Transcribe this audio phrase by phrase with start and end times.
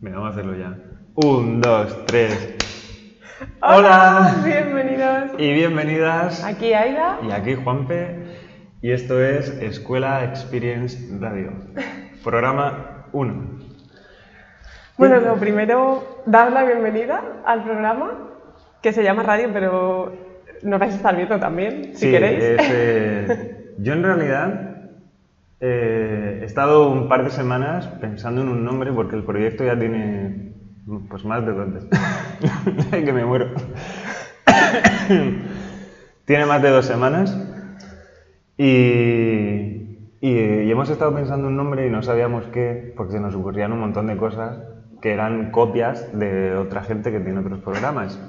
[0.00, 0.76] Venga, vamos a hacerlo ya.
[1.14, 2.56] Un, dos, tres.
[3.62, 5.32] Hola, bienvenidos.
[5.38, 6.44] Y bienvenidas.
[6.44, 7.18] Aquí Aida.
[7.26, 8.16] Y aquí Juanpe.
[8.80, 11.52] Y esto es Escuela Experience Radio.
[12.24, 13.58] Programa 1.
[14.96, 18.30] Bueno, lo primero, dar la bienvenida al programa,
[18.82, 20.12] que se llama radio, pero
[20.62, 22.42] nos vais a estar viendo también, si Sí, queréis.
[22.42, 24.67] es, eh, yo en realidad
[25.60, 29.78] eh, he estado un par de semanas pensando en un nombre porque el proyecto ya
[29.78, 30.52] tiene
[31.08, 31.68] pues más de dos
[32.90, 33.50] que me muero.
[36.24, 37.36] tiene más de dos semanas
[38.56, 43.34] y, y, y hemos estado pensando un nombre y no sabíamos qué porque se nos
[43.34, 44.58] ocurrían un montón de cosas
[45.00, 48.20] que eran copias de otra gente que tiene otros programas.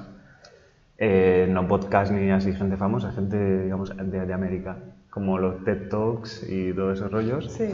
[0.98, 4.76] Eh, no podcast ni así gente famosa, gente digamos de, de América,
[5.10, 7.52] como los TED Talks y todos esos rollos.
[7.52, 7.68] Sí.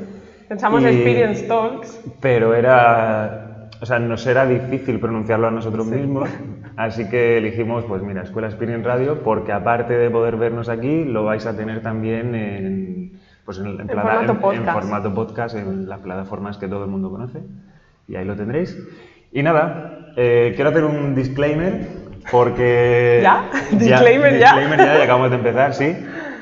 [0.49, 2.01] Pensamos Y- Experience Talks.
[2.21, 6.29] Pero era, o sea, nos era difícil pronunciarlo a nosotros mismos,
[6.77, 11.25] así que elegimos, pues mira, Escuela Experience Radio, porque aparte de poder vernos aquí, lo
[11.25, 13.13] vais a tener también en,
[13.45, 14.79] pues en, en plata- formato en- en podcast.
[14.81, 17.41] formato podcast, en las plataformas que todo el mundo conoce,
[18.09, 18.79] y ahí lo tendréis.
[19.33, 21.87] Y nada, eh, quiero hacer un disclaimer,
[22.31, 23.19] porque...
[23.23, 23.51] ¿Ya?
[23.73, 24.55] ¿Disclaimer ya?
[24.55, 25.93] Disclaimer ya, y acabamos de empezar, sí,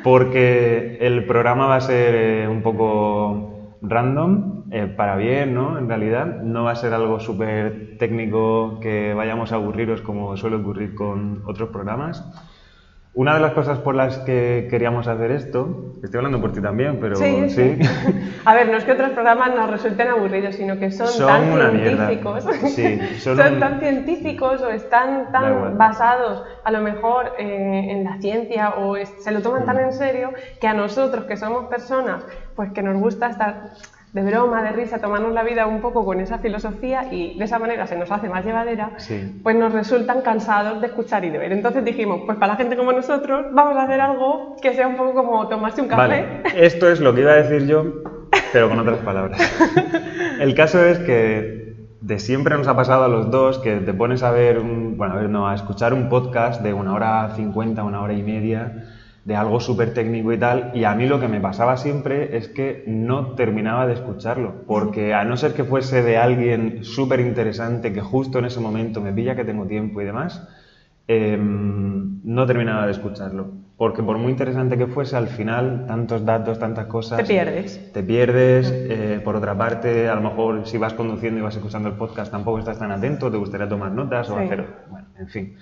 [0.04, 5.78] porque el programa va a ser eh, un poco random, eh, para bien, ¿no?
[5.78, 10.56] En realidad, no va a ser algo súper técnico que vayamos a aburriros como suele
[10.56, 12.28] ocurrir con otros programas.
[13.14, 16.98] Una de las cosas por las que queríamos hacer esto, estoy hablando por ti también,
[16.98, 17.76] pero Sí, sí.
[18.44, 21.52] A ver, no es que otros programas nos resulten aburridos, sino que son, Son tan
[21.52, 22.44] una científicos.
[22.74, 28.02] Sí, son son un- tan científicos o están tan basados a lo mejor eh, en
[28.04, 31.66] la ciencia o es- se lo toman tan en serio que a nosotros que somos
[31.68, 33.60] personas pues que nos gusta estar
[34.14, 37.58] de broma, de risa, tomarnos la vida un poco con esa filosofía y de esa
[37.58, 39.40] manera se nos hace más llevadera, Sí.
[39.42, 41.52] pues nos resultan cansados de escuchar y de ver.
[41.52, 44.96] Entonces dijimos, pues para la gente como nosotros vamos a hacer algo que sea un
[44.96, 46.00] poco como tomarse un café.
[46.00, 47.82] Vale, esto es lo que iba a decir yo,
[48.52, 49.36] pero con otras palabras.
[50.38, 54.22] El caso es que de siempre nos ha pasado a los dos que te pones
[54.22, 57.82] a ver, un, bueno, a ver, no, a escuchar un podcast de una hora cincuenta,
[57.82, 58.74] una hora y media,
[59.24, 62.48] de algo súper técnico y tal, y a mí lo que me pasaba siempre es
[62.48, 67.92] que no terminaba de escucharlo, porque a no ser que fuese de alguien súper interesante
[67.92, 70.46] que justo en ese momento me pilla que tengo tiempo y demás,
[71.08, 73.48] em, no terminaba de escucharlo.
[73.76, 77.18] Porque por muy interesante que fuese, al final, tantos datos, tantas cosas...
[77.18, 77.92] Te pierdes.
[77.92, 78.70] Te pierdes.
[78.72, 82.30] eh, por otra parte, a lo mejor si vas conduciendo y vas escuchando el podcast,
[82.30, 84.44] tampoco estás tan atento, te gustaría tomar notas o Sí.
[84.44, 84.64] hacer...
[84.88, 85.54] Bueno, en fin,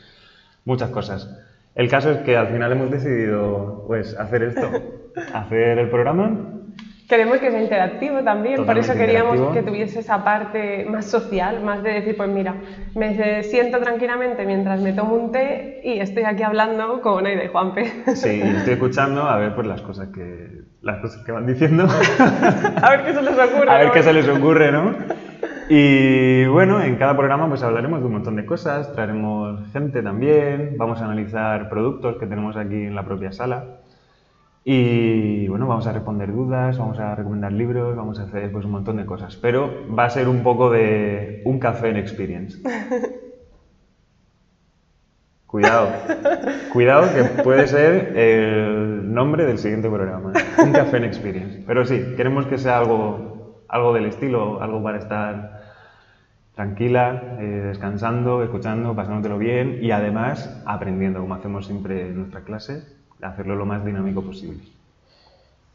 [0.64, 1.28] muchas cosas.
[1.74, 4.70] El caso es que al final hemos decidido pues, hacer esto,
[5.34, 6.61] hacer el programa
[7.08, 11.62] Queremos que sea interactivo también, por Totalmente eso queríamos que tuviese esa parte más social,
[11.62, 12.54] más de decir, pues mira,
[12.94, 17.48] me siento tranquilamente mientras me tomo un té y estoy aquí hablando con Aida y
[17.48, 17.92] Juanpe.
[18.14, 21.86] Sí, estoy escuchando a ver pues las cosas que las cosas que van diciendo,
[22.82, 23.70] a ver qué se les ocurre.
[23.70, 23.92] a ver ¿no?
[23.92, 24.94] qué se les ocurre, ¿no?
[25.68, 30.76] Y bueno, en cada programa pues hablaremos de un montón de cosas, traeremos gente también,
[30.76, 33.64] vamos a analizar productos que tenemos aquí en la propia sala
[34.64, 38.72] y bueno, vamos a responder dudas, vamos a recomendar libros, vamos a hacer pues un
[38.72, 42.58] montón de cosas, pero va a ser un poco de un café en experience.
[45.52, 45.90] Cuidado,
[46.72, 51.62] cuidado que puede ser el nombre del siguiente programa, un café en experience.
[51.66, 55.60] Pero sí, queremos que sea algo, algo del estilo, algo para estar
[56.54, 63.01] tranquila, eh, descansando, escuchando, pasándotelo bien y además aprendiendo, como hacemos siempre en nuestra clase,
[63.22, 64.58] hacerlo lo más dinámico posible.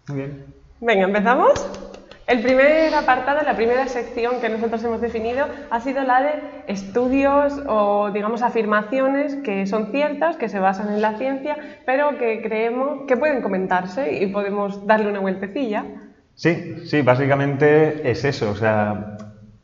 [0.07, 0.45] Muy bien.
[0.79, 1.87] Venga, ¿empezamos?
[2.27, 6.33] El primer apartado, la primera sección que nosotros hemos definido ha sido la de
[6.67, 12.41] estudios o, digamos, afirmaciones que son ciertas, que se basan en la ciencia, pero que
[12.41, 15.85] creemos que pueden comentarse y podemos darle una vueltecilla.
[16.35, 18.51] Sí, sí, básicamente es eso.
[18.51, 19.17] O sea,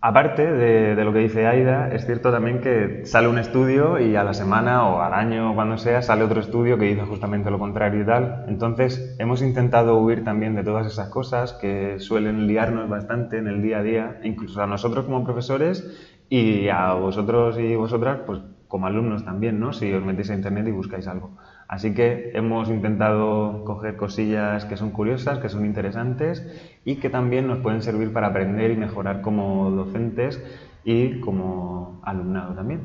[0.05, 4.25] aparte de, lo que dice Aida, es cierto también que sale un estudio y a
[4.25, 7.57] la semana o al año o cuando sea sale otro estudio que dice justamente lo
[7.57, 8.43] contrario y tal.
[8.49, 13.61] Entonces, hemos intentado huir también de todas esas cosas que suelen liarnos bastante en el
[13.61, 15.89] día a día, incluso a nosotros como profesores
[16.27, 19.71] y a vosotros y vosotras, pues como alumnos también, ¿no?
[19.71, 21.37] Si os metéis a internet y buscáis algo.
[21.67, 26.45] Así que hemos intentado coger cosillas que son curiosas, que son interesantes
[26.85, 30.43] y que también nos pueden servir para aprender y mejorar como docentes
[30.83, 32.81] y como alumnado también.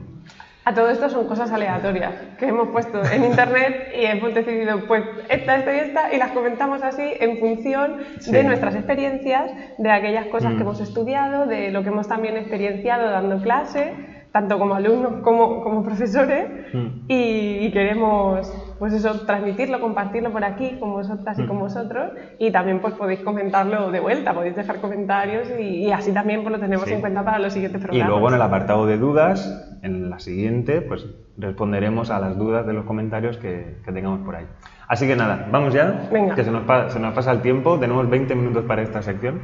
[0.65, 5.03] A todo esto son cosas aleatorias que hemos puesto en internet y hemos decidido, pues,
[5.31, 7.97] esta, esta y esta, y las comentamos así en función
[8.27, 10.63] de nuestras experiencias, de aquellas cosas que mm.
[10.63, 13.95] hemos estudiado, de lo que hemos también experienciado dando clase
[14.33, 16.87] tanto como alumnos como, como profesores, mm.
[17.09, 22.81] y, queremos pues eso, transmitirlo, compartirlo por aquí con vosotras y con vosotros, y también
[22.81, 27.01] pues podéis comentarlo de vuelta, podéis dejar comentarios y, así también pues, lo tenemos en
[27.01, 28.07] cuenta para los siguientes programas.
[28.07, 32.67] Y luego en el apartado de dudas, en la siguiente, pues responderemos a las dudas
[32.67, 34.47] de los comentarios que, que tengamos por ahí.
[34.87, 36.35] Así que nada, vamos ya, Venga.
[36.35, 39.41] que se nos, se nos pasa el tiempo, tenemos 20 minutos para esta sección.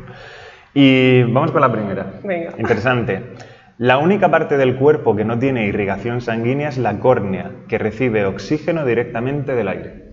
[0.73, 2.07] Y vamos con la primera.
[2.25, 2.53] Venga.
[2.59, 3.35] Interesante.
[3.79, 8.25] La única parte del cuerpo que no tiene irrigación sanguínea es la córnea, que recibe
[8.25, 10.13] oxígeno directamente del aire.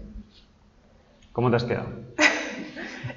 [1.31, 1.89] ¿Cómo te has quedado?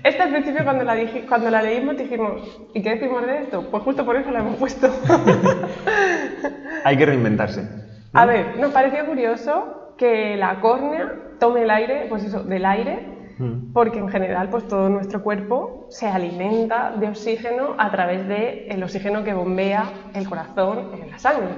[0.03, 0.97] Este al principio cuando la,
[1.27, 3.71] cuando la leímos dijimos, ¿y qué decimos de esto?
[3.71, 4.87] Pues justo por eso la hemos puesto.
[6.85, 7.67] Hay que reinventarse.
[8.13, 13.14] A ver, nos pareció curioso que la córnea tome el aire, pues eso, del aire
[13.39, 13.73] Mm.
[13.73, 19.25] porque en general pues todo nuestro cuerpo se alimenta de oxígeno a través del oxígeno
[19.25, 21.49] que bombea el corazón en la sangre.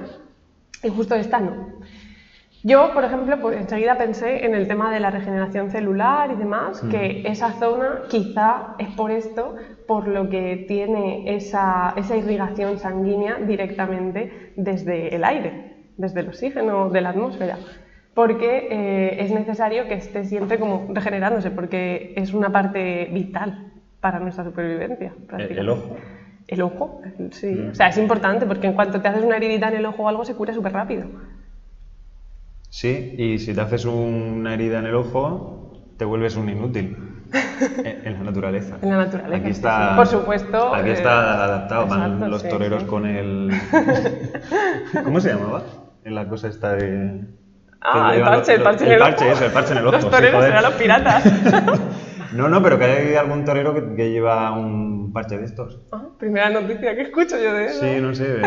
[0.83, 1.77] Y justo esta no.
[2.63, 6.81] Yo, por ejemplo, pues enseguida pensé en el tema de la regeneración celular y demás,
[6.89, 7.27] que mm.
[7.31, 9.55] esa zona quizá es por esto,
[9.87, 16.89] por lo que tiene esa, esa irrigación sanguínea directamente desde el aire, desde el oxígeno
[16.89, 17.57] de la atmósfera
[18.17, 24.19] porque eh, es necesario que esté siempre como regenerándose, porque es una parte vital para
[24.19, 25.13] nuestra supervivencia.
[25.37, 25.95] ¿El, ojo?
[26.47, 26.99] El ojo,
[27.29, 27.45] sí.
[27.45, 27.69] Mm.
[27.69, 30.07] O sea, es importante porque en cuanto te haces una heridita en el ojo o
[30.07, 31.05] algo, se cura súper rápido.
[32.69, 36.97] Sí, y si te haces una herida en el ojo, te vuelves un inútil.
[37.83, 38.79] en la naturaleza.
[38.81, 39.41] En la naturaleza.
[39.43, 40.73] Aquí está, Por supuesto.
[40.73, 41.85] Aquí está eh, adaptado.
[41.85, 43.51] Van los toreros con el.
[45.03, 45.61] ¿Cómo se llamaba?
[46.03, 47.37] En la cosa esta de.
[47.89, 49.95] Ah, el parche, el parche en el, parche, Eso, el parche en el ojo.
[49.95, 51.23] Los toreros serán los piratas.
[52.33, 55.79] no, no, pero que hay algún torero que, lleva un parche de estos.
[55.91, 57.79] Ah, primera noticia que escucho yo de eso.
[57.79, 58.41] Sí, no sé,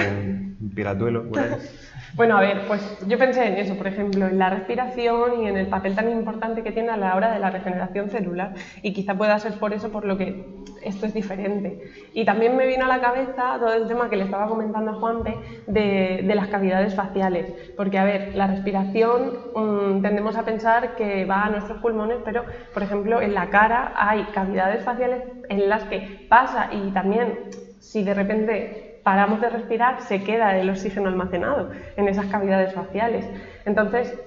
[0.60, 1.24] un piratuelo.
[2.14, 5.56] Bueno, a ver, pues yo pensé en eso, por ejemplo, en la respiración y en
[5.56, 8.52] el papel tan importante que tiene a la hora de la regeneración celular.
[8.82, 10.46] Y quizá pueda ser por eso por lo que
[10.82, 11.78] esto es diferente.
[12.12, 14.94] Y también me vino a la cabeza todo el tema que le estaba comentando a
[14.94, 17.54] Juanpe de, de las cavidades faciales.
[17.76, 22.44] Porque, a ver, la respiración mm, tendemos a pensar que va a nuestros pulmones, pero,
[22.72, 27.38] por ejemplo, en la cara hay cavidades faciales en las que pasa y también
[27.78, 33.28] si de repente paramos de respirar, se queda el oxígeno almacenado en esas cavidades faciales.
[33.64, 34.18] Entonces,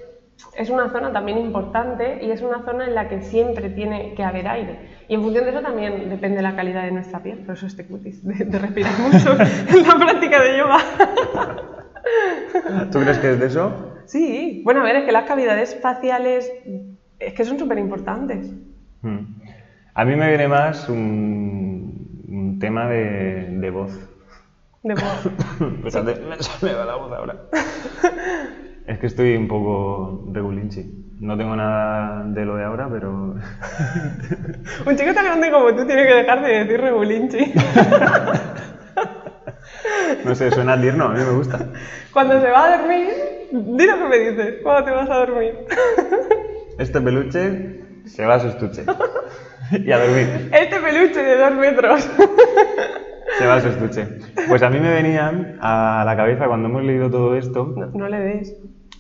[0.58, 4.24] es una zona también importante y es una zona en la que siempre tiene que
[4.24, 4.80] haber aire.
[5.08, 7.86] Y en función de eso también depende la calidad de nuestra piel, por eso este
[7.86, 10.78] cutis, de, respirar mucho en la práctica de yoga.
[12.92, 13.94] ¿Tú crees que es de eso?
[14.06, 16.52] Sí, bueno, a ver, es que las cavidades faciales
[17.20, 18.52] es que son súper importantes.
[19.02, 19.36] Hmm.
[19.94, 24.13] A mí me viene más un, tema de voz.
[24.84, 25.30] De voz.
[26.62, 27.36] me va la voz ahora.
[28.88, 30.84] es que estoy un poco regulinchi.
[31.22, 33.36] No tengo nada de lo de ahora, pero...
[34.86, 37.54] un chico tan grande como tú tiene que dejar de decir regulinchi.
[40.26, 41.66] no sé, suena tierno, a mí me gusta.
[42.12, 43.08] Cuando se va a dormir,
[43.52, 45.60] di lo que me dices, cuando te vas a dormir.
[46.78, 48.84] este peluche se va a su estuche.
[49.72, 50.50] y a dormir.
[50.52, 52.10] Este peluche de dos metros.
[53.38, 54.08] Se va a su estuche.
[54.48, 55.32] Pues a mí me venía
[55.62, 57.74] a la cabeza cuando hemos leído todo esto.
[57.94, 58.56] No, le des.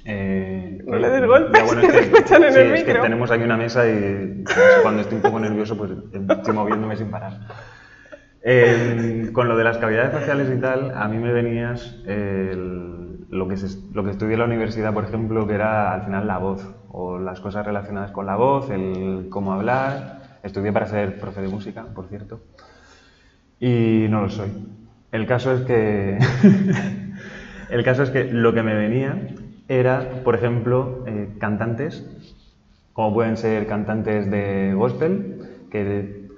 [0.05, 2.73] Eh, no le des golpes, bueno, que, escuchan en el micro.
[2.73, 4.43] Es que tenemos aquí una mesa y
[4.81, 5.91] cuando estoy un poco nervioso, pues
[6.29, 7.39] estoy moviéndome sin parar.
[9.33, 13.55] con lo de las cavidades faciales y tal, a mí me venías lo, que
[13.93, 17.19] lo que estudié en la universidad, por ejemplo, que era al final la voz, o
[17.19, 20.21] las cosas relacionadas con la voz, el cómo hablar.
[20.43, 22.41] Estudié para ser profe de música, por cierto
[23.60, 24.50] y no lo soy.
[25.12, 26.17] El caso es que,
[27.69, 29.15] el caso es que lo que me venía
[29.67, 32.03] era, por ejemplo, eh, cantantes,
[32.93, 36.29] como pueden ser cantantes de gospel, que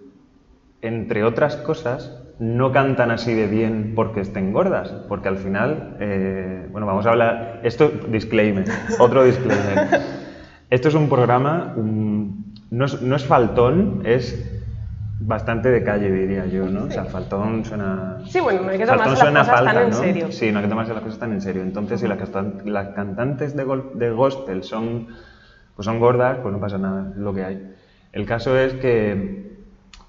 [0.81, 6.67] entre otras cosas no cantan así de bien porque estén gordas, porque al final, eh,
[6.71, 8.65] bueno, vamos a hablar, esto, disclaimer,
[8.99, 9.87] otro disclaimer.
[10.71, 14.54] Esto es un programa, no, es, no es faltón, es
[15.19, 16.85] bastante de calle, diría yo, ¿no?
[16.85, 18.17] O sea, faltón suena...
[18.25, 20.31] Sí, bueno, no hay que tomarse las cosas tan en serio.
[20.31, 21.61] Sí, no hay que tomarse las cosas tan en serio.
[21.61, 22.19] Entonces, si las,
[22.65, 25.07] las cantantes de, de gospel son,
[25.75, 27.71] pues son gordas, pues no pasa nada, es lo que hay.
[28.11, 29.55] El caso es que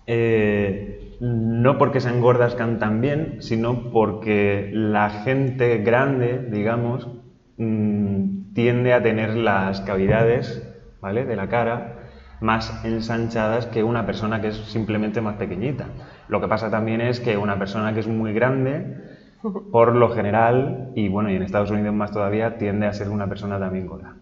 [0.07, 7.09] eh, no porque sean gordas cantan bien, sino porque la gente grande, digamos,
[7.57, 10.63] mm, tiende a tener las cavidades
[11.01, 11.25] ¿vale?
[11.25, 12.06] de la cara
[12.40, 15.87] más ensanchadas que una persona que es simplemente más pequeñita.
[16.28, 18.97] Lo que pasa también es que una persona que es muy grande,
[19.73, 23.28] por lo general, y bueno, y en Estados Unidos más todavía, tiende a ser una
[23.28, 24.16] persona también gorda.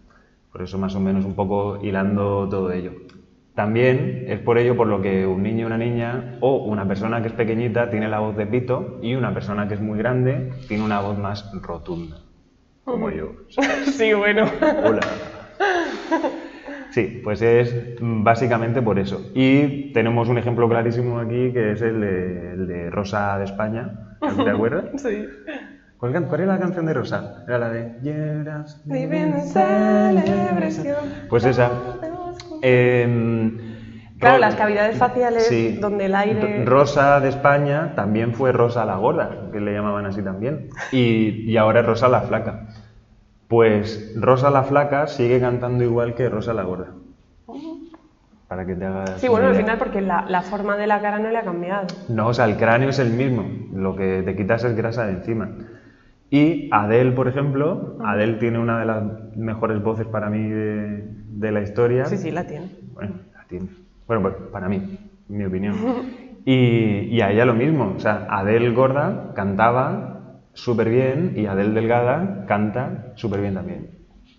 [0.51, 2.93] Por eso más o menos un poco hilando todo ello.
[3.55, 7.27] También es por ello por lo que un niño, una niña o una persona que
[7.27, 10.83] es pequeñita tiene la voz de pito y una persona que es muy grande tiene
[10.83, 12.17] una voz más rotunda.
[12.83, 13.31] Como yo.
[13.91, 14.45] Sí, bueno.
[14.83, 15.01] Hola.
[16.91, 19.31] Sí, pues es básicamente por eso.
[19.33, 23.89] Y tenemos un ejemplo clarísimo aquí que es el de, el de Rosa de España.
[24.43, 24.85] ¿Te acuerdas?
[24.97, 25.25] Sí.
[25.97, 27.43] ¿Cuál, era la canción de Rosa?
[27.47, 30.95] Era la de Lleras celebración.
[31.29, 31.71] Pues esa.
[32.61, 33.57] Em,
[34.19, 35.77] Claro, Ro- las cavidades faciales Sí.
[35.81, 36.63] donde el aire...
[36.65, 40.69] Rosa de España también fue Rosa la gorda, que le llamaban así también.
[40.91, 42.67] Y, y ahora es Rosa la flaca.
[43.47, 46.87] Pues Rosa la flaca sigue cantando igual que Rosa la gorda.
[48.47, 49.19] Para que te hagas.
[49.21, 49.63] Sí, bueno, una al idea.
[49.65, 51.87] final porque la, la forma de la cara no le ha cambiado.
[52.09, 53.45] No, o sea, el cráneo es el mismo.
[53.73, 55.49] Lo que te quitas es grasa de encima.
[56.29, 59.03] Y Adele, por ejemplo, Adele tiene una de las
[59.35, 62.05] mejores voces para mí de, de la historia.
[62.05, 62.69] Sí, sí, la tiene.
[62.93, 63.67] Bueno, la tiene.
[64.07, 65.75] Bueno, pues para mí, mi opinión.
[66.47, 67.93] Y, y a ella lo mismo.
[67.95, 70.14] O sea, Adele gorda cantaba
[70.55, 73.91] súper bien y Adele delgada canta súper bien también.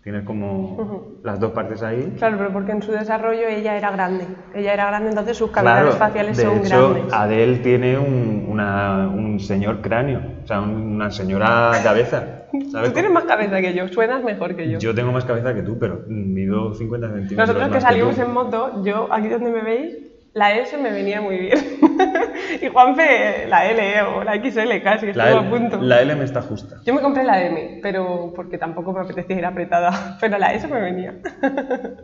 [0.03, 0.77] Tienes como
[1.25, 2.15] las dos partes ahí.
[2.17, 4.29] Claro, pero porque en su desarrollo ella era grande.
[4.55, 7.13] Ella era grande, entonces sus cavidades faciales de son hecho, grandes.
[7.13, 12.25] Adele tiene un, una- un señor cráneo, o sea, una señora cabeza.
[12.71, 12.91] ¿sabes?
[12.91, 14.79] Tú tienes más cabeza que yo, suenas mejor que yo.
[14.79, 17.49] Yo tengo más cabeza que tú, pero mido 50 centímetros.
[17.49, 20.06] Nosotros que salimos en moto, yo aquí donde me veis,
[20.37, 21.59] la S me venía muy bien.
[22.61, 25.81] y Juanfe, la L o la XL casi, la estuvo L, a punto.
[25.81, 26.77] la L me está justa.
[26.85, 30.17] Yo me compré la M, pero porque tampoco me apetecía ir apretada.
[30.21, 31.15] Pero la S me venía.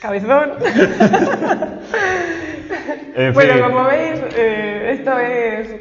[0.00, 0.52] Cabezón.
[3.14, 5.74] En bueno, como veis, eh, esto es.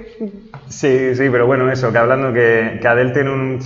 [0.70, 3.60] Sí, sí, pero bueno, eso, que hablando que, que Adele tiene un,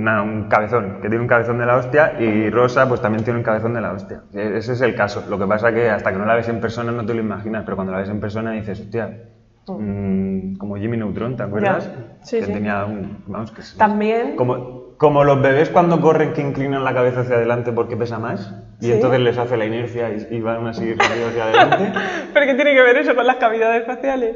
[0.00, 3.38] una- un cabezón, que tiene un cabezón de la hostia, y Rosa pues también tiene
[3.38, 4.22] un cabezón de la hostia.
[4.32, 5.24] E- Ese es el caso.
[5.28, 7.62] Lo que pasa que hasta que no la ves en persona no te lo imaginas,
[7.64, 9.08] pero cuando la ves en persona dices, hostia,
[9.68, 11.90] mm, como Jimmy Neutron, ¿te acuerdas?
[12.22, 12.52] Sí, que sí.
[12.52, 13.22] tenía un...
[13.26, 14.34] Vamos, que También.
[14.36, 18.52] Como, como los bebés cuando corren que inclinan la cabeza hacia adelante porque pesa más,
[18.80, 18.92] y Sí.
[18.92, 21.92] entonces les hace la inercia y, y van así rápido hacia adelante.
[22.34, 24.34] ¿Pero qué tiene que ver eso con las cavidades faciales?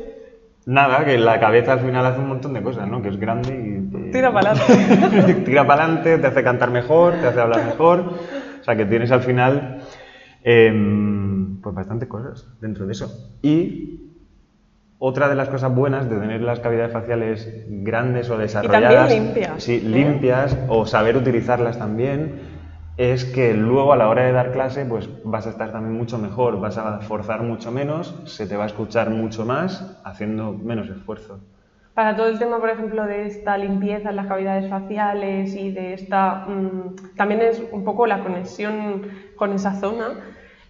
[0.66, 3.02] Nada, que la cabeza al final hace un montón de cosas, ¿no?
[3.02, 3.90] Que es grande y...
[3.90, 5.34] te- Tira para adelante.
[5.44, 8.00] Tira para adelante, te hace cantar mejor, te hace hablar mejor.
[8.60, 9.78] O sea, que tienes al final...
[10.44, 13.12] em, pues bastantes cosas dentro de eso.
[13.42, 14.00] Y
[14.98, 19.10] otra de las cosas buenas de tener las cavidades faciales grandes o desarrolladas...
[19.12, 19.88] limpias, Sí, ¿eh?
[19.88, 22.51] limpias o saber utilizarlas también
[22.96, 26.18] es que luego a la hora de dar clase pues vas a estar también mucho
[26.18, 30.88] mejor, vas a forzar mucho menos, se te va a escuchar mucho más haciendo menos
[30.88, 31.40] esfuerzo.
[31.94, 35.92] Para todo el tema, por ejemplo, de esta limpieza en las cavidades faciales y de
[35.92, 36.46] esta...
[36.46, 39.02] mm, también es un poco la conexión
[39.36, 40.14] con esa zona.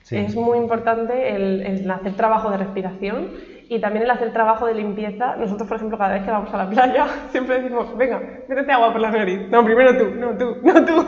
[0.02, 0.17] Sí.
[0.17, 3.29] Es muy importante el, el hacer trabajo de respiración
[3.75, 5.37] y también el hacer trabajo de limpieza.
[5.37, 8.93] Nosotros, por ejemplo, cada vez que vamos a la playa, siempre decimos, venga, métete agua
[8.93, 9.49] por la nariz.
[9.50, 11.07] No, primero tú, no tú, no tú.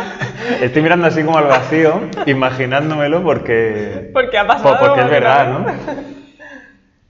[0.60, 4.10] Estoy mirando así como al vacío, imaginándomelo porque...
[4.12, 4.78] Porque ha pasado.
[4.78, 5.58] Po- Porque es verdad, ¿no?
[5.60, 5.66] ¿no?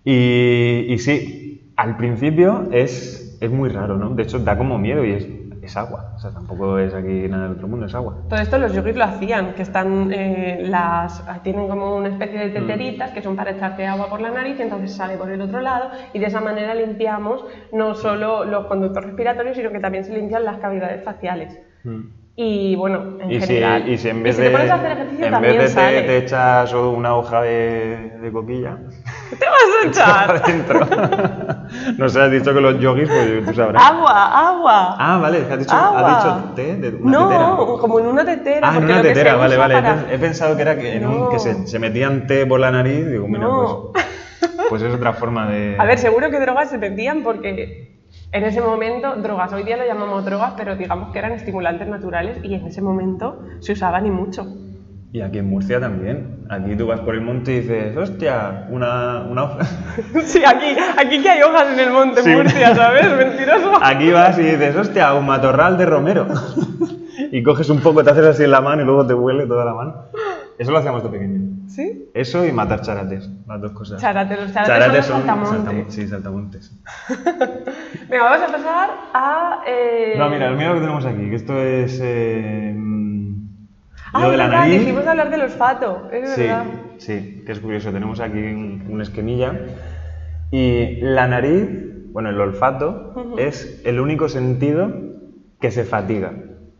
[0.06, 4.10] Y, y sí, al principio es, es muy raro, ¿no?
[4.10, 5.26] De hecho, da como miedo y es,
[5.64, 6.12] es agua.
[6.14, 8.16] O sea, tampoco es aquí nada del otro mundo, es agua.
[8.28, 12.50] Todo esto los yogis lo hacían, que están eh, las tienen como una especie de
[12.50, 15.60] teteritas que son para echarte agua por la nariz y entonces sale por el otro
[15.60, 20.12] lado y de esa manera limpiamos no solo los conductos respiratorios, sino que también se
[20.12, 21.58] limpian las cavidades faciales.
[22.36, 23.88] Y bueno, en Y si, general.
[23.88, 25.66] y si en vez si de, te pones a hacer ejercicio en también vez de
[25.68, 26.02] te, sale.
[26.02, 28.76] te echas una hoja de, de coquilla
[29.30, 29.86] ¿Qué te vas a
[30.42, 31.68] echar?
[31.96, 33.84] no sé, has dicho que los yogis, pues tú sabrás.
[33.88, 34.96] agua, agua.
[34.98, 37.78] Ah, vale, has dicho, has dicho té de una no, tetera.
[37.80, 38.68] como en una tetera.
[38.72, 39.74] Ah, en una tetera, vale, vale.
[39.78, 41.28] He para- He pensado que era que, en un- No.
[41.28, 43.06] que se, se metían té por la nariz.
[43.10, 43.92] Digo, mira, No.
[43.92, 44.04] pues,
[44.70, 45.76] pues es otra forma de.
[45.78, 47.93] A ver, seguro que drogas se metían porque
[48.34, 52.36] en ese momento, drogas, hoy día lo llamamos drogas, pero digamos que eran estimulantes naturales
[52.42, 54.44] y en ese momento se usaban y mucho.
[55.12, 56.44] Y aquí en Murcia también.
[56.50, 59.58] Aquí tú vas por el monte y dices, hostia, una, una hoja.
[60.24, 62.30] Sí, aquí, aquí que hay hojas en el monte Sí.
[62.30, 63.06] Murcia, ¿sabes?
[63.16, 63.72] Mentiroso.
[63.80, 66.26] Aquí vas y dices, hostia, un matorral de romero.
[67.30, 69.64] y coges un poco, te haces así en la mano y luego te huele toda
[69.64, 69.94] la mano.
[70.58, 71.40] Eso lo hacíamos de pequeño.
[71.68, 72.10] ¿Sí?
[72.14, 74.00] Eso y matar charates, las dos cosas.
[74.00, 75.74] Charates, los charates, son, los saltamontes.
[75.74, 76.72] saltam- sí, saltamontes.
[78.08, 79.60] Venga, vamos a pasar a...
[79.66, 82.74] eh, No, mira, mira lo que tenemos aquí, que esto es eh,
[84.12, 84.78] Ah, lo de la nariz.
[84.78, 86.64] Dijimos hablar del olfato, es Sí, verdad.
[86.98, 87.90] sí, que es curioso.
[87.92, 89.58] Tenemos aquí un, una esquemilla
[90.52, 91.66] y la nariz,
[92.12, 94.92] bueno, el olfato es el único sentido
[95.60, 96.32] que se fatiga.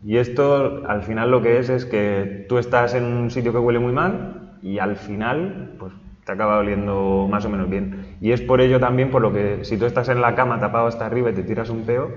[0.05, 3.57] Y esto al final lo que es es que tú estás en un sitio que
[3.57, 5.93] huele muy mal y al final pues
[6.23, 8.17] te acaba oliendo más o menos bien.
[8.21, 10.85] Y es por ello también por lo que si tú estás en la cama tapado
[10.85, 12.11] hasta arriba y te tiras un peo,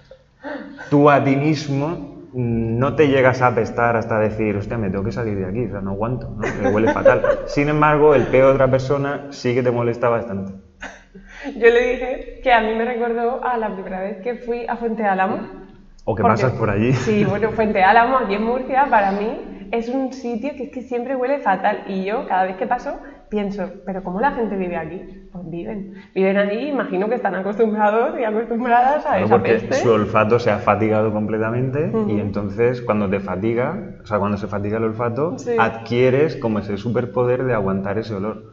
[0.90, 5.12] tú a ti mismo no te llegas a apestar hasta decir, hostia, me tengo que
[5.12, 6.42] salir de aquí, o sea, no aguanto, ¿no?
[6.62, 7.20] me huele fatal.
[7.46, 10.52] Sin embargo, el peo de otra persona sí que te molesta bastante.
[11.56, 14.76] Yo le dije que a mí me recordó a la primera vez que fui a
[14.76, 15.63] Fuente Álamo.
[16.04, 16.92] O que Porque- pasas por allí.
[17.06, 20.82] Sí, bueno, Fuente Álamo, aquí en Murcia, para mí es un sitio que es que
[20.82, 21.84] siempre huele fatal.
[21.88, 22.98] Y yo, cada vez que paso,
[23.30, 25.00] pienso, ¿pero cómo la gente vive aquí?
[25.32, 25.94] Pues viven.
[26.14, 29.74] Viven ahí, imagino que están acostumbrados y acostumbradas a Claro, esa porque peste.
[29.76, 34.46] su olfato se ha fatigado completamente y entonces cuando te fatiga, o sea, cuando se
[34.46, 35.56] fatiga el olfato, Sí.
[35.58, 38.52] adquieres como ese superpoder de aguantar ese olor.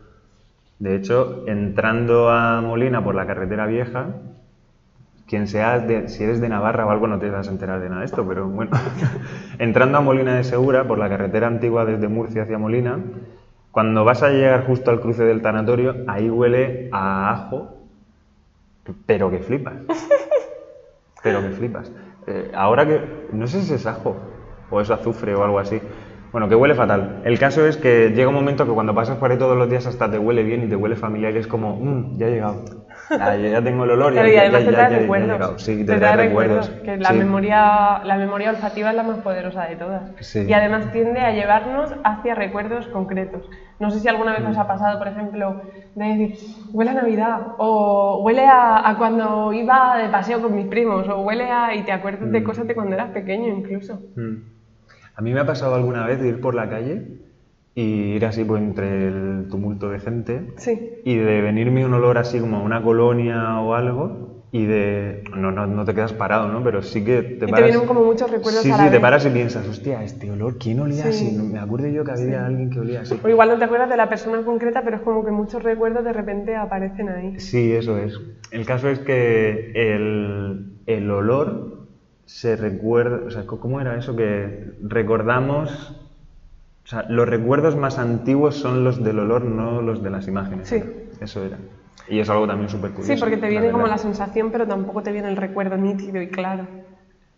[0.79, 4.07] De hecho, entrando a Molina por la carretera vieja,
[5.31, 7.89] quien seas, de- si eres de Navarra o algo, no te vas a enterar de
[7.89, 8.71] nada de esto, pero bueno,
[9.59, 12.99] entrando a Molina de Segura por la carretera antigua desde Murcia hacia Molina,
[13.71, 17.69] cuando vas a llegar justo al cruce del tanatorio, ahí huele a ajo,
[19.05, 19.75] pero que flipas.
[21.23, 21.91] Pero que flipas.
[22.27, 23.03] Eh, ahora que.
[23.31, 24.17] No sé si es ajo
[24.71, 25.81] o es azufre o algo así.
[26.31, 27.19] Bueno, que huele fatal.
[27.23, 29.85] El caso es que llega un momento que cuando pasas por ahí todos los días
[29.85, 32.63] hasta te huele bien y te huele familiar y es como, "Mm, ya he llegado.
[33.17, 34.13] Ya, ya- ya tengo el olor.
[34.13, 35.31] ya- Pero y ya- además ya- te ya- trae recuerdos.
[35.31, 35.59] llegado".
[35.59, 36.69] Sí, te, trae recuerdos.
[36.83, 37.17] Que la, Sí.
[37.17, 40.03] memoria, la memoria olfativa es la más poderosa de todas.
[40.21, 40.45] Sí.
[40.47, 43.49] Y además tiende a llevarnos hacia recuerdos concretos.
[43.79, 44.35] No sé si alguna Mm.
[44.35, 45.61] vez os ha pasado, por ejemplo,
[45.95, 46.35] de decir,
[46.71, 51.19] huele a Navidad, o huele a, a cuando iba de paseo con mis primos, o
[51.21, 51.73] huele a...
[51.75, 52.43] y te acuerdas de Mm.
[52.43, 53.99] cosas de cuando eras pequeño incluso.
[54.15, 54.35] Mm.
[55.15, 57.01] A mí me ha pasado alguna vez de ir por la calle
[57.73, 57.81] y
[58.15, 60.77] ir así pues, entre el tumulto de gente Sí.
[61.05, 65.23] y de venirme un olor así como a una colonia o algo y de...
[65.37, 66.61] No, no, no te quedas parado, ¿no?
[66.61, 67.69] Pero sí que te Y te paras...
[67.69, 68.99] vienen como muchos recuerdos Sí, a sí, la te vez.
[69.01, 71.27] paras y piensas, hostia, este olor, ¿quién olía Sí.
[71.27, 71.37] así?
[71.37, 73.17] Me acuerdo yo que había alguien que olía así.
[73.23, 76.03] O igual no te acuerdas de la persona concreta, pero es como que muchos recuerdos
[76.03, 77.39] de repente aparecen ahí.
[77.39, 78.19] Sí, eso es.
[78.51, 81.87] El caso es que el, el olor
[82.25, 84.17] se recuerda, o sea, ¿cómo era eso?
[84.17, 85.97] Que recordamos,
[86.83, 90.67] o sea, los recuerdos más antiguos son los del olor, no los de las imágenes.
[90.67, 90.83] Sí.
[91.19, 91.57] Eso era.
[92.07, 93.13] Y es algo también súper curioso.
[93.13, 96.27] Sí, porque te viene como la sensación, pero tampoco te viene el recuerdo nítido y
[96.27, 96.67] claro.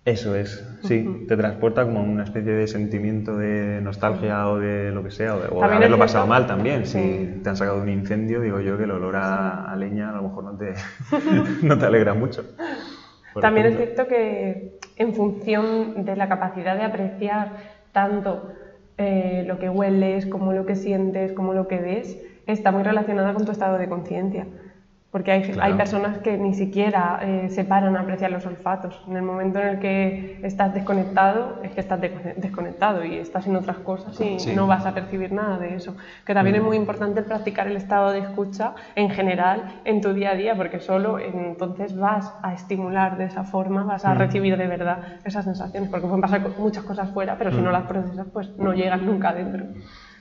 [0.06, 5.02] Eso es, sí, te transporta como una especie de sentimiento de nostalgia o de lo
[5.02, 6.86] que sea, o de, o haberlo pasado mal también.
[6.86, 7.40] Si Sí.
[7.42, 10.24] te han sacado un incendio, digo yo que el olor a, a leña a lo
[10.24, 10.74] mejor no te,
[11.62, 12.44] no te alegra mucho.
[13.40, 17.54] También es cierto que en función de la capacidad de apreciar
[17.94, 18.50] tanto
[18.98, 23.34] eh, lo que hueles, como lo que sientes, como lo que ves, está muy relacionada
[23.34, 24.48] con tu estado de conciencia.
[25.14, 25.62] Porque hay, Claro.
[25.62, 29.00] hay personas que ni siquiera eh, se paran a apreciar los olfatos.
[29.08, 33.46] En el momento en el que estás desconectado, es que estás descone- desconectado y estás
[33.46, 34.56] en otras cosas y Sí.
[34.56, 35.96] no vas a percibir nada de eso.
[36.26, 40.32] Que también es muy importante practicar el estado de escucha en general en tu día
[40.32, 44.66] a día, porque solo entonces vas a estimular de esa forma, vas a recibir de
[44.68, 48.50] verdad esas sensaciones, porque pueden pasar muchas cosas fuera, pero si no las procesas, pues
[48.58, 49.66] no llegan nunca adentro.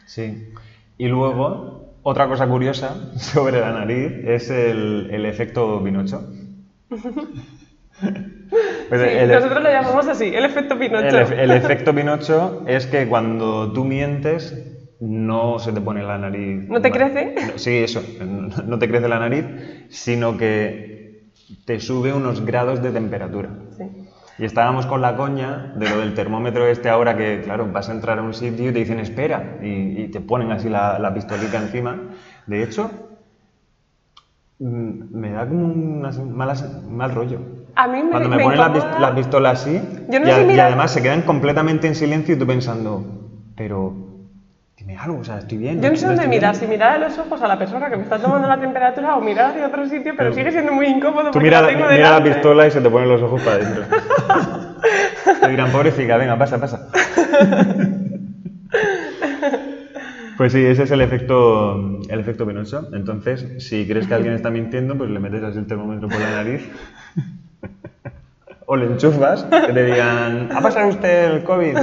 [0.05, 0.52] Sí.
[0.98, 6.24] Y luego, otra cosa curiosa sobre la nariz es el, el efecto Pinocho.
[8.88, 11.06] Pues Sí, el- nosotros lo llamamos así, el efecto Pinocho.
[11.06, 14.54] El, ef- el efecto Pinocho es que cuando tú mientes
[15.00, 16.68] no se te pone la nariz.
[16.68, 17.32] ¿No te crece?
[17.46, 18.02] no- Sí, eso.
[18.20, 19.46] No no te crece la nariz,
[19.88, 20.82] sino que
[21.64, 23.50] te sube unos grados de temperatura.
[24.38, 27.92] Y estábamos con la coña de lo del termómetro este ahora que, claro, vas a
[27.92, 31.12] entrar a un sitio y te dicen espera y, y te ponen así la, la
[31.14, 32.11] pistolita encima.
[32.47, 32.90] De hecho,
[34.59, 35.68] mm, me da como
[36.27, 37.40] malas, mal rollo.
[37.75, 40.42] A mí me, Cuando me, me ponen la, pist- la pistola así no y, a-
[40.55, 43.03] y además se quedan completamente en silencio y tú pensando,
[43.55, 44.01] pero
[44.92, 45.81] dime algo, o sea, estoy bien.
[45.81, 46.61] Yo no sé dónde mirar, bien".
[46.61, 49.20] si mirar a los ojos a la persona que me está tomando la temperatura o
[49.20, 51.96] mirar hacia otro sitio, pero, sigue siendo muy incómodo Tú mira, la tengo mira la
[51.96, 52.31] delante.
[52.31, 53.85] pistola y se te ponen los ojos para adentro.
[55.40, 56.88] te dirán, pobrecita, venga, pasa, pasa.
[60.37, 61.76] Pues sí, ese es el efecto,
[62.09, 62.88] el efecto Pinocho.
[62.92, 66.31] Entonces, si crees que alguien está mintiendo, pues le metes así el termómetro por la
[66.31, 66.68] nariz.
[68.72, 71.76] O le enchufas, que te digan, ¿ha pasado usted el COVID?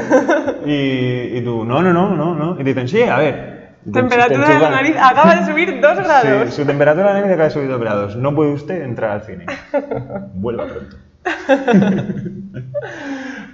[0.65, 2.53] Y, y tú, no, no, no, no, no.
[2.55, 3.35] Y te dicen, sí, a ver.
[3.85, 6.49] Te- te Temperatura de la nariz acaba de subir 2 grados.
[6.49, 8.15] Sí, su temperatura de la nariz acaba de subir 2 grados.
[8.15, 9.45] No puede usted entrar al cine.
[10.33, 10.95] Vuelva pronto.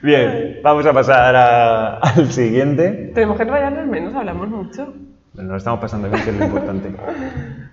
[0.02, 3.12] Bien, vamos a pasar a- al siguiente.
[3.14, 4.94] Tenemos que enrollarnos menos, hablamos mucho.
[5.34, 6.90] Nos lo estamos pasando bien, que es lo importante.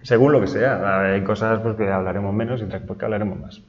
[0.03, 1.03] Según lo que sea.
[1.13, 3.61] Hay cosas pues, que hablaremos menos y otras pues, que hablaremos más.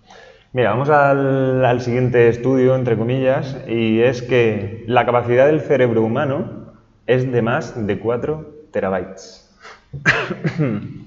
[0.53, 6.03] Mira, vamos al, al siguiente estudio, entre comillas, y es que la capacidad del cerebro
[6.03, 6.73] humano
[7.07, 9.49] es de más de 4 terabytes.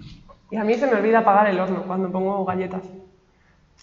[0.49, 2.83] Y a mí se me olvida apagar el horno cuando pongo galletas.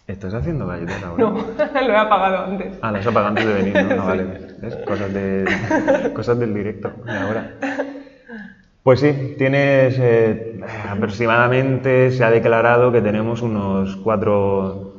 [0.08, 1.22] ¿Estás haciendo galletas ahora?
[1.22, 1.32] No,
[1.88, 2.80] lo he apagado antes.
[2.82, 3.96] Ah, las apagas antes de venir, ¿no?
[3.98, 4.24] No, vale.
[4.62, 4.78] ¿Ves?
[4.88, 7.52] Cosas, de, cosas del directo de ahora.
[8.82, 14.93] Pues sí, tienes eh, aproximadamente, se ha declarado que tenemos unos 4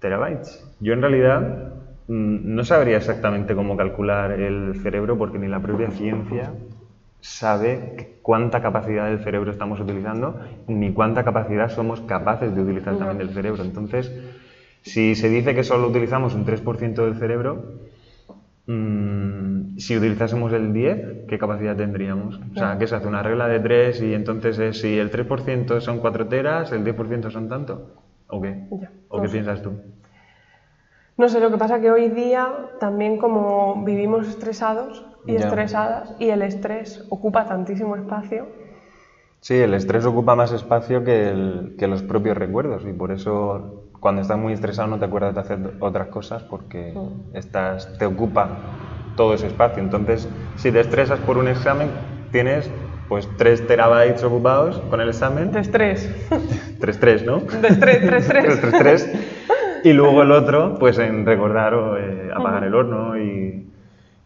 [0.00, 0.64] terabytes.
[0.80, 1.72] Yo en realidad
[2.08, 6.52] mm, no sabría exactamente cómo calcular el cerebro porque ni la propia ciencia
[7.20, 13.18] sabe cuánta capacidad del cerebro estamos utilizando ni cuánta capacidad somos capaces de utilizar también
[13.18, 13.64] del cerebro.
[13.64, 14.12] Entonces,
[14.82, 17.80] si se dice que solo utilizamos un 3% del cerebro,
[18.66, 22.40] mm, si utilizásemos el 10, ¿qué capacidad tendríamos?
[22.54, 25.80] O sea, que se hace una regla de 3 y entonces es, si el 3%
[25.80, 28.07] son 4 teras, el 10% son tanto.
[28.34, 28.52] ¿O qué?
[28.70, 29.34] Ya, ¿O no qué sé.
[29.34, 29.70] piensas tú?
[31.20, 32.42] No sé, lo que pasa que hoy día
[32.78, 35.44] también como vivimos estresados y Ya.
[35.44, 38.48] estresadas y el estrés ocupa tantísimo espacio,
[39.40, 43.72] Sí, el estrés ocupa más espacio que, el- que los propios recuerdos y por eso
[44.00, 47.28] cuando estás muy estresado no te acuerdas de hacer otras cosas porque Mm.
[47.32, 48.74] estás, te ocupa
[49.14, 49.82] todo ese espacio.
[49.82, 51.92] Entonces, si te estresas por un examen,
[52.30, 52.70] tienes
[53.08, 55.50] pues 3 terabytes ocupados con el examen.
[55.50, 56.08] de estrés,
[56.80, 57.38] 3-3, ¿no?
[57.38, 58.60] de estrés, 3-3.
[58.60, 59.24] 3-3.
[59.84, 63.70] Y luego el otro, pues en recordar o eh, apagar el horno y,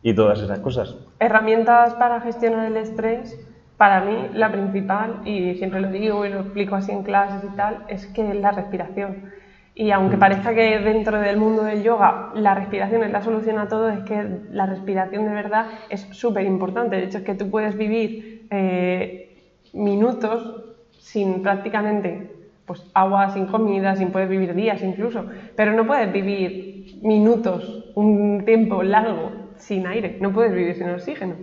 [0.02, 0.96] y todas esas cosas.
[1.20, 3.38] Herramientas para gestionar el estrés,
[3.76, 7.56] para mí la principal, y siempre lo digo y lo explico así en clases y
[7.56, 9.30] tal, es que es la respiración.
[9.74, 13.68] Y aunque parezca que dentro del mundo del yoga la respiración es la solución a
[13.68, 16.96] todo, es que la respiración de verdad es súper importante.
[16.96, 19.32] De hecho, es que tú puedes vivir eh,
[19.72, 20.40] minutos
[20.98, 22.30] sin prácticamente
[22.66, 26.52] pues, agua, sin comida, sin poder vivir días incluso, pero no puedes vivir
[27.02, 31.38] minutos, un tiempo largo sin aire, no puedes vivir sin oxígeno.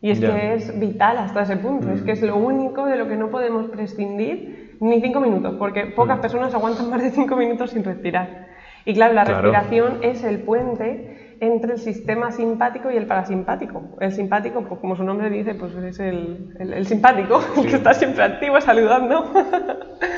[0.00, 3.08] Y es que es vital hasta ese punto, es que es lo único de lo
[3.08, 7.72] que no podemos prescindir ni cinco minutos, porque pocas personas aguantan más de cinco minutos
[7.72, 8.46] sin respirar.
[8.84, 9.40] Y claro, la Claro.
[9.48, 11.06] respiración es el puente
[11.40, 13.96] entre el sistema simpático y el parasimpático.
[14.00, 17.76] El simpático, pues como su nombre dice, pues es el, el- el simpático, el que
[17.76, 19.32] está siempre activo saludando.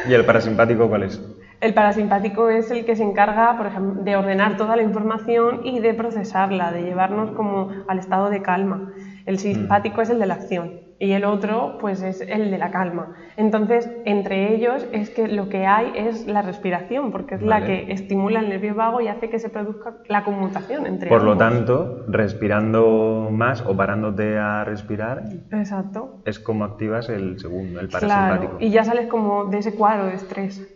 [0.08, 1.20] ¿Y el parasimpático cuál es?
[1.60, 5.80] El parasimpático es el que se encarga, por ejemplo, de ordenar toda la información y
[5.80, 8.92] de procesarla, de llevarnos como al estado de calma.
[9.24, 12.70] El simpático es el de la acción y el otro, pues, es el de la
[12.70, 13.14] calma.
[13.36, 17.66] Entonces, entre ellos es que lo que hay es la respiración, porque es la Vale.
[17.86, 21.32] que estimula el nervio vago y hace que se produzca la conmutación entre Por lo
[21.32, 21.46] ambos.
[21.48, 26.20] tanto, respirando más o parándote a respirar Exacto.
[26.24, 28.06] es como activas el segundo, el Claro.
[28.08, 28.56] parasimpático.
[28.60, 30.72] Y ya sales como de ese cuadro de estrés.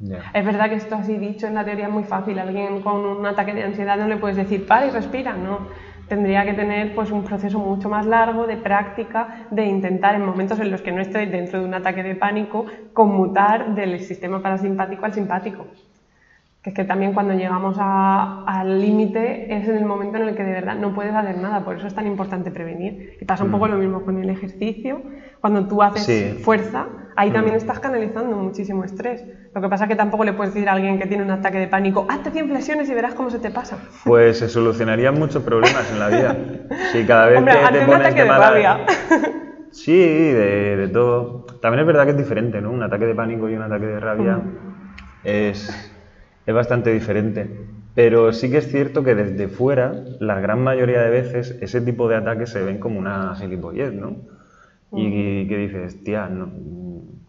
[0.00, 0.22] Ya.
[0.34, 2.38] Es verdad que esto así dicho en la teoría es muy fácil.
[2.38, 5.60] Alguien con un ataque de ansiedad no le puedes decir para y respira, no.
[6.14, 10.60] Tendría que tener pues un proceso mucho más largo de práctica, de intentar en momentos
[10.60, 15.06] en los que no estoy dentro de un ataque de pánico, conmutar del sistema parasimpático
[15.06, 15.66] al simpático.
[16.62, 20.36] Que es que también cuando llegamos a- al límite es en el momento en el
[20.36, 23.16] que de verdad no puedes hacer nada, por eso es tan importante prevenir.
[23.20, 25.02] Y pasa un poco lo mismo con el ejercicio.
[25.40, 26.32] Cuando tú haces Sí.
[26.38, 29.24] fuerza, ahí también estás canalizando muchísimo estrés.
[29.54, 31.58] Lo que pasa es que tampoco le puedes decir a alguien que tiene un ataque
[31.58, 33.78] de pánico, hazte 100 flexiones y verás cómo se te pasa.
[34.04, 36.36] Pues se solucionarían muchos problemas en la vida.
[36.92, 38.80] Si cada vez Hombre, que te un pones ataque de mala- rabia.
[39.70, 41.46] Sí, de, de todo.
[41.60, 42.70] También es verdad que es diferente, ¿no?
[42.72, 44.40] Un ataque de pánico y un ataque de rabia
[45.22, 45.92] es,
[46.46, 47.48] es bastante diferente.
[47.94, 52.08] Pero sí que es cierto que desde fuera, la gran mayoría de veces, ese tipo
[52.08, 54.16] de ataques se ven como una gilipollez, ¿no?
[54.96, 56.50] Y que dices, tía, no,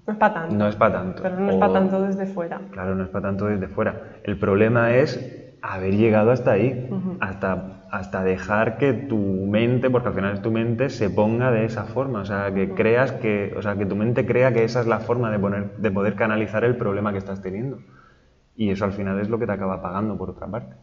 [0.08, 0.56] No es para tanto.
[0.56, 1.24] no es para tanto.
[1.24, 2.62] Pero no es para tanto desde fuera.
[2.72, 4.02] Claro, no es para tanto desde fuera.
[4.24, 5.20] El problema es
[5.62, 6.88] haber llegado hasta ahí,
[7.20, 11.66] hasta, hasta dejar que tu mente, porque al final es tu mente, se ponga de
[11.66, 12.22] esa forma.
[12.22, 15.00] O sea, que creas que, o sea, que tu mente crea que esa es la
[15.00, 17.80] forma de, poner, de poder canalizar el problema que estás teniendo.
[18.56, 20.76] Y eso al final es lo que te acaba pagando por otra parte.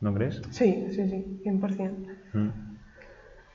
[0.00, 0.40] ¿No crees?
[0.50, 2.08] Sí, sí, sí, 100%.
[2.32, 2.48] Mm.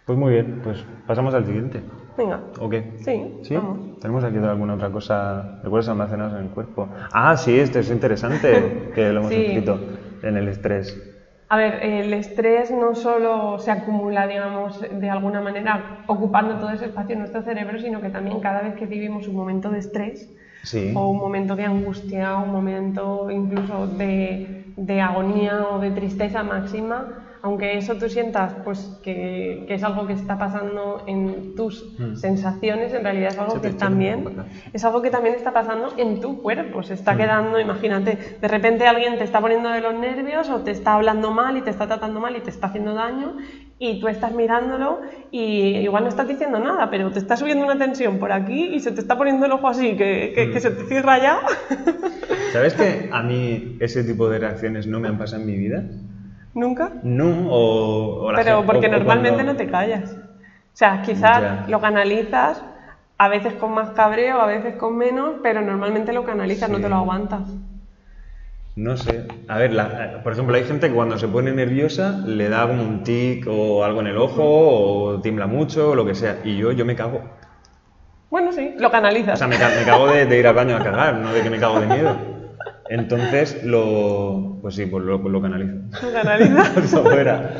[0.06, 1.82] Pues muy bien, pues pasamos al siguiente.
[2.20, 2.42] Venga.
[2.60, 2.84] ¿O qué?
[3.00, 3.56] Sí, ¿Sí?
[3.56, 3.80] vamos.
[4.02, 5.46] ¿Tenemos aquí alguna otra cosa?
[5.64, 6.90] ¿Recuerdos almacenados en el cuerpo?
[7.14, 9.36] Ah, sí, este es interesante, que lo hemos Sí.
[9.48, 9.80] escrito.
[10.22, 10.98] en el estrés?
[11.48, 16.86] A ver, el estrés no solo se acumula, digamos, de alguna manera ocupando todo ese
[16.86, 20.30] espacio en nuestro cerebro, sino que también cada vez que vivimos un momento de estrés
[20.64, 20.94] Sí.
[20.94, 27.08] o un momento de angustia, un momento incluso de, de agonía o de tristeza máxima,
[27.42, 32.16] aunque eso tú sientas pues que, que es algo que está pasando en tus Mm.
[32.16, 34.26] sensaciones, en realidad es algo Se que también
[34.74, 36.98] es algo que también está pasando en tu cuerpo, se Mm.
[36.98, 40.94] está quedando, imagínate, de repente alguien te está poniendo de los nervios o te está
[40.94, 43.36] hablando mal y te está tratando mal y te está haciendo daño
[43.78, 47.78] y tú estás mirándolo y igual no estás diciendo nada, pero te está subiendo una
[47.78, 50.54] tensión por aquí y se te está poniendo el ojo así, que, que- Mm.
[50.54, 51.38] que se te cierra ya.
[52.54, 55.84] ¿Sabes que a mí ese tipo de reacciones no me han pasado en mi vida?
[56.60, 56.92] ¿Nunca?
[57.04, 60.12] No, o, o la Pero gente- porque o- normalmente cuando- no te callas.
[60.12, 61.66] O sea, quizás Ya.
[61.68, 62.64] lo canalizas,
[63.18, 66.90] a veces con más cabreo, a veces con menos, pero normalmente lo canalizas, no te
[66.90, 67.42] lo aguantas.
[68.76, 69.28] No sé.
[69.48, 72.84] A ver, la- por ejemplo, hay gente que cuando se pone nerviosa le da como
[72.84, 76.38] un tic o algo en el ojo o tiembla mucho o lo que sea.
[76.46, 77.22] Y yo, yo me cago.
[78.30, 79.34] Bueno, sí, lo canalizas.
[79.34, 81.58] O sea, me cago de, de ir al baño a cagar, no de que me
[81.60, 82.16] cago de miedo.
[82.90, 85.76] Entonces, lo, pues sí, pues lo, lo canalizo.
[86.98, 87.52] Lo fuera.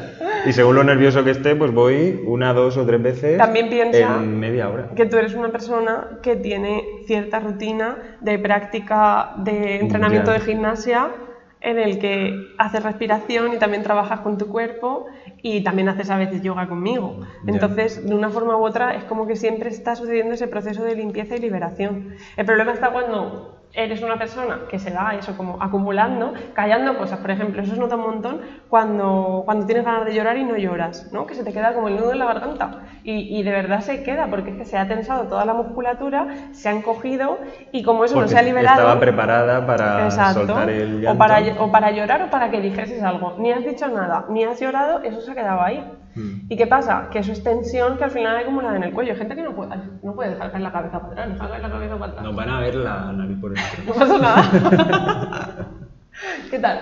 [0.46, 4.16] Y según lo nervioso que esté, pues voy una, dos o tres veces También piensa
[4.18, 4.90] en media hora.
[4.96, 10.40] que tú eres una persona que tiene cierta rutina de práctica de entrenamiento Ya.
[10.40, 11.10] de gimnasia
[11.62, 15.08] en el que haces respiración y también trabajas con tu cuerpo
[15.44, 17.20] y también haces a veces yoga conmigo.
[17.46, 20.96] Entonces, de una forma u otra, es como que siempre está sucediendo ese proceso de
[20.96, 22.16] limpieza y liberación.
[22.38, 27.20] El problema está cuando eres una persona que se da eso como acumulando, callando cosas.
[27.20, 30.58] Por ejemplo, eso se nota un montón cuando, cuando tienes ganas de llorar y no
[30.58, 31.28] lloras, ¿no?
[31.28, 32.72] Que se te queda como el nudo en la garganta.
[33.04, 36.28] Y, y de verdad se queda, porque es que se ha tensado toda la musculatura,
[36.52, 37.38] se han cogido
[37.72, 38.80] y como eso no Porque se ha liberado...
[38.80, 40.48] Estaba preparada para Exacto.
[40.48, 41.18] soltar el o, llanto.
[41.18, 43.36] para, o para llorar o para que dijeses algo.
[43.38, 45.84] Ni has dicho nada, ni has llorado, eso se ha quedado ahí.
[46.16, 46.48] Mm.
[46.50, 47.10] ¿Y qué pasa?
[47.12, 49.14] Que eso es tensión que al final hay acumulada en el cuello.
[49.14, 51.62] Hay gente que no puede, no puede dejar caer la cabeza para atrás, dejar caer
[51.62, 52.26] la cabeza para atrás.
[52.26, 53.84] Nos van a ver la nariz por dentro.
[53.86, 55.68] No pasa nada.
[56.52, 56.80] ¿Qué tal?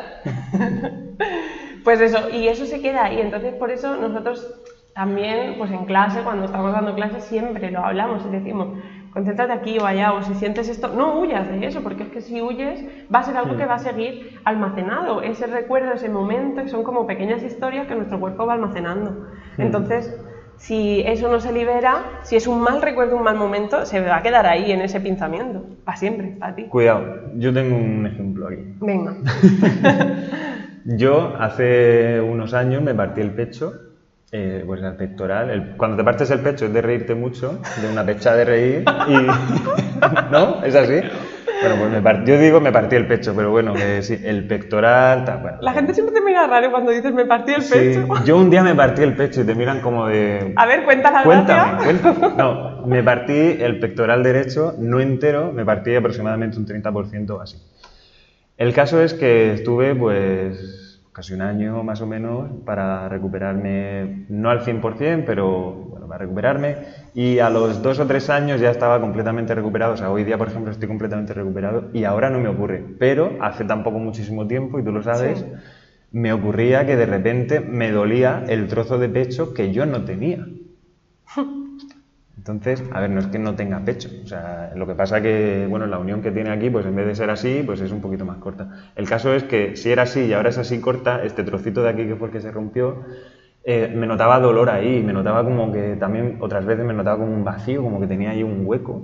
[1.83, 3.21] Pues eso, y eso se queda ahí.
[3.21, 4.45] Entonces, por eso nosotros
[4.93, 8.77] también, pues en clase, cuando estamos dando clases, siempre lo hablamos y decimos,
[9.11, 12.21] concéntrate aquí o allá, o si sientes esto, no huyas de eso, porque es que
[12.21, 15.21] si huyes va a ser algo que va a seguir almacenado.
[15.21, 19.27] Ese recuerdo, ese momento, y son como pequeñas historias que nuestro cuerpo va almacenando.
[19.57, 20.13] Entonces,
[20.57, 24.17] si eso no se libera, si es un mal recuerdo, un mal momento, se va
[24.17, 26.65] a quedar ahí en ese pensamiento, para siempre, para ti.
[26.65, 28.63] Cuidado, yo tengo un ejemplo aquí.
[28.79, 29.15] Venga.
[30.89, 33.73] Yo hace unos años me partí el pecho,
[34.31, 35.49] eh, pues el pectoral.
[35.49, 38.85] el- cuando te partes el pecho es de reírte mucho, de una pecha de reír
[39.07, 39.27] y...
[40.31, 40.61] ¿No?
[40.63, 40.95] ¿Es así?
[41.59, 44.45] Bueno, pues me part- yo digo me partí el pecho, pero bueno, que sí, el
[44.45, 45.23] pectoral...
[45.25, 45.57] tal, bueno.
[45.61, 48.07] La gente siempre te mira raro cuando dices me partí el Sí, pecho.
[48.25, 50.53] yo un día me partí el pecho y te miran como de...
[50.55, 52.35] A ver, cuenta la Cuéntame, cuéntame.
[52.37, 57.57] No, me partí el pectoral derecho, no entero, me partí aproximadamente un 30% o así.
[58.57, 60.86] El caso es que estuve pues
[61.17, 66.75] casi un año más o menos para recuperarme, no al 100%, pero bueno, para recuperarme.
[67.15, 69.93] Y a los dos o tres años ya estaba completamente recuperado.
[69.93, 72.83] O sea, hoy día, por ejemplo, estoy completamente recuperado y ahora no me ocurre.
[72.99, 75.45] Pero hace tampoco muchísimo tiempo, y tú lo sabes, Sí.
[76.11, 80.45] me ocurría que de repente me dolía el trozo de pecho que yo no tenía.
[82.47, 85.65] Entonces, a ver, no es que no tenga pecho, o sea, lo que pasa que,
[85.69, 87.99] bueno, la unión que tiene aquí, pues en vez de ser así, pues es un
[87.99, 88.69] poquito más corta.
[88.95, 91.89] El caso es que si era así y ahora es así corta, este trocito de
[91.89, 93.01] aquí que fue el que se rompió,
[93.65, 97.33] eh, me notaba dolor ahí, me notaba como que también otras veces me notaba como
[97.33, 99.01] un vacío, como que tenía ahí un hueco.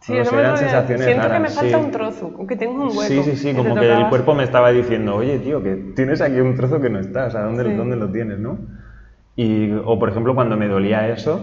[0.00, 1.84] Sí, No eso sé, me eran había- sensaciones Siento que raras, me falta sí.
[1.84, 3.02] un trozo, que tengo un hueco.
[3.02, 6.40] Sí, sí, sí, como que el cuerpo me estaba diciendo, oye, tío, que tienes aquí
[6.40, 7.74] un trozo que no está, o sea, ¿dónde, Sí.
[7.76, 8.58] ¿dónde lo tienes, no?
[9.36, 11.40] Y, o por ejemplo, cuando me dolía eso,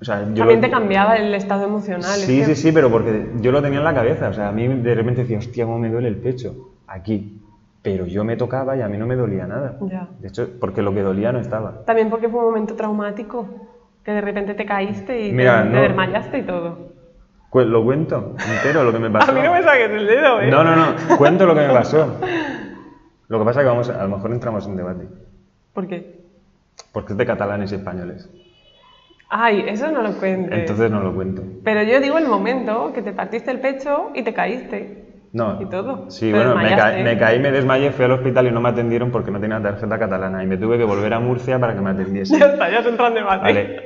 [0.00, 0.34] o sea, yo...
[0.34, 2.02] También lo- te cambiaba el estado emocional.
[2.18, 4.48] es Sí, que- sí, sí, pero porque yo lo tenía en la cabeza, o sea,
[4.48, 6.54] a mí de repente decía, hostia, cómo me duele el pecho,
[6.86, 7.36] aquí.
[7.82, 9.78] Pero yo me tocaba y a mí no me dolía nada.
[9.82, 10.08] Ya.
[10.18, 11.84] De hecho, porque lo que dolía no estaba.
[11.86, 13.46] También porque fue un momento traumático,
[14.04, 16.90] que de repente te caíste y Mira, te, te no- desmayaste y todo.
[17.48, 19.32] Cu- Lo cuento entero, lo que me pasó.
[19.32, 20.50] A mí no me saques el dedo, ¿eh?
[20.50, 22.16] No, no, no, cuento lo que me pasó.
[23.28, 25.08] Lo que pasa es que vamos, a lo mejor entramos en debate.
[25.72, 26.20] ¿Por qué?
[26.92, 28.28] Porque es de catalanes y españoles.
[29.30, 30.58] Ay, eso no lo cuentes.
[30.60, 31.42] Entonces no lo cuento.
[31.64, 35.06] Pero yo digo el momento que te partiste el pecho y te caíste.
[35.32, 35.56] No.
[35.60, 36.10] Y todo.
[36.10, 38.70] Sí, Te bueno, me, ca- me caí, me desmayé, fui al hospital y no me
[38.70, 41.80] atendieron porque no tenía tarjeta catalana y me tuve que volver a Murcia para que
[41.80, 42.40] me atendiesen.
[42.40, 43.20] Ya está, ya se debate.
[43.22, 43.76] Vale.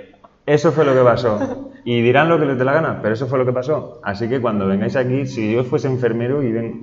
[0.46, 1.38] Eso fue lo que pasó.
[1.86, 4.00] Y dirán lo que les dé la gana, pero eso fue lo que pasó.
[4.02, 6.80] Así que cuando vengáis aquí, si yo fuese enfermero y ven...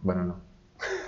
[0.00, 0.47] Bueno, no.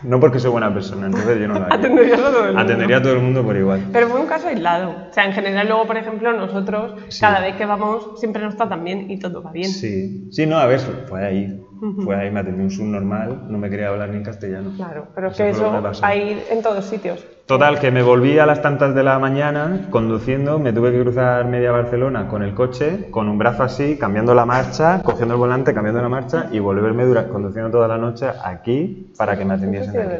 [0.02, 1.76] No porque soy buena persona, entonces yo no lo haría.
[1.76, 2.60] Atenderías a todo el mundo.
[2.60, 3.84] Atendería a todo el mundo por igual.
[3.92, 4.90] Pero fue un caso aislado.
[5.10, 7.20] O sea, en general, luego, por ejemplo, nosotros, Sí.
[7.20, 9.68] cada vez que vamos, siempre nos tratan bien y todo va bien.
[9.70, 11.64] Sí, sí, no, a ver, fue ahí.
[12.04, 14.70] Fue ahí, me atendió un subnormal, no me quería hablar ni en castellano.
[14.76, 16.04] Claro, pero es Eso que eso pasó.
[16.04, 17.24] hay en todos sitios.
[17.50, 21.44] Total, que me volví a las tantas de la mañana conduciendo, me tuve que cruzar
[21.46, 25.74] media Barcelona con el coche, con un brazo así, cambiando la marcha, cogiendo el volante,
[25.74, 29.98] cambiando la marcha y volverme dura, conduciendo toda la noche aquí para que me atendiesen
[29.98, 30.14] aquí.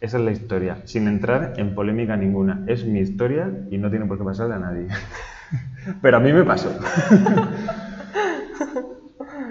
[0.00, 2.64] Esa es la historia, sin entrar en polémica ninguna.
[2.66, 4.88] Es mi historia y no tiene por qué pasarle a nadie.
[6.02, 6.76] Pero a mí me pasó.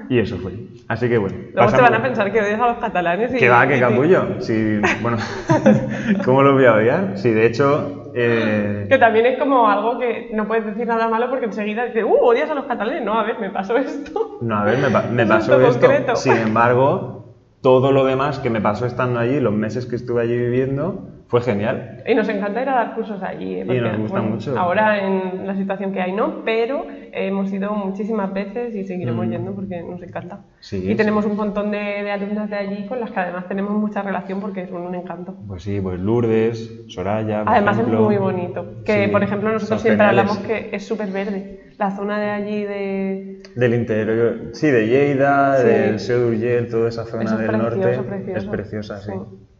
[0.09, 0.53] y eso fue.
[0.87, 1.35] Así que bueno.
[1.53, 3.37] Luego te pasamos- van a pensar que odias a los catalanes y...
[3.37, 4.39] que va, que capullo.
[4.41, 5.17] Sí, bueno,
[6.25, 7.17] ¿cómo lo voy a odiar?
[7.17, 11.29] Sí, de hecho, eh, Que también es como algo que no puedes decir nada malo
[11.29, 13.01] porque enseguida dices, ¡uh, odias a los catalanes!
[13.03, 14.37] No, a ver, me pasó esto.
[14.41, 15.87] no, a ver, me, pa- me pasó esto esto.
[15.87, 16.15] concreto.
[16.15, 17.21] Sin embargo,
[17.61, 21.41] todo lo demás que me pasó estando allí, los meses que estuve allí viviendo, fue
[21.41, 22.03] genial.
[22.05, 23.61] Y nos encanta ir a dar cursos allí.
[23.61, 24.55] Y nos gusta mucho.
[24.55, 29.51] Ahora en la situación que hay no, pero hemos ido muchísimas veces y seguiremos yendo
[29.55, 30.35] porque nos encanta.
[30.35, 30.39] Mm.
[30.59, 30.95] Sí, y sí.
[30.95, 34.39] tenemos un montón de, de alumnas de allí con las que además tenemos mucha relación
[34.41, 35.35] porque son un encanto.
[35.47, 37.43] Pues sí, pues Lourdes, Soraya.
[37.45, 37.99] por Además ejemplo.
[38.01, 38.83] es muy bonito.
[38.85, 41.61] Que Sí, por ejemplo nosotros siempre hablamos que es súper verde.
[41.79, 43.41] La zona de allí de...
[43.55, 48.03] Del interior, sí, de Lleida, del Seu d'Urgell, toda esa zona es del precioso, norte.
[48.03, 48.37] precioso.
[48.37, 49.01] Es preciosa.
[49.01, 49.11] Sí.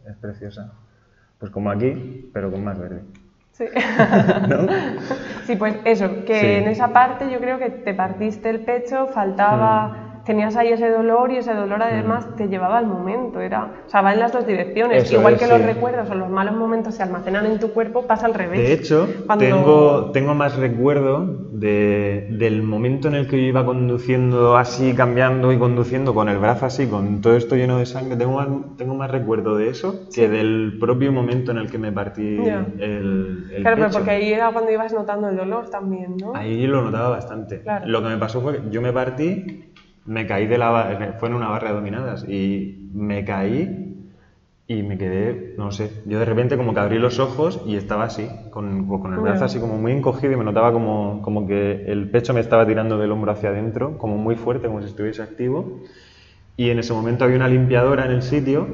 [0.08, 0.72] Es preciosa.
[1.44, 3.02] Pues como aquí, pero con más verde.
[3.52, 3.66] Sí.
[4.48, 4.66] ¿No?
[5.46, 6.46] Sí, pues eso, que Sí.
[6.46, 11.30] en esa parte yo creo que te partiste el pecho, faltaba, tenías ahí ese dolor
[11.30, 14.46] y ese dolor además te llevaba al momento, era, o sea, va en las dos
[14.46, 15.64] direcciones, Eso igual es, que los sí.
[15.64, 18.60] recuerdos o los malos momentos se almacenan en tu cuerpo, pasa al revés.
[18.60, 23.64] De hecho, Cuando- tengo, tengo más recuerdo de, del momento en el que yo iba
[23.64, 28.16] conduciendo así, cambiando y conduciendo con el brazo así, con todo esto lleno de sangre.
[28.16, 31.92] Tengo más, tengo más recuerdo de eso que del propio momento en el que me
[31.92, 32.66] partí Ya.
[32.78, 33.98] el, el Claro, pero pecho.
[33.98, 36.34] porque ahí era cuando ibas notando el dolor también, ¿no?
[36.34, 37.60] Ahí lo notaba bastante.
[37.62, 37.86] Claro.
[37.86, 39.44] Lo que me pasó fue que yo me partí,
[40.06, 43.84] me caí de la fue en una barra de dominadas y me caí
[44.66, 48.04] y me quedé, no sé, yo de repente como que abrí los ojos y estaba
[48.04, 51.84] así, con, con el brazo así como muy encogido y me notaba como, como que
[51.86, 55.22] el pecho me estaba tirando del hombro hacia adentro, como muy fuerte, como si estuviese
[55.22, 55.80] activo.
[56.56, 58.66] Y en ese momento había una limpiadora en el sitio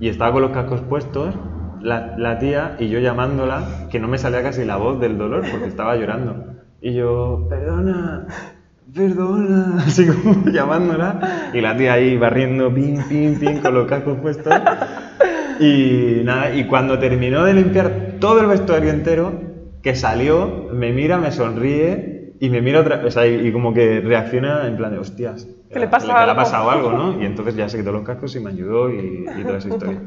[0.00, 1.34] y estaba con los cascos puestos,
[1.82, 5.44] la, la tía, y yo llamándola, que no me salía casi la voz del dolor
[5.50, 6.46] porque estaba llorando.
[6.80, 8.26] Y yo, perdona,
[8.94, 14.18] perdona, así como llamándola, y la tía ahí barriendo, pim, pim, pim, con los cascos
[14.18, 14.52] puestos.
[15.60, 19.40] Y nada, y cuando terminó de limpiar todo el vestuario entero,
[19.82, 23.72] que salió, me mira, me sonríe y me mira otra, o sea, y, y como
[23.74, 25.48] que reacciona en plan de hostias.
[25.72, 26.36] Que le pasa le ha algo".
[26.36, 27.20] pasado algo, ¿no?
[27.20, 30.00] Y entonces ya se quitó los cascos y me ayudó y, y toda esa historia.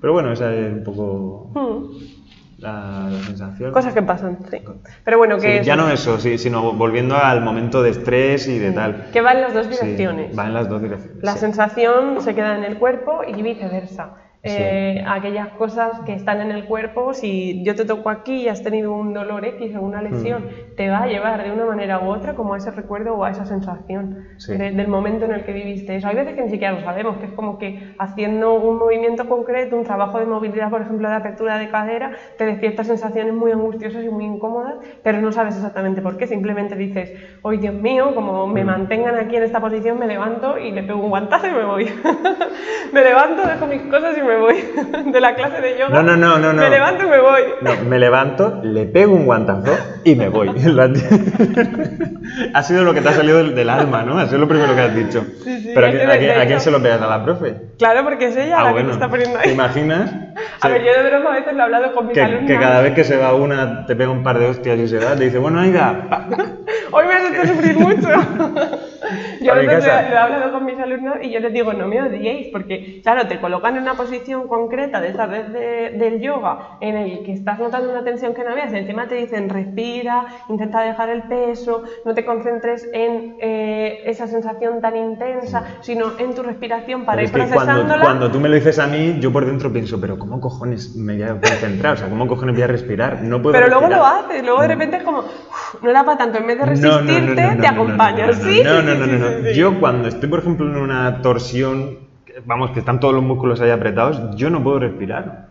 [0.00, 2.19] Pero bueno, esa es un poco Mm.
[2.60, 3.72] La, la sensación.
[3.72, 4.58] Cosas que pasan, sí.
[5.04, 8.58] Pero bueno, Sí, que ya no eso, sí, sino volviendo al momento de estrés y
[8.58, 9.06] de tal.
[9.12, 10.38] que va en las dos Sí, direcciones.
[10.38, 11.22] va en las dos direcciones.
[11.22, 11.38] La sí.
[11.40, 14.14] sensación se queda en el cuerpo y viceversa.
[14.42, 14.48] Sí.
[14.52, 18.62] Eh, aquellas cosas que están en el cuerpo, si yo te toco aquí y has
[18.62, 20.74] tenido un dolor X o una lesión, Mm.
[20.76, 23.30] te va a llevar de una manera u otra como a ese recuerdo o a
[23.30, 24.56] esa sensación Sí.
[24.56, 26.08] de- del momento en el que viviste eso.
[26.08, 29.76] Hay veces que ni siquiera lo sabemos, que es como que haciendo un movimiento concreto,
[29.76, 34.02] un trabajo de movilidad, por ejemplo, de apertura de cadera, te despierta sensaciones muy angustiosas
[34.04, 36.26] y muy incómodas, pero no sabes exactamente por qué.
[36.26, 37.12] Simplemente dices,
[37.44, 38.14] ¡ay Dios mío!
[38.14, 38.66] Como me Mm.
[38.68, 41.84] mantengan aquí en esta posición, me levanto y le pego un guantazo y me voy.
[42.92, 44.64] me levanto, dejo mis cosas y me voy.
[45.12, 45.90] de la clase de yoga.
[45.90, 46.62] No, no, no, no, no.
[46.62, 47.40] Me levanto y me voy.
[47.60, 50.50] No, me levanto, le pego un guantazo y me voy.
[52.54, 54.18] Ha sido lo que te ha salido del, alma, ¿no?
[54.18, 55.24] Ha sido lo primero que has dicho.
[55.42, 57.02] Sí, sí, Pero ¿a, que a a quién se lo pegas?
[57.02, 57.56] ¿A la profe?
[57.78, 58.88] Claro, porque es ella Ah, la que bueno.
[58.88, 59.54] te está poniendo ¿Te ahí.
[59.54, 60.10] imaginas?
[60.60, 60.72] A Sí.
[60.72, 62.46] ver, yo de broma a veces lo he hablado con mis que, alumnos.
[62.46, 64.98] que cada vez que se va una te pega un par de hostias y se
[64.98, 66.28] va, te dice, bueno, Aida, pa".
[66.92, 68.08] Hoy me has hecho sufrir mucho.
[69.40, 72.00] yo a veces le he hablado con mis alumnos y yo les digo, no me
[72.02, 76.58] odiéis, porque claro, te colocan en una posición concreta de esa vez de- del yoga
[76.80, 80.82] en el que estás notando una tensión que no y encima te dicen respira, intenta
[80.82, 86.42] dejar el peso, no te concentres en eh, esa sensación tan intensa, sino en tu
[86.42, 88.02] respiración para Pero ir es que cuando, procesándola.
[88.02, 91.14] cuando tú me lo dices a mí, yo por dentro pienso, pero ¿cómo cojones me
[91.14, 91.94] voy a concentrar?
[91.94, 93.22] O sea, ¿cómo cojones voy a respirar?
[93.22, 93.98] No puedo Pero luego respirar.
[94.00, 96.66] lo haces, luego de repente es como, "Uf, no era para tanto, en vez de
[96.66, 98.36] resistirte, no, no, no, te acompañas.
[98.36, 99.50] sí, no, sí, no, no, no, no.
[99.50, 101.98] Yo cuando estoy, por ejemplo, en una torsión,
[102.44, 105.48] vamos, que están todos los músculos ahí apretados, yo no puedo respirar.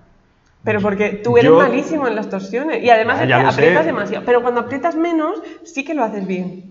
[0.63, 3.61] Pero porque tú eres Yo- malísimo en las torsiones y además Ya, es que sé.
[3.61, 4.25] aprietas demasiado.
[4.25, 6.65] Pero cuando aprietas menos, sí que lo haces bien.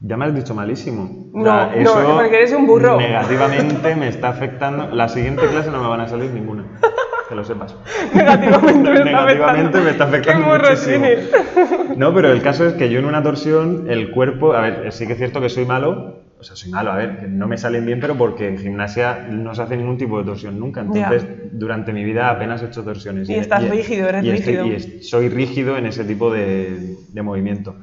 [0.00, 1.10] Ya me has dicho malísimo.
[1.34, 2.96] O no, porque eres un burro.
[2.98, 4.86] Negativamente me está afectando.
[4.94, 6.64] La siguiente clase no me van a salir ninguna.
[7.28, 7.76] que lo sepas.
[8.14, 9.82] Negativamente me está Negativamente afectando.
[9.84, 11.04] me está afectando Qué morro muchísimo.
[11.06, 11.98] tienes.
[11.98, 15.06] No, pero el caso es que yo en una torsión, el cuerpo, a ver, sí
[15.06, 17.58] que es cierto que soy malo, o sea, soy malo, a ver, que no me
[17.58, 20.80] salen bien, pero porque en gimnasia no se hace ningún tipo de torsión nunca.
[20.82, 23.28] Entonces, durante mi vida apenas he hecho torsiones.
[23.28, 24.66] Y estás rígido, eres y estoy- rígido.
[24.66, 27.76] y es- soy rígido en ese tipo de, de movimiento.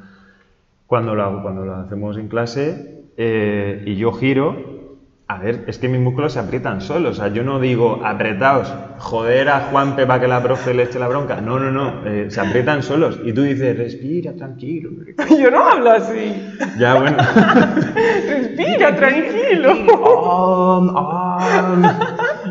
[0.88, 2.78] Cuando lo hago, cuando lo hacemos en clase
[3.18, 4.75] eh, y yo giro,
[5.28, 7.18] a ver, es que mis músculos se aprietan solos.
[7.18, 11.00] O sea, yo no digo apretaos, joder a Juanpe para que la profe le eche
[11.00, 11.42] la bronca.
[11.42, 13.20] No, no, no, eh, se aprietan solos.
[13.24, 14.92] Y tú dices, respira, tranquilo.
[15.40, 16.54] Yo no hablo así.
[16.78, 17.18] Ya, bueno.
[18.28, 19.72] Respira, tranquilo.
[19.96, 21.84] Om, om.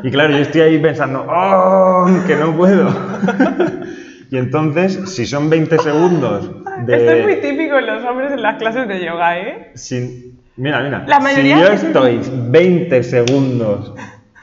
[0.03, 2.89] Y claro, yo estoy ahí pensando, om, que no puedo.
[4.31, 6.51] Y entonces, si son 20 segundos
[6.87, 6.97] de...
[6.97, 9.70] Esto es muy típico en los hombres en las clases de yoga, ¿eh?
[9.75, 11.05] Sin- Mira, mira.
[11.07, 13.93] La mayoría si yo de- estoy 20 segundos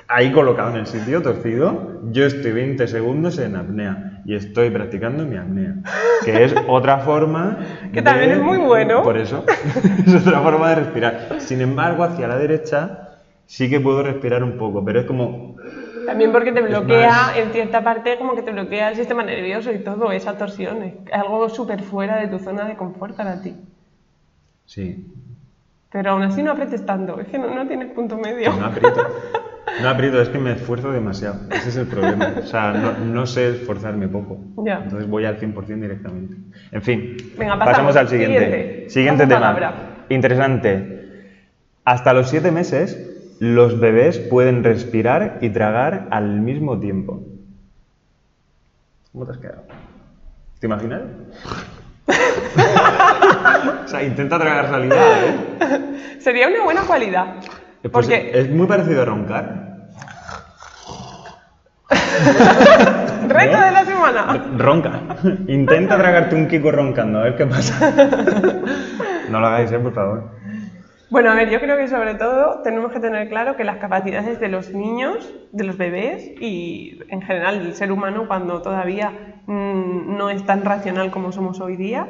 [0.08, 5.26] ahí colocado en el sitio torcido, yo estoy 20 segundos en apnea y estoy practicando
[5.26, 5.76] mi apnea,
[6.26, 7.60] que es otra forma
[7.94, 9.04] Que también es muy bueno.
[9.04, 9.46] Por eso,
[10.06, 11.38] es otra forma de respirar.
[11.40, 15.56] Sin embargo, hacia la derecha sí que puedo respirar un poco, pero es como
[16.06, 19.72] También porque te bloquea, más- en cierta parte, como que te bloquea el sistema nervioso
[19.72, 20.84] y todo, esa torsión.
[20.84, 23.56] Es algo súper fuera de tu zona de confort para ti.
[24.66, 25.06] sí,
[25.92, 28.54] Pero aún así no apretes tanto, es que no, no tienes punto medio.
[28.54, 29.08] No aprieto.
[29.82, 31.40] No aprieto, es que me esfuerzo demasiado.
[31.52, 32.34] Ese es el problema.
[32.40, 34.40] O sea, no, no sé esforzarme poco.
[34.66, 34.82] Ya.
[34.84, 36.36] Entonces voy al 100% directamente.
[36.72, 37.96] En fin, Venga, pasamos.
[37.96, 38.90] al siguiente.
[38.90, 39.28] Siguiente.
[39.28, 39.40] Tema.
[39.40, 39.74] palabra.
[40.10, 41.02] Interesante.
[41.84, 47.22] Hasta los siete meses, los bebés pueden respirar y tragar al mismo tiempo.
[49.12, 49.64] ¿Cómo te has quedado?
[50.60, 51.02] ¿Te imaginas?
[53.86, 56.18] o sea, intenta tragar salida, ¿eh?
[56.20, 57.36] Sería una buena cualidad.
[57.82, 59.72] Pues Porque es muy parecido a roncar.
[63.28, 63.66] reto ¿no?
[63.66, 64.46] de la semana.
[64.58, 65.02] Ronca.
[65.48, 67.94] Intenta tragarte un kiko roncando, a ver qué pasa.
[69.30, 70.30] No lo hagáis, eh, por favor.
[71.12, 74.40] Bueno, a ver, yo creo que sobre todo tenemos que tener claro que las capacidades
[74.40, 80.16] de los niños, de los bebés y en general del ser humano cuando todavía mm,
[80.18, 82.08] no es tan racional como somos hoy día,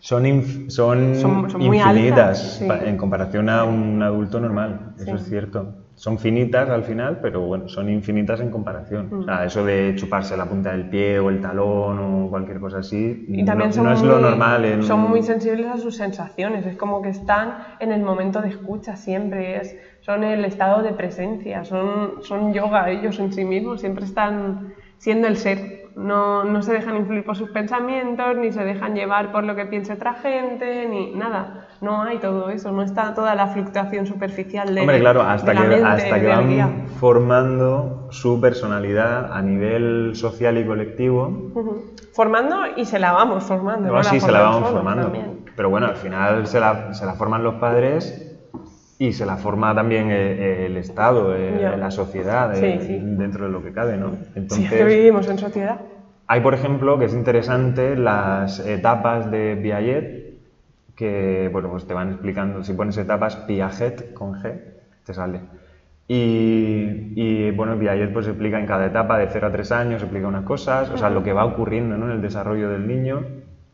[0.00, 0.24] Son,
[0.68, 2.66] son, Son- son muy infinitas altas, sí.
[2.88, 4.94] en comparación a un adulto normal.
[4.98, 5.79] Eso es cierto.
[6.00, 9.08] Son finitas al final, pero bueno, son infinitas en comparación.
[9.10, 9.18] Mm.
[9.18, 12.78] O sea, eso de chuparse la punta del pie o el talón o cualquier cosa
[12.78, 14.64] así, Y también no, son, no es muy, lo normal.
[14.64, 14.82] En...
[14.82, 18.96] son muy sensibles a sus sensaciones, es como que están en el momento de escucha
[18.96, 24.06] siempre, es, son el estado de presencia, son, son yoga ellos en sí mismos, siempre
[24.06, 28.94] están siendo el ser, no, no se dejan influir por sus pensamientos, ni se dejan
[28.94, 33.14] llevar por lo que piense otra gente, ni nada, no hay todo eso, no está
[33.14, 38.40] toda la fluctuación superficial de, Hombre, claro, hasta que, mente hasta que van formando su
[38.40, 41.52] personalidad a nivel social y colectivo.
[42.12, 43.88] Formando y se la vamos formando.
[43.88, 45.04] No, no sí, se la vamos formando.
[45.04, 45.44] también.
[45.54, 48.29] Pero bueno, al final se la, se la forman los padres
[49.00, 51.74] y se la forma también eh, el, Estado, eh, Ya.
[51.74, 53.00] la sociedad, Sí, eh, sí.
[53.02, 54.10] dentro de lo que cabe, ¿no?
[54.10, 55.80] Sí, es Entonces, que vivimos en sociedad.
[56.26, 60.36] hay, por ejemplo, que es interesante, las etapas de Piaget,
[60.94, 64.60] que, bueno, pues te van explicando, si pones etapas Piaget con G,
[65.06, 65.40] te sale.
[66.06, 70.26] Y, y, bueno, Piaget pues explica en cada etapa, de 0 a 3 años, explica
[70.28, 72.04] unas cosas, o sea, lo que va ocurriendo ¿no?
[72.06, 73.24] en el desarrollo del niño,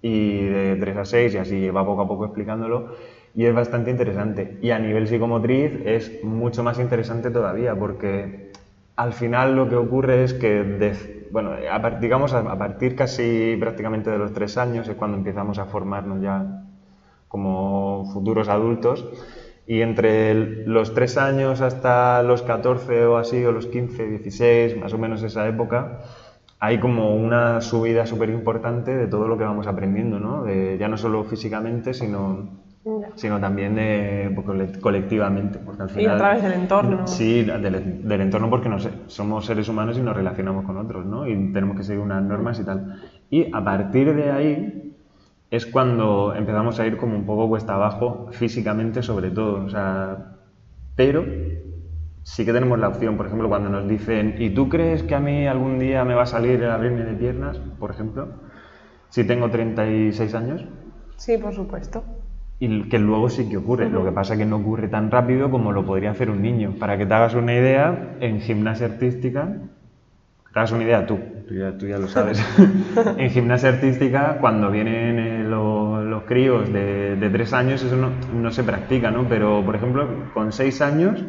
[0.02, 2.86] y de 3 a 6, y así va poco a poco explicándolo,
[3.36, 4.58] y es bastante interesante.
[4.60, 8.32] Y a nivel psicomotriz es mucho más interesante todavía, porque
[8.96, 10.96] al final lo que ocurre es que, de-
[11.30, 15.66] bueno, a digamos a, partir casi prácticamente de los 3 años es cuando empezamos a
[15.66, 16.46] formarnos ya
[17.28, 19.08] como futuros adultos.
[19.66, 20.34] Y entre
[20.64, 25.22] los 3 años hasta los 14 o así, o los 15, 16, más o menos
[25.24, 25.98] esa época,
[26.60, 30.44] hay como una subida súper importante de todo lo que vamos aprendiendo, ¿no?
[30.44, 32.48] De, ya no solo físicamente, sino.
[33.14, 35.58] Sino también de, pues, cole- colectivamente.
[35.60, 37.06] Porque al Y final, a través del entorno.
[37.06, 41.06] Sí, del, del entorno porque no sé, somos seres humanos y nos relacionamos con otros,
[41.06, 41.26] ¿no?
[41.26, 42.86] Y tenemos que seguir unas normas y tal.
[43.30, 44.92] Y a partir de ahí
[45.50, 49.64] es cuando empezamos a ir como un poco cuesta abajo, físicamente sobre todo.
[49.64, 50.18] O sea,
[50.96, 51.26] pero
[52.22, 55.20] sí que tenemos la opción, por ejemplo, cuando nos dicen, ¿y tú crees que a
[55.20, 58.28] mí algún día me va a salir el abrirme de piernas, por ejemplo?
[59.10, 60.66] Si tengo 36 años,
[61.16, 62.04] Sí, por supuesto.
[62.58, 63.90] Y que luego sí que ocurre.
[63.90, 66.74] Lo que pasa es que no ocurre tan rápido como lo podría hacer un niño.
[66.78, 69.46] Para que te hagas una idea, en gimnasia artística,
[70.52, 72.42] te hagas una idea tú, tú ya, tú ya lo sabes.
[73.18, 78.10] en gimnasia artística, cuando vienen eh, lo- los críos de, de tres años, eso no,
[78.34, 79.24] no se practica, ¿no?
[79.28, 81.22] Pero, por ejemplo, con seis años,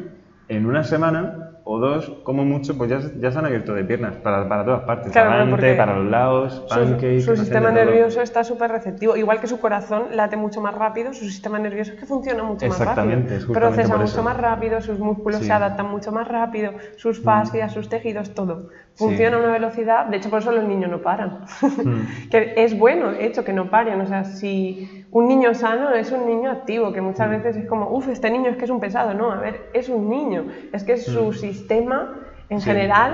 [0.47, 4.15] en una semana, o dos, como mucho, pues ya, ya se han abierto de piernas
[4.15, 5.11] para, para todas partes.
[5.11, 7.19] Claro, Adelante, porque para los lados, Su, pancake.
[7.21, 9.17] su sistema nervioso está súper receptivo.
[9.17, 12.67] Igual que su corazón late mucho más rápido, su sistema nervioso es que funciona mucho
[12.67, 13.21] más rápido.
[13.51, 15.43] Procesa mucho más rápido, sus músculos Sí.
[15.43, 15.47] Mm.
[15.47, 18.69] se adaptan mucho más rápido, sus fascias, sus tejidos, todo.
[18.95, 21.41] Funciona a una velocidad, de hecho por eso los niños no paran.
[21.61, 22.01] Mm.
[22.31, 23.99] que es bueno, de hecho, que no paren.
[23.99, 27.05] O sea, si un niño sano es un niño activo, que Mm.
[27.05, 29.13] muchas veces es como, uff, este niño es que es un pesado.
[29.13, 30.45] No, a ver, es un niño.
[30.73, 32.13] Es que su sistema,
[32.49, 32.59] en Mm.
[32.59, 32.69] Sí.
[32.69, 33.13] general,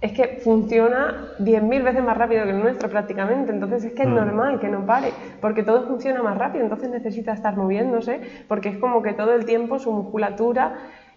[0.00, 4.08] es que funciona 10.000 veces más rápido que el nuestro prácticamente, entonces es que es
[4.08, 4.14] Mm.
[4.14, 5.12] normal que no pare,
[5.42, 9.44] porque todo funciona más rápido, entonces necesita estar moviéndose, porque es como que todo el
[9.44, 10.72] tiempo su musculatura,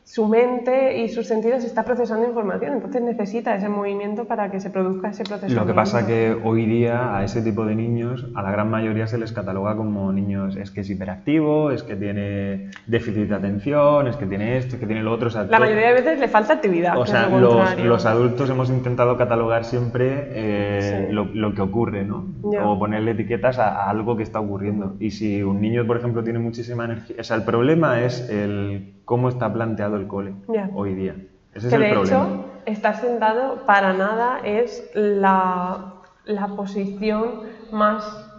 [0.05, 4.69] su mente y sus sentidos está procesando información, entonces necesita ese movimiento para que se
[4.69, 5.55] produzca ese proceso.
[5.55, 9.07] Lo que pasa que hoy día a ese tipo de niños, a la gran mayoría
[9.07, 14.07] se les cataloga como niños, es que es hiperactivo, es que tiene déficit de atención,
[14.07, 15.27] es que tiene esto, es que tiene lo otro.
[15.29, 16.97] o sea, La mayoría de veces le falta actividad.
[16.97, 21.13] O sea, los, adultos hemos intentado catalogar siempre eh, Sí.
[21.13, 22.25] lo, lo que ocurre, ¿no?
[22.43, 24.95] O ponerle etiquetas a, a algo que está ocurriendo.
[24.99, 27.15] Y si un niño, por ejemplo, tiene muchísima energía...
[27.19, 30.35] O sea, el problema es el cómo está planteado el cole
[30.73, 31.15] hoy día.
[31.53, 32.23] Ese que es el de problema.
[32.25, 35.95] hecho, estar sentado para nada es la,
[36.25, 37.41] la posición
[37.71, 38.29] más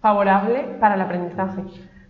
[0.00, 1.62] favorable para el aprendizaje.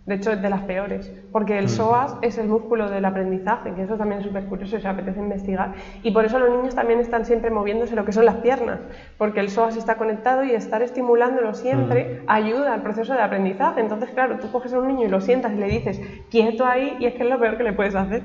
[0.05, 1.57] De hecho, es de las peores, porque Mm.
[1.59, 4.87] el psoas es el músculo del aprendizaje, que eso también es súper curioso y se
[4.89, 5.71] apetece investigar.
[6.01, 8.81] Y por eso los niños también están siempre moviéndose lo que son las piernas,
[9.17, 12.23] porque el psoas está conectado y estar estimulándolo siempre Mm.
[12.27, 13.79] ayuda al proceso de aprendizaje.
[13.79, 16.97] Entonces, claro, tú coges a un niño y lo sientas y le dices quieto ahí,
[16.99, 18.23] y es que es lo peor que le puedes hacer.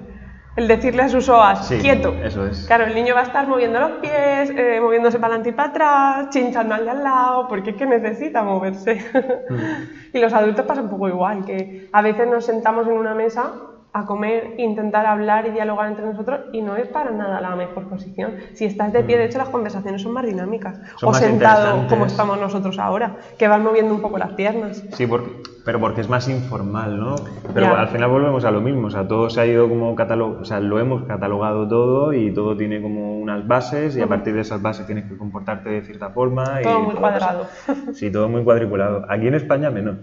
[0.58, 1.30] El decirle a sus
[1.62, 2.12] Sí, quieto.
[2.20, 2.66] eso es.
[2.66, 5.68] Claro, el niño va a estar moviendo los pies, eh, moviéndose para adelante y para
[5.68, 9.00] atrás, chinchando al de al lado, porque es que necesita moverse.
[10.12, 13.52] y los adultos pasa un poco igual, que a veces nos sentamos en una mesa
[13.98, 17.88] a comer, intentar hablar y dialogar entre nosotros y no es para nada la mejor
[17.88, 18.32] posición.
[18.54, 20.78] Si estás de pie, de hecho las conversaciones son más dinámicas.
[20.96, 24.82] Son o más sentado como estamos nosotros ahora, que van moviendo un poco las piernas.
[24.92, 25.30] Sí, porque,
[25.64, 27.16] pero porque es más informal, ¿no?
[27.52, 27.80] Pero Ya.
[27.80, 30.44] al final volvemos a lo mismo, o sea, todo se ha ido como catalog, o
[30.44, 34.40] sea, lo hemos catalogado todo y todo tiene como unas bases y a partir de
[34.40, 36.60] esas bases tienes que comportarte de cierta forma.
[36.62, 37.46] Todo y muy todo cuadrado.
[37.92, 39.04] Sí, todo muy cuadriculado.
[39.08, 39.96] Aquí en España menos.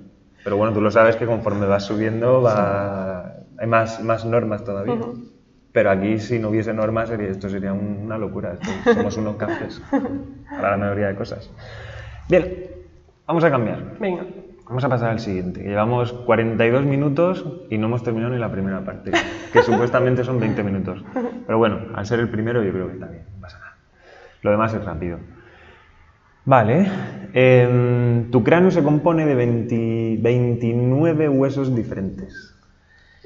[0.43, 3.34] Pero bueno, tú lo sabes que conforme vas subiendo va...
[3.59, 4.93] hay más, más normas todavía.
[4.95, 5.13] Ujú.
[5.71, 8.53] Pero aquí si no hubiese normas sería, esto sería un- una locura.
[8.53, 9.81] Esto- somos unos cafés
[10.49, 11.51] para la mayoría de cosas.
[12.29, 12.67] Bien,
[13.27, 13.97] vamos a cambiar.
[13.99, 14.23] Venga.
[14.67, 15.61] Vamos a pasar al siguiente.
[15.61, 19.11] Llevamos 42 minutos y no hemos terminado ni la primera parte,
[19.53, 21.03] que supuestamente son 20 minutos.
[21.45, 23.75] Pero bueno, al ser el primero yo creo que está bien, no pasa nada.
[24.41, 25.19] Lo demás es rápido.
[26.45, 26.87] Vale.
[27.33, 32.54] em, tu cráneo se compone de 20 29 huesos diferentes.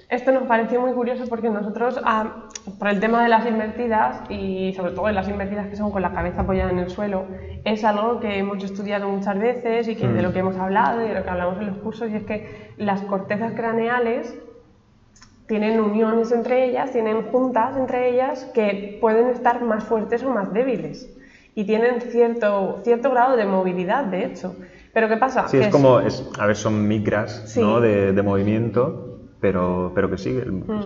[0.09, 2.47] Esto nos pareció muy curioso porque nosotros, ah,
[2.79, 6.01] por el tema de las invertidas y sobre todo de las invertidas que son con
[6.01, 7.25] la cabeza apoyada en el suelo,
[7.63, 11.09] es algo que hemos estudiado muchas veces y que, de lo que hemos hablado y
[11.09, 14.35] de lo que hablamos en los cursos, y es que las cortezas craneales
[15.45, 20.51] tienen uniones entre ellas, tienen juntas entre ellas que pueden estar más fuertes o más
[20.53, 21.15] débiles
[21.53, 24.55] y tienen cierto, cierto grado de movilidad, de hecho.
[24.91, 25.47] Pero ¿qué pasa?
[25.47, 27.61] Sí, es como, es, a ver, son micras Sí.
[27.61, 27.79] ¿no?
[27.79, 29.08] de, de movimiento,
[29.39, 30.39] pero, pero que sí,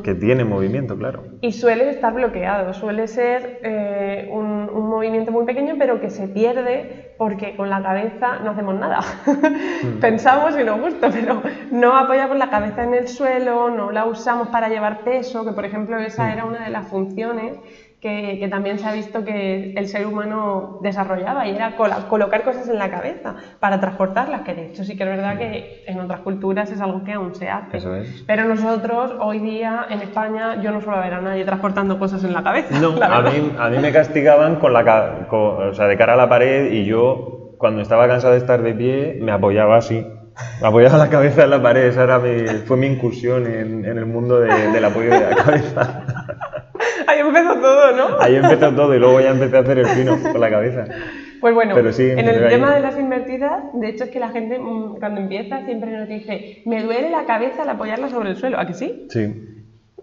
[0.03, 1.23] que tiene movimiento, claro.
[1.41, 6.27] Y suele estar bloqueado, suele ser eh, un, un movimiento muy pequeño, pero que se
[6.27, 8.99] pierde porque con la cabeza no hacemos nada.
[10.01, 11.41] Pensamos y nos gusta, pero
[11.71, 15.65] no apoyamos la cabeza en el suelo, no la usamos para llevar peso, que por
[15.65, 17.57] ejemplo esa era una de las funciones
[18.03, 22.43] que, que también se ha visto que el ser humano desarrollaba y era cola- colocar
[22.43, 25.99] cosas en la cabeza para transportarlas, que de hecho sí que es verdad que en
[26.01, 27.77] otras culturas es algo que aún se hace.
[27.77, 28.23] Eso es.
[28.27, 32.33] Pero nosotros, hoy día, en España, yo no suelo ver a nadie transportando cosas en
[32.33, 32.77] la cabeza.
[32.77, 36.13] No, la a mí, a mí me castigaban con la, con- o sea, de cara
[36.13, 40.05] a la pared y yo, cuando estaba cansado de estar de pie, me apoyaba así.
[40.61, 43.97] Me apoyaba la cabeza en la pared, esa era mi, fue mi incursión en, en
[43.97, 46.05] el mundo de- del apoyo de la cabeza.
[47.07, 48.17] Ahí empezó todo, ¿no?
[48.19, 50.85] Ahí empezó todo y luego ya empecé a hacer el pino con la cabeza.
[51.41, 52.53] Pues bueno, Pero sí, en el veo ahí.
[52.55, 56.07] tema de las invertidas, de hecho es que la gente mm, cuando empieza siempre nos
[56.07, 59.07] dice, me duele la cabeza al apoyarla sobre el suelo, ¿a que sí?
[59.09, 59.49] Sí.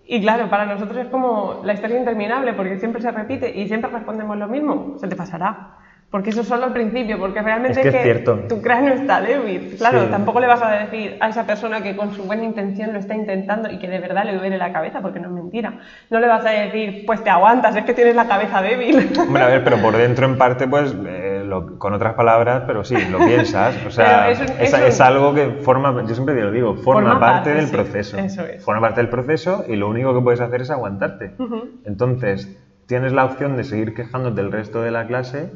[0.06, 3.90] Y claro, para nosotros es como la historia interminable porque siempre se repite y siempre
[3.90, 5.76] respondemos lo mismo, se te pasará.
[6.10, 9.76] Porque eso es solo al principio, porque realmente Es que es tu cráneo está débil.
[9.78, 10.10] Claro, Sí.
[10.10, 13.14] tampoco le vas a decir a esa persona que con su buena intención lo está
[13.14, 15.74] intentando y que de verdad le duele la cabeza, porque no es mentira.
[16.10, 19.08] No le vas a decir, pues te aguantas, es que tienes la cabeza débil.
[19.20, 22.82] Hombre, a ver, pero por dentro en parte, pues, eh, lo- con otras palabras, pero
[22.82, 23.76] sí, lo piensas.
[23.86, 26.74] O sea, es un- es, es un- es algo que forma, yo siempre lo digo,
[26.74, 28.18] forma, Forma parte, parte, del sí, proceso.
[28.18, 28.64] eso es.
[28.64, 31.36] Forma parte del proceso y lo único que puedes hacer es aguantarte.
[31.84, 35.52] Entonces, tienes la opción de seguir quejándote el resto de la clase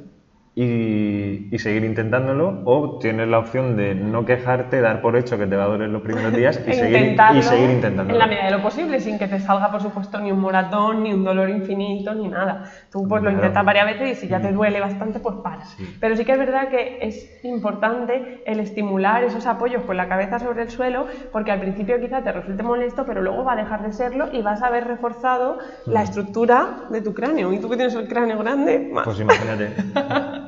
[0.57, 5.47] y, y seguir intentándolo, o tienes la opción de no quejarte, dar por hecho que
[5.47, 8.11] te va a doler los primeros días y, seguir, y seguir intentándolo.
[8.13, 11.03] En la medida de lo posible, sin que te salga, por supuesto, ni un moratón,
[11.03, 12.63] ni un dolor infinito, ni nada.
[12.91, 13.37] Tú pues lo Claro.
[13.39, 15.71] intentas varias veces y si ya te duele bastante, pues paras.
[15.77, 15.97] Sí.
[16.01, 20.39] Pero sí que es verdad que es importante el estimular esos apoyos con la cabeza
[20.39, 23.83] sobre el suelo, porque al principio quizá te resulte molesto, pero luego va a dejar
[23.83, 27.53] de serlo y vas a haber reforzado la estructura de tu cráneo.
[27.53, 29.05] Y tú que tienes el cráneo grande, más.
[29.05, 29.75] Pues imagínate.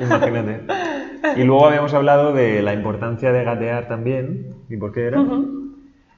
[0.00, 0.60] imagínate.
[1.36, 4.54] Y luego habíamos hablado de la importancia de gatear también.
[4.68, 5.22] ¿Y por qué era?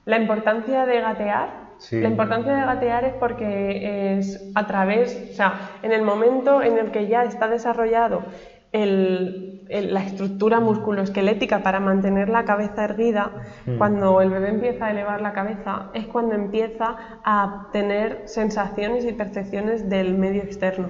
[0.04, 1.62] La importancia de gatear.
[1.78, 2.00] Sí.
[2.00, 6.78] La importancia de gatear es porque es a través, o sea, en el momento en
[6.78, 8.22] el que ya está desarrollado
[8.70, 13.32] el- el- la estructura musculoesquelética para mantener la cabeza erguida,
[13.66, 13.76] Mm.
[13.78, 19.12] cuando el bebé empieza a elevar la cabeza, es cuando empieza a tener sensaciones y
[19.12, 20.88] percepciones del medio externo.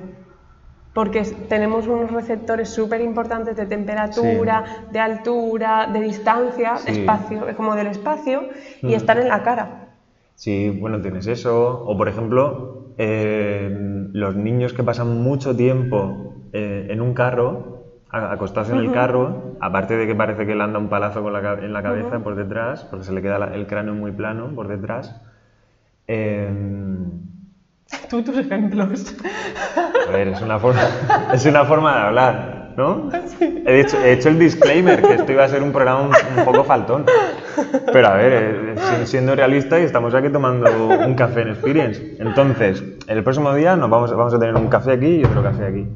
[0.95, 6.91] Porque tenemos unos receptores súper importantes de temperatura, de altura, de distancia, Sí.
[6.91, 8.45] espacio, es como del espacio,
[8.83, 8.95] y Mm.
[8.97, 9.89] están en la cara.
[10.35, 11.83] Sí, bueno, tienes eso.
[11.87, 13.71] O por ejemplo, eh,
[14.13, 17.79] los niños que pasan mucho tiempo eh, en un carro,
[18.11, 21.55] acostados en el carro, aparte de que parece que le anda un palazo con la
[21.55, 24.69] en la cabeza por detrás, porque se le queda la- el cráneo muy plano por
[24.69, 25.19] detrás.
[26.09, 26.53] eh,
[28.09, 29.15] Tú tus ejemplos.
[30.09, 30.81] a ver, es una forma,
[31.33, 33.09] es una forma de hablar, ¿no?
[33.67, 36.45] He hecho, he hecho el disclaimer que esto iba a ser un programa un, un
[36.45, 37.05] poco faltón.
[37.93, 40.71] Pero a ver, eh, si- siendo realista y estamos aquí tomando
[41.07, 42.03] un café en Experience.
[42.19, 45.67] Entonces, el próximo día nos vamos, vamos a tener un café aquí y otro café
[45.67, 45.87] aquí.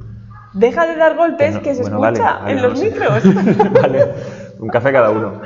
[0.54, 2.90] Deja de dar golpes no- que se bueno, escucha vale, vale, en no los sé.
[2.90, 3.22] micros.
[3.82, 4.06] vale,
[4.58, 5.40] un café cada uno.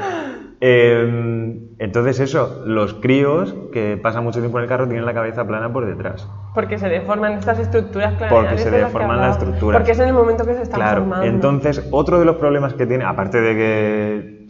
[0.60, 5.46] Eh, entonces eso, los críos que pasan mucho tiempo en el carro tienen la cabeza
[5.46, 6.28] plana por detrás.
[6.54, 9.38] Porque se deforman estas estructuras craneales Porque se las deforman las hablaba.
[9.38, 9.78] estructuras.
[9.80, 11.26] Porque es en el momento que se están Claro, formando.
[11.26, 14.46] entonces otro de los problemas que tiene, aparte de que,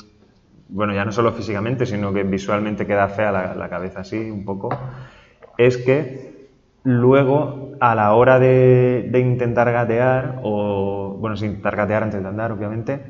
[0.69, 4.45] bueno, ya no solo físicamente, sino que visualmente queda fea la, la cabeza así un
[4.45, 4.69] poco,
[5.57, 6.49] es que
[6.83, 12.29] luego a la hora de, de intentar gatear, o, bueno, sin intentar gatear antes de
[12.29, 13.01] andar, obviamente,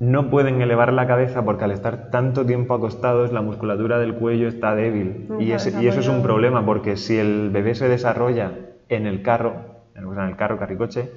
[0.00, 4.48] no pueden elevar la cabeza porque al estar tanto tiempo acostados la musculatura del cuello
[4.48, 5.26] está débil.
[5.38, 8.52] Y, eso es un problema porque si el bebé se desarrolla
[8.88, 9.52] en el carro,
[9.94, 11.10] en el carro, carricoche,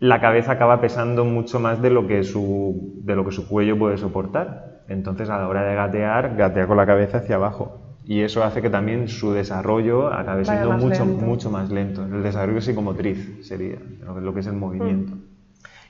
[0.00, 3.78] la cabeza acaba pesando mucho más de lo que su, de lo que su cuello
[3.78, 4.82] puede soportar.
[4.88, 7.80] Entonces, a la hora de gatear, gatea con la cabeza hacia abajo.
[8.02, 11.24] Y eso hace que también su desarrollo acabe siendo mucho, lento.
[11.24, 12.04] mucho más lento.
[12.04, 15.14] El desarrollo psicomotriz sería lo que- lo que es el movimiento.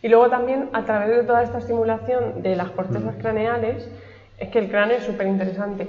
[0.04, 3.88] Y luego también, a través de toda esta estimulación de las cortezas craneales,
[4.36, 5.88] es que el cráneo es súper interesante.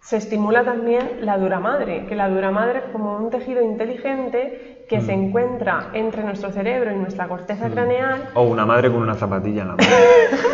[0.00, 4.84] Se estimula también la dura madre, que la dura madre es como un tejido inteligente
[4.88, 8.28] que se encuentra entre nuestro cerebro y nuestra corteza craneal.
[8.34, 9.88] O una madre con una zapatilla en la mano.
[9.90, 10.48] ¡Eso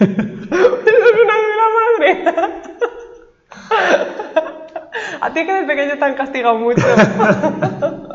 [0.00, 0.50] es
[1.22, 2.24] una dura madre!
[5.20, 6.82] A ti que de pequeño te han castigado mucho.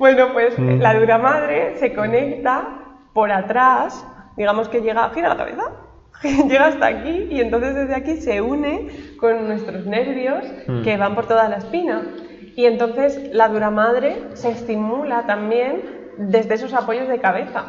[0.00, 2.68] bueno, pues la dura madre se conecta
[3.12, 4.04] por atrás,
[4.36, 5.62] digamos que llega, gira la cabeza,
[6.48, 8.88] llega hasta aquí y entonces desde aquí se une
[9.20, 10.82] con nuestros nervios Mm.
[10.82, 12.02] que van por toda la espina.
[12.56, 15.82] Y entonces la dura madre se estimula también
[16.18, 17.64] desde esos apoyos de cabeza.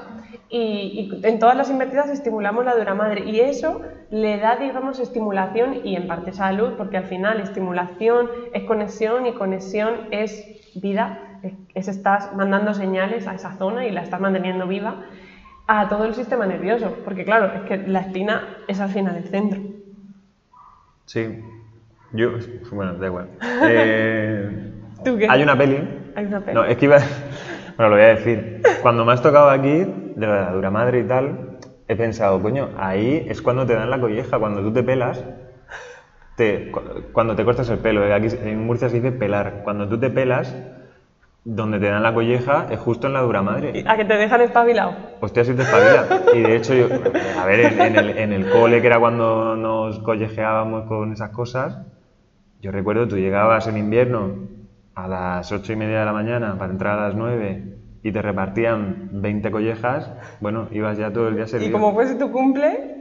[0.50, 5.00] Y, y en todas las invertidas estimulamos la dura madre y eso le da, digamos,
[5.00, 11.31] estimulación y en parte salud, porque al final estimulación es conexión y conexión es vida,
[11.44, 14.96] es, es estás mandando señales a esa zona y la estás manteniendo viva
[15.68, 19.28] a todo el sistema nervioso, porque claro, es que la espina es al final el
[19.28, 19.62] centro.
[21.06, 21.28] Sí.
[22.14, 22.34] Yo,
[22.72, 23.28] bueno, da igual.
[23.68, 24.50] Eh,
[25.04, 25.28] ¿Tú qué?
[25.30, 25.88] Hay una peli.
[26.16, 26.56] Hay una peli.
[26.58, 27.00] No, es que iba.
[27.78, 28.44] Bueno, lo voy a decir.
[28.82, 29.86] Cuando me has tocado aquí,
[30.16, 31.38] de la dura madre y tal,
[31.88, 35.26] he pensado, coño, ahí es cuando te dan la colleja, cuando tú te pelas.
[36.36, 36.82] Te, cu-
[37.12, 39.62] cuando te cortas el pelo, eh, aquí en Murcia se dice pelar.
[39.64, 40.56] Cuando tú te pelas,
[41.44, 43.84] donde te dan la colleja es justo en la dura madre.
[43.88, 44.94] A que te dejan espabilado.
[45.20, 46.06] Hostia, si te espabila.
[46.34, 46.88] Y de hecho, yo,
[47.40, 51.32] a ver, en, en el, en el cole, que era cuando nos collejeábamos con esas
[51.32, 51.80] cosas,
[52.62, 54.36] yo recuerdo, tú llegabas en invierno
[54.94, 58.22] a las ocho y media de la mañana para entrar a las nueve y te
[58.22, 60.12] repartían 20 collejas,
[60.42, 61.70] bueno, ibas ya todo el día servido.
[61.70, 62.98] Y como fuese tu cumple,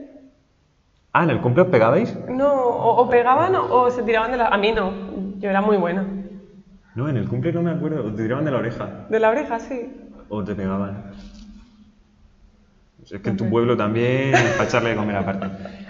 [1.13, 2.17] Ah, ¿en el cumple os pegabais?
[2.29, 4.47] no, o, o pegaban o, o se tiraban de la...
[4.49, 4.93] A mí no,
[5.41, 6.05] yo era muy buena.
[6.95, 9.31] No, en el cumple no me acuerdo, o te tiraban de la oreja De la
[9.31, 9.91] oreja, sí.
[10.29, 11.05] o te pegaban.
[13.03, 15.47] Es que en tu pueblo también, para echarle de comer aparte.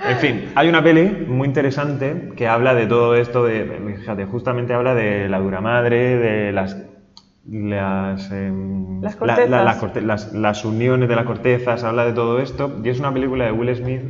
[0.08, 3.66] En fin, hay una peli muy interesante que habla de todo esto, de,
[3.98, 6.78] fíjate, justamente habla de la dura madre, de las,
[7.50, 9.64] las, em, Las la- la- cortezas.
[9.64, 12.78] las corte- las- las uniones de las cortezas, habla de todo esto.
[12.82, 14.02] Y es una película de Will Smith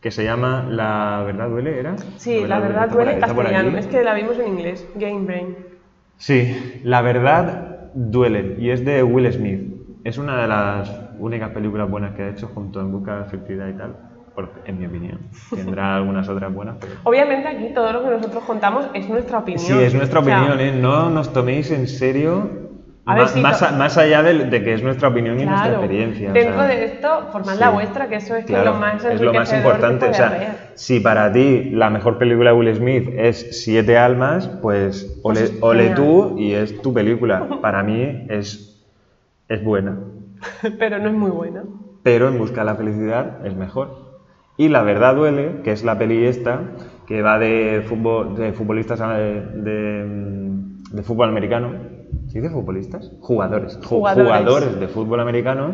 [0.00, 1.96] que se llama La verdad duele, ¿era?
[2.18, 3.78] Sí, la verdad está por duele en castellano.
[3.78, 4.86] Es que la vimos en inglés.
[4.94, 5.56] Game Brain.
[6.18, 6.52] Sí,
[6.82, 7.60] La verdad
[7.92, 9.60] duele y es de Will Smith.
[10.04, 13.24] Es una de las únicas películas buenas que ha hecho junto en Busca de la
[13.26, 13.96] Felicidad y tal,
[14.34, 15.20] por- en mi opinión.
[15.54, 16.94] Tendrá algunas otras buenas, pero...
[17.04, 19.64] Obviamente aquí todo lo que nosotros contamos es nuestra opinión.
[19.64, 20.72] Sí, es nuestra O sea, opinión, ¿eh?
[20.72, 22.50] No nos toméis en serio.
[23.06, 25.68] A ver, sí, más, a- más allá de, de que es nuestra opinión y nuestra
[25.68, 26.30] Claro, experiencia.
[26.30, 27.60] o dentro sea, de esto, formad sí.
[27.60, 30.08] la vuestra, que eso es, que Claro, lo más es lo más que importante.
[30.08, 35.06] O sea, si para ti la mejor película de Will Smith es Siete Almas, pues
[35.22, 37.46] ole, Pues es ole tú y es tu película.
[37.60, 38.64] Para mí es,
[39.48, 39.98] es buena,
[40.78, 41.64] Pero no es muy buena.
[42.02, 43.88] pero En Busca de la Felicidad es mejor.
[44.56, 46.62] Y La Verdad Duele, que es la peli esta,
[47.06, 50.04] que va de, fútbol, de futbolistas eh, de,
[50.90, 51.74] de fútbol americano.
[52.34, 53.12] ¿Sí dice futbolistas?
[53.20, 53.78] Jugadores.
[53.80, 54.26] Ju- Jugadores.
[54.26, 55.72] Jugadores de fútbol americano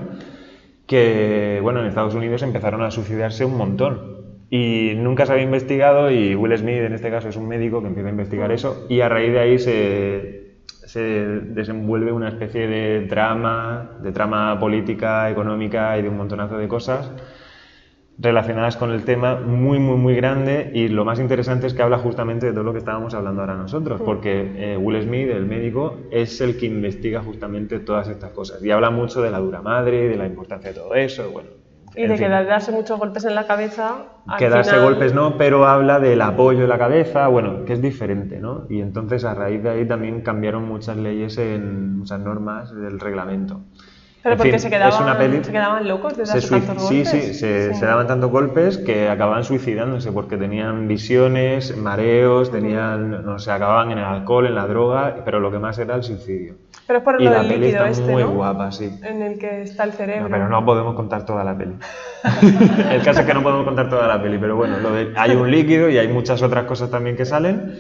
[0.87, 4.21] que, bueno, en Estados Unidos empezaron a suicidarse un montón.
[4.51, 7.89] Y nunca se había investigado y Will Smith en este caso es un médico que
[7.89, 13.07] empieza a investigar eso y a raíz de ahí se, se desenvuelve una especie de
[13.09, 17.11] trama, de trama política, económica y de un montonazo de cosas
[18.21, 21.99] relacionadas con el tema muy, muy, muy grande y lo más interesante es que habla
[21.99, 25.97] justamente de todo lo que estábamos hablando ahora nosotros, porque eh, Will Smith, el médico,
[26.11, 30.09] es el que investiga justamente todas estas cosas y habla mucho de la dura madre,
[30.09, 31.49] de la importancia de todo eso, bueno.
[31.97, 34.05] Y de que darse muchos golpes en la cabeza.
[34.29, 37.73] al Que darse final- golpes no, pero habla del apoyo en la cabeza, bueno, que
[37.73, 38.67] es diferente, ¿no?
[38.69, 43.63] Y entonces a raíz de ahí también cambiaron muchas leyes en muchas normas del reglamento.
[44.23, 46.61] Pero En porque fin, se, quedaban, una peli- se quedaban locos de se darse sui-
[46.61, 47.25] tantos sí, golpes.
[47.27, 53.39] sí, se, se daban tantos golpes que acababan suicidándose porque tenían visiones, mareos, tenían, no
[53.39, 56.57] sé, acababan en el alcohol, en la droga, pero lo que más era el suicidio.
[56.87, 58.31] Pero es por y lo la del peli líquido está este, muy ¿no?
[58.31, 58.91] guapa, sí.
[59.03, 60.25] En el que está el cerebro.
[60.25, 61.77] No, pero no podemos contar toda la peli.
[62.93, 65.35] el caso es que no podemos contar toda la peli, pero bueno, lo de- hay
[65.35, 67.73] un líquido y hay muchas otras cosas también que salen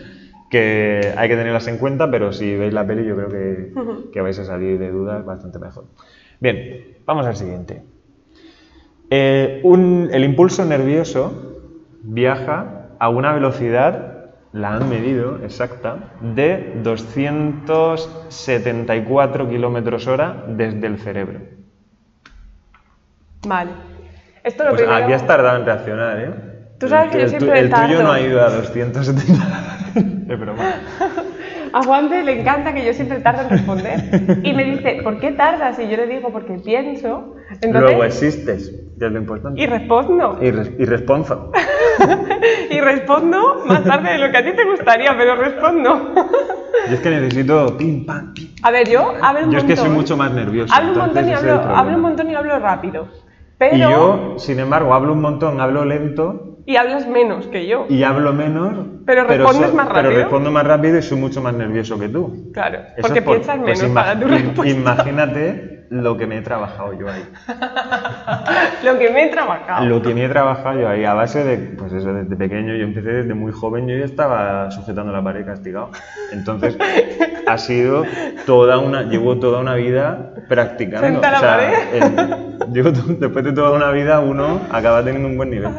[0.48, 3.70] que hay que tenerlas en cuenta, pero si veis la peli yo creo que,
[4.12, 5.84] que vais a salir de dudas bastante mejor.
[6.40, 7.82] Bien, vamos al siguiente.
[9.10, 11.56] Eh, un- el impulso nervioso
[12.02, 14.16] viaja a una velocidad,
[14.52, 21.40] la han medido exacta, de 274 kilómetros hora desde el cerebro.
[23.46, 23.70] Vale.
[24.44, 25.04] Esto lo Pues primero...
[25.04, 26.30] aquí has tardado en reaccionar, ¿eh?
[26.78, 28.02] Tú sabes que yo El siempre El tuyo tardo.
[28.02, 29.44] no ha ido a 270.
[30.28, 30.62] Es broma.
[31.72, 34.40] A Juanpe le encanta que yo siempre tardo en responder.
[34.42, 35.78] Y me dice, ¿por qué tardas?
[35.78, 37.34] Y yo le digo, porque pienso.
[37.50, 39.60] Entonces, Luego existes, que es lo importante.
[39.60, 40.38] y respondo.
[40.40, 41.52] Y, res- y responso.
[42.70, 46.14] Y respondo más tarde de lo que a ti te gustaría, pero respondo.
[46.88, 48.48] Yo es que necesito pim, pam, pim.
[48.62, 49.66] A ver, yo hablo un Yo es montón.
[49.68, 50.72] que soy mucho más nervioso.
[50.72, 53.08] Hablo un montón y hablo, hablo un montón y hablo rápido.
[53.58, 53.76] Pero...
[53.76, 57.86] Y yo, sin embargo, hablo un montón, hablo lento y hablas menos que yo.
[57.88, 58.86] y hablo menos.
[59.06, 60.20] Pero respondes más Pero rápido.
[60.20, 62.50] respondo más rápido y soy mucho más nervioso que tú.
[62.52, 64.72] Claro, Eso porque por- piensas pues menos ima- para tu respuesta.
[64.78, 67.24] Imagínate lo que me he trabajado yo ahí.
[68.84, 69.84] Lo que me he trabajado.
[69.86, 72.84] Lo que me he trabajado yo ahí a base de, pues eso, desde pequeño, yo
[72.84, 75.90] empecé desde muy joven, yo ya estaba sujetando la pared castigado.
[76.32, 76.78] Entonces,
[77.46, 78.04] ha sido
[78.46, 81.20] toda una, llevo toda una vida practicando.
[81.20, 81.58] O sea,
[81.92, 85.70] el- llevo después de toda una vida uno acaba teniendo un buen nivel.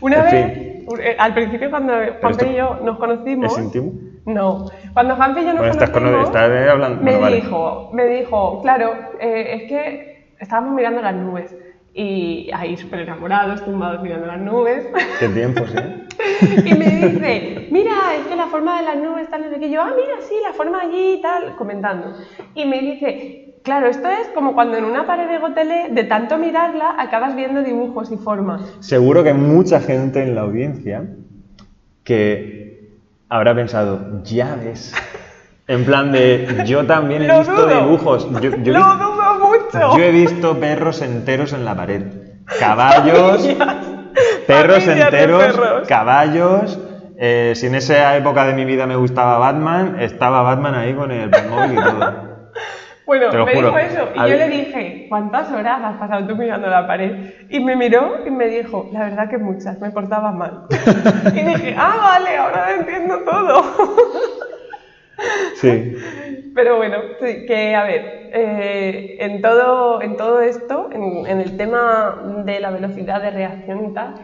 [0.00, 3.52] Una En vez, fin, eh, al principio cuando esto- y yo nos conocimos...
[3.52, 3.92] ¿Es íntimo?
[4.26, 4.66] No,
[4.96, 6.30] cuando Juanpe y yo nos Bueno, estás, conocimos...
[6.30, 7.02] con, estás eh, hablando.
[7.02, 7.36] me bueno, vale.
[7.36, 11.54] dijo, me dijo, claro, eh, es que estábamos mirando las nubes
[11.92, 14.86] y ahí súper enamorados, tumbados mirando las nubes.
[15.20, 15.76] Qué tiempo, sí.
[16.64, 19.66] y me dice, mira, es que la forma de las nubes tal, no sé qué.
[19.66, 22.14] Y yo, ah, mira, sí, la forma allí y tal, comentando.
[22.54, 26.38] Y me dice, claro, esto es como cuando en una pared de gotelé, de tanto
[26.38, 28.62] mirarla, acabas viendo dibujos y formas.
[28.80, 31.04] Seguro que hay mucha gente en la audiencia
[32.02, 32.65] que
[33.28, 34.94] habrá pensado, ya ves.
[35.68, 37.68] En plan de, yo también he visto dudo.
[37.80, 38.30] dibujos.
[38.40, 39.98] Yo, yo he ¡Lo visto- dudo mucho!
[39.98, 42.02] Yo he visto perros enteros en la pared.
[42.60, 43.76] Caballos, Familias.
[44.46, 45.88] perros Familias enteros, perros.
[45.88, 46.78] caballos.
[47.18, 51.10] Eh, si en esa época de mi vida me gustaba Batman, estaba Batman ahí con
[51.10, 52.25] el móvil y todo.
[53.06, 53.68] Bueno, me juro.
[53.68, 57.12] dijo eso y yo le dije, ¿cuántas horas has pasado tú mirando la pared?
[57.48, 60.66] Y me miró y me dijo, la verdad que muchas, me portaba mal.
[61.34, 63.62] y dije, ah, vale, ahora lo entiendo todo.
[65.54, 65.92] Sí.
[66.54, 71.56] Pero bueno, sí, que a ver, eh, en, todo, en todo esto, en, en el
[71.56, 74.14] tema de la velocidad de reacción y tal,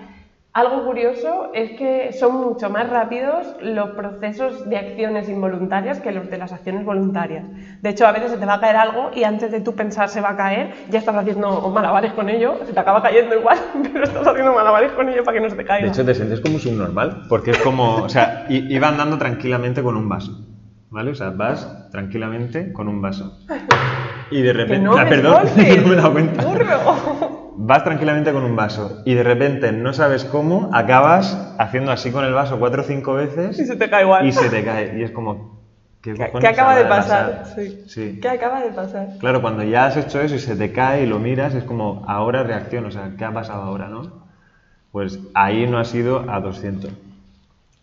[0.55, 6.29] Algo curioso es que son mucho más rápidos los procesos de acciones involuntarias que los
[6.29, 7.47] de las acciones voluntarias.
[7.81, 10.11] De hecho, a veces se te va a caer algo y antes de tú pensar
[10.11, 13.57] se va a caer, ya estás haciendo malabares con ello, se te acaba cayendo igual,
[13.95, 15.87] pero estás haciendo malabares con ello para que no se te caiga.
[15.87, 19.97] De hecho, te sientes como subnormal, porque es como, o sea, iba andando tranquilamente con
[19.97, 20.33] un vaso,
[20.91, 21.13] ¿vale?
[21.13, 23.39] O sea, vas tranquilamente con un vaso.
[24.31, 24.85] Y de repente...
[24.85, 26.45] no Ah, perdón, no me he dado cuenta.
[26.45, 27.42] burro.
[27.57, 32.25] Vas tranquilamente con un vaso y de repente no sabes cómo, acabas haciendo así con
[32.25, 34.27] el vaso cuatro o cinco veces Y se te cae igual.
[34.27, 34.99] y se te cae.
[34.99, 35.53] Y es como...
[36.01, 37.43] ¿Qué, ¿Qué, acaba de pasar?
[37.43, 37.47] pasar?
[37.55, 37.79] Sí.
[37.87, 38.19] Sí.
[38.21, 39.07] ¿Qué acaba de pasar?
[39.21, 42.03] Claro, cuando ya has hecho eso y se te cae y lo miras, es como,
[42.07, 44.03] ahora reacciono, o sea, ¿qué ha pasado ahora, no?
[44.91, 46.93] Pues ahí no ha sido a 200.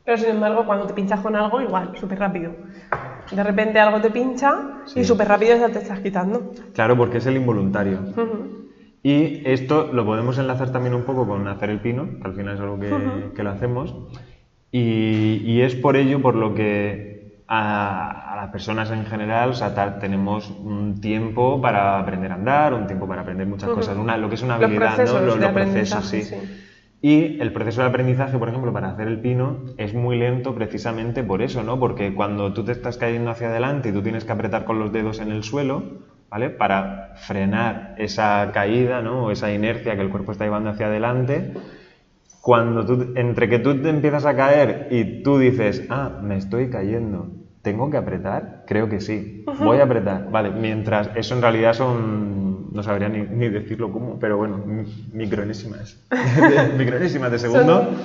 [0.03, 2.55] Pero sin embargo, cuando te pinchas con algo, igual, súper rápido.
[3.31, 4.51] De repente algo te pincha
[4.85, 5.01] Sí.
[5.01, 6.51] y súper rápido ya te estás quitando.
[6.73, 7.99] Claro, porque es el involuntario.
[9.01, 12.55] Y esto lo podemos enlazar también un poco con hacer el pino, que al final
[12.55, 13.95] es algo que, que lo hacemos.
[14.71, 17.07] Y, y es por ello por lo que
[17.47, 22.35] a, a las personas en general, o sea, ta- tenemos un tiempo para aprender a
[22.35, 25.19] andar, un tiempo para aprender muchas cosas, una, lo que es una Los habilidad, procesos
[25.21, 25.25] ¿no?
[25.25, 26.23] Los, los procesos, sí.
[26.23, 26.35] sí.
[27.01, 31.23] Y el proceso de aprendizaje, por ejemplo, para hacer el pino es muy lento precisamente
[31.23, 31.79] por eso, ¿no?
[31.79, 34.91] Porque cuando tú te estás cayendo hacia adelante y tú tienes que apretar con los
[34.91, 35.87] dedos en el suelo,
[36.29, 36.49] ¿vale?
[36.49, 39.25] Para frenar esa caída, ¿no?
[39.25, 41.51] O esa inercia que el cuerpo está llevando hacia adelante,
[42.41, 46.69] cuando tú, entre que tú te empiezas a caer y tú dices, ah, me estoy
[46.69, 48.63] cayendo, ¿tengo que apretar?
[48.65, 50.25] Creo que sí, voy a apretar.
[50.31, 54.85] Vale, mientras eso en realidad son, no sabría ni, ni decirlo cómo, pero bueno, mi-
[55.11, 55.99] micronésimas.
[56.77, 57.73] micronésimas de segundo.
[57.73, 57.97] Son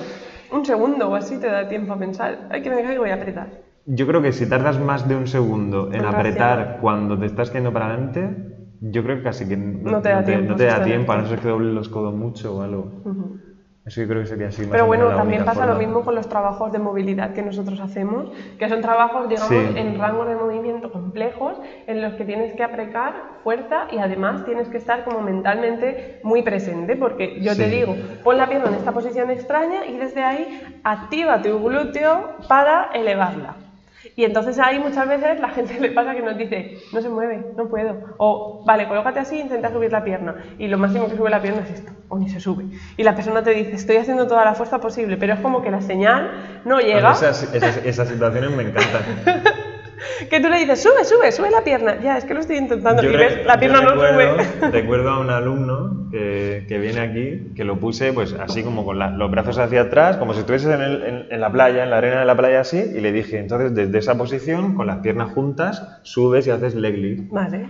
[0.51, 2.45] un segundo o así te da tiempo a pensar.
[2.49, 3.64] Ay, que me caigo y apretar.
[3.87, 7.51] Yo creo que si tardas más de un segundo en En apretar cuando te estás
[7.51, 8.33] cayendo para adelante,
[8.79, 11.25] yo creo que casi que No te da tiempo, no te da tiempo, a no
[11.25, 12.89] ser que dobles los codos mucho o algo.
[13.03, 13.37] Ujú.
[13.85, 14.61] Eso yo creo que sería así.
[14.63, 15.77] más Pero bueno, también pasa lo forma.
[15.77, 19.79] mismo con los trabajos de movilidad que nosotros hacemos, que son trabajos, digamos, Sí.
[19.79, 23.13] en rangos de movimiento complejos, en los que tienes que aplicar
[23.43, 27.75] fuerza y además tienes que estar como mentalmente muy presente, porque yo te Sí.
[27.75, 30.49] digo, pon la pierna en esta posición extraña y desde ahí
[30.83, 33.57] activa tu glúteo para elevarla.
[34.15, 37.45] Y entonces ahí muchas veces la gente le pasa que nos dice, no se mueve,
[37.57, 38.15] no puedo.
[38.17, 40.35] O, vale, colócate así e intenta subir la pierna.
[40.57, 42.65] Y lo máximo que sube la pierna es esto, o ni se sube.
[42.97, 45.71] Y la persona te dice, estoy haciendo toda la fuerza posible, pero es como que
[45.71, 47.11] la señal no llega.
[47.11, 49.03] Esas, esas, esas situaciones me encantan.
[50.29, 51.99] Que tú le dices, sube, sube, sube la pierna.
[52.01, 53.01] Ya, es que lo estoy intentando.
[53.01, 54.71] Yo y ves, la pierna no recuerdo, sube.
[54.71, 58.99] Recuerdo a un alumno que, que viene aquí, que lo puse pues así como con
[58.99, 61.89] la- los brazos hacia atrás, como si estuvieses en, el- en- en la playa, en
[61.89, 64.97] la arena de la playa así, y le dije, entonces desde esa posición, con las
[64.99, 67.29] piernas juntas, subes y haces leg lift.
[67.31, 67.67] Vale.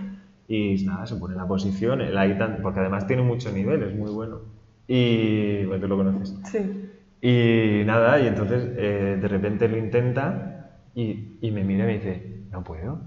[0.48, 3.82] Y nada, se pone en la posición, él ahí tan- porque además tiene mucho nivel,
[3.82, 4.40] es muy bueno.
[4.88, 6.34] Y bueno, tú lo conoces.
[6.44, 6.90] Sí.
[7.20, 10.55] Y nada, y entonces eh, de repente lo intenta
[10.96, 12.98] y, y me mira y me dice, no puedo.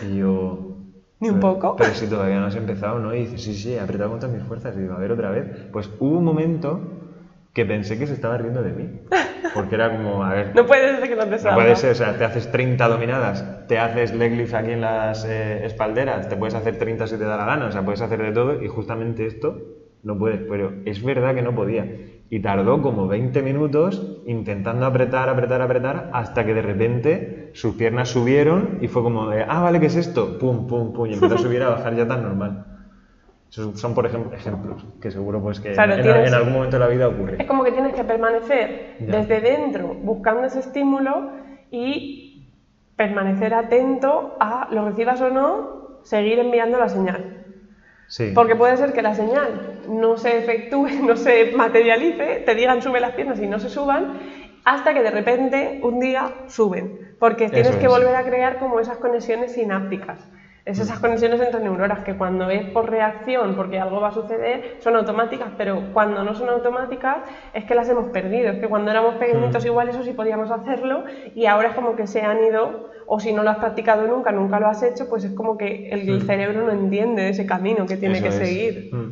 [0.00, 0.78] Y yo...
[1.20, 1.76] Ni un "Pero- poco".
[1.76, 3.14] Pero si todavía no has empezado, ¿no?
[3.14, 4.74] Y dice, sí, sí, he apretado con todas mis fuerzas.
[4.76, 5.68] Y digo, a ver otra vez.
[5.72, 6.80] Pues hubo un momento
[7.52, 8.88] que pensé que se estaba riendo de mí.
[9.54, 11.94] Porque era como, a ver, No puede ser que no te no puede ser, o
[11.94, 16.36] sea, te haces 30 dominadas, te haces leg lift aquí en las eh, espalderas, te
[16.36, 18.68] puedes hacer 30 si te da la gana, o sea, puedes hacer de todo y
[18.68, 19.58] justamente esto
[20.02, 21.86] no puedes, pero es verdad que no podía.
[22.32, 28.08] Y tardó como 20 minutos intentando apretar, apretar, apretar, hasta que de repente sus piernas
[28.08, 30.38] subieron y fue como de, ah, vale, ¿qué es esto?
[30.38, 32.52] Pum, pum, pum, y empezó a subir a bajar ya tan normal.
[33.50, 36.76] Esos son, por ejemplo, ejemplos que seguro pues que Claro, en, tienes- en algún momento
[36.76, 37.36] de la vida ocurre.
[37.38, 39.18] Es como que tienes que permanecer Ya.
[39.18, 41.24] desde dentro buscando ese estímulo
[41.70, 42.46] y
[42.96, 47.41] permanecer atento a lo recibas o no, seguir enviando la señal.
[48.12, 48.32] Sí.
[48.34, 53.00] Porque puede ser que la señal no se efectúe, no se materialice, te digan sube
[53.00, 54.18] las piernas y no se suban,
[54.64, 57.16] hasta que de repente un día suben.
[57.18, 60.28] Porque tienes que volver a crear como esas conexiones sinápticas.
[60.64, 64.62] Es esas conexiones entre neuronas que cuando es por reacción, porque algo va a suceder,
[64.78, 68.50] son automáticas, pero cuando no son automáticas es que las hemos perdido.
[68.50, 71.04] Es que cuando éramos pequeñitos igual eso sí podíamos hacerlo
[71.34, 74.30] y ahora es como que se han ido, o si no lo has practicado nunca,
[74.30, 77.96] nunca lo has hecho, pues es como que el cerebro no entiende ese camino que
[77.96, 78.36] tiene Eso que es.
[78.36, 78.88] seguir.
[78.92, 79.08] Mm.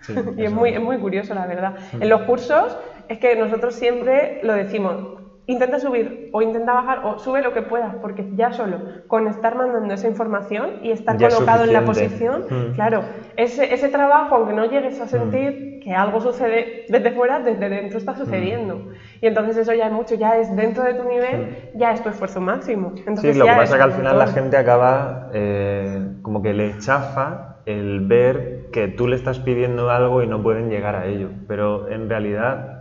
[0.00, 1.74] Sí, Y es muy, es muy curioso, la verdad.
[1.92, 2.76] En los cursos
[3.08, 7.62] es que nosotros siempre lo decimos, intenta subir o intenta bajar o sube lo que
[7.62, 11.72] puedas, porque ya solo con estar mandando esa información y estar Ya es colocado en
[11.72, 12.72] la posición, Mm.
[12.74, 13.04] claro,
[13.36, 17.98] ese, ese trabajo, aunque no llegues a sentir que algo sucede desde fuera, desde dentro
[17.98, 18.88] está sucediendo.
[19.20, 22.08] Y entonces eso ya es mucho, ya es dentro de tu nivel, ya es tu
[22.08, 22.94] esfuerzo máximo.
[23.06, 26.42] Entonces Sí, lo que ya pasa es que al final la gente acaba eh, como
[26.42, 30.94] que le chafa el ver que tú le estás pidiendo algo y no pueden llegar
[30.96, 31.30] a ello.
[31.46, 32.73] Pero en realidad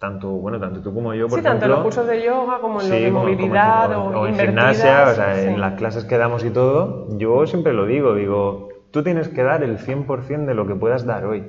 [0.00, 2.58] tanto, bueno, tanto tú como yo, por sí, tanto en ejemplo, los cursos de yoga
[2.60, 5.34] como en los Sí, de como- como en- movilidad o, o, en gimnasia, o sea,
[5.42, 5.46] sí.
[5.48, 9.42] en las clases que damos y todo, yo siempre lo digo, digo, tú tienes que
[9.42, 11.44] dar el 100% de lo que puedas dar hoy,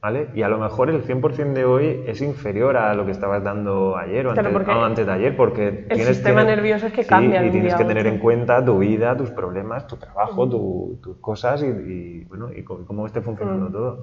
[0.00, 0.30] ¿vale?
[0.32, 3.96] Y a lo mejor el 100% de hoy es inferior a lo que estabas dando
[3.96, 6.86] ayer o Claro, antes, porque o antes de ayer, porque el tienes sistema que- nervioso
[6.86, 9.96] es que sí, cambia y tienes que tener en cuenta tu vida, tus problemas, tu
[9.96, 13.72] trabajo, tu- tus cosas y, y, bueno, y cómo esté funcionando Mm.
[13.72, 13.98] todo.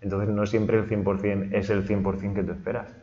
[0.00, 2.96] Entonces no siempre el 100% es el 100% que tú esperas.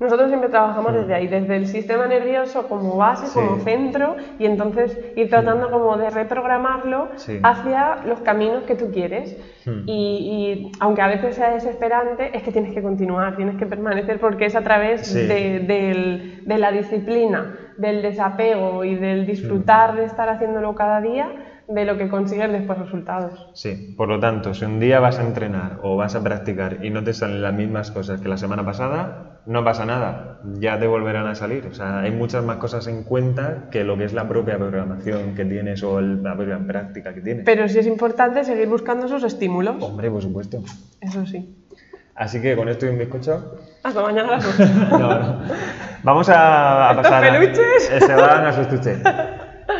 [0.00, 3.32] Nosotros siempre trabajamos desde ahí, desde el sistema nervioso como base, Sí.
[3.34, 7.38] como centro, y entonces ir tratando como de reprogramarlo Sí.
[7.42, 9.36] hacia los caminos que tú quieres.
[9.64, 9.82] Hmm.
[9.86, 14.18] Y, y aunque a veces sea desesperante, es que tienes que continuar, tienes que permanecer,
[14.18, 20.04] porque es a través de, del- de la disciplina, del desapego y del disfrutar de
[20.04, 21.28] estar haciéndolo cada día,
[21.68, 23.48] de lo que consigues después resultados.
[23.54, 26.90] Sí, por lo tanto, si un día vas a entrenar o vas a practicar y
[26.90, 30.86] no te salen las mismas cosas que la semana pasada, no pasa nada, ya te
[30.86, 31.66] volverán a salir.
[31.66, 35.34] O sea, hay muchas más cosas en cuenta que lo que es la propia programación
[35.34, 37.44] que tienes o el- la propia práctica que tienes.
[37.44, 40.62] Pero sí es importante seguir buscando esos estímulos, Hombre, por supuesto.
[41.00, 41.56] eso sí.
[42.14, 43.56] Así que con esto y un bizcocho.
[43.82, 44.58] Hasta mañana a las.
[44.90, 45.38] No, no.
[46.04, 47.24] Vamos a, a ¿Estos pasar.
[47.24, 47.90] a- peluches?
[48.06, 48.98] Se van a estuches.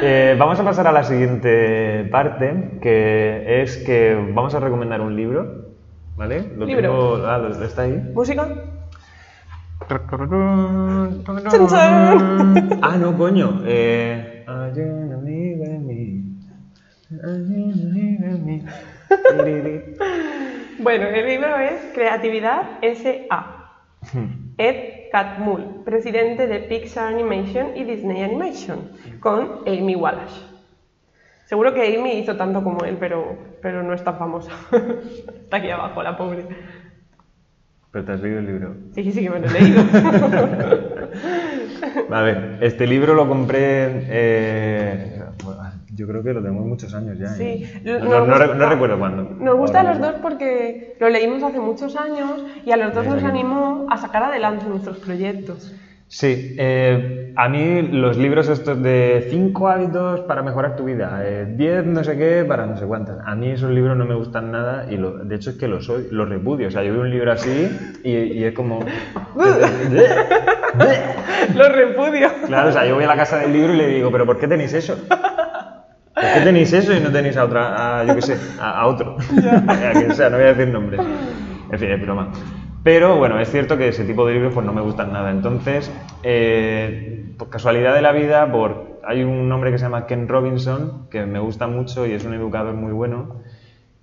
[0.04, 5.14] Eh, vamos a pasar a la siguiente parte, que es que vamos a recomendar un
[5.14, 5.70] libro.
[6.16, 6.42] ¿Vale?
[6.56, 6.82] Lo Libro.
[6.82, 8.10] tengo- ah, ¿Está ahí?
[8.12, 8.48] ¿Música?
[12.82, 13.62] Ah, no, coño.
[13.64, 14.44] Eh...
[20.78, 23.72] Bueno, el libro es Creatividad S.A.
[24.58, 24.76] Ed
[25.12, 30.40] Catmull, presidente de Pixar Animation y Disney Animation, con Amy Wallace.
[31.44, 34.52] Seguro que Amy hizo tanto como él, pero, pero no es tan famosa.
[34.72, 36.46] Está aquí abajo, la pobre.
[37.90, 38.74] Pero te has leído el libro.
[38.94, 39.82] Sí, sí que me lo he leído.
[42.10, 44.06] A ver, este libro lo compré.
[44.08, 45.21] eh,
[46.02, 47.28] yo creo que lo tengo muchos años ya.
[47.28, 47.98] Sí, ¿eh?
[48.00, 49.28] No, no re- gusta- no recuerdo cuándo.
[49.38, 53.06] Nos gusta a los dos porque lo leímos hace muchos años y a los dos
[53.06, 55.72] nos animó a sacar adelante nuestros proyectos.
[56.08, 61.86] Sí, eh, a mí los libros estos de 5 hábitos para mejorar tu vida, 10
[61.86, 64.84] no sé qué para no sé cuántas, a mí esos libros no me gustan nada
[64.90, 66.68] y lo- de hecho es que los, los repudio.
[66.68, 67.70] O sea, yo veo un libro así
[68.02, 68.80] y, y es como...
[71.54, 72.28] Lo repudio.
[72.46, 74.38] Claro, o sea, yo voy a la casa del libro y le digo, pero ¿por
[74.38, 74.96] qué tenéis eso?
[76.14, 78.86] ¿Por qué tenéis eso y no tenéis a otra, a, yo qué sé, a, a
[78.86, 79.16] otro?
[79.68, 81.00] A quien sea, no voy a decir nombres.
[81.70, 82.32] En fin, es broma.
[82.82, 85.30] Pero bueno, es cierto que ese tipo de libros pues no me gustan nada.
[85.30, 85.90] Entonces,
[86.22, 91.08] eh, por casualidad de la vida, por, hay un hombre que se llama Ken Robinson,
[91.08, 93.42] que me gusta mucho y es un educador muy bueno,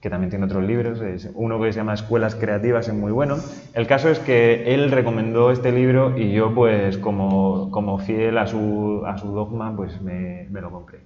[0.01, 3.35] que también tiene otros libros, es uno que se llama Escuelas Creativas, es muy bueno.
[3.73, 8.47] El caso es que él recomendó este libro y yo, pues, como, como fiel a
[8.47, 10.99] su, a su dogma, pues me, me lo compré.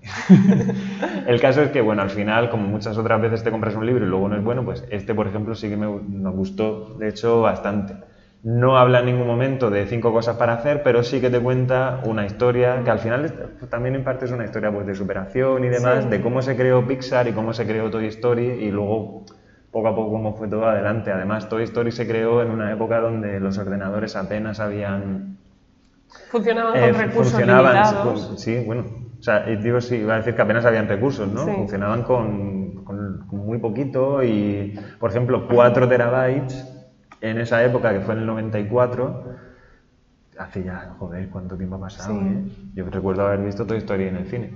[1.27, 4.05] El caso es que, bueno, al final, como muchas otras veces te compras un libro
[4.05, 7.09] y luego no es bueno, pues este, por ejemplo, sí que me, me gustó, de
[7.09, 8.12] hecho, bastante.
[8.43, 11.99] No habla en ningún momento de cinco cosas para hacer, pero sí que te cuenta
[12.03, 13.33] una historia que al final
[13.69, 16.09] también en parte es una historia pues, de superación y demás, Sí.
[16.09, 19.23] de cómo se creó Pixar y cómo se creó Toy Story y luego
[19.71, 21.09] poco a poco cómo fue todo adelante.
[21.11, 25.37] Además, Toy Story se creó en una época donde los ordenadores apenas habían
[26.29, 28.41] Funcionaban eh, con recursos funcionaban, limitados.
[28.41, 31.45] sí, bueno, o sea, digo, sí, iba a decir que apenas habían recursos, ¿no?
[31.45, 31.51] Sí.
[31.51, 36.72] Funcionaban con, con- con muy poquito y, por ejemplo, 4 terabytes
[37.23, 39.23] en esa época, que fue en el 94,
[40.37, 42.27] hace ya, joder, cuánto tiempo ha pasado, Sí.
[42.27, 42.43] ¿eh?
[42.75, 44.51] Yo recuerdo haber visto Toy Story en el cine.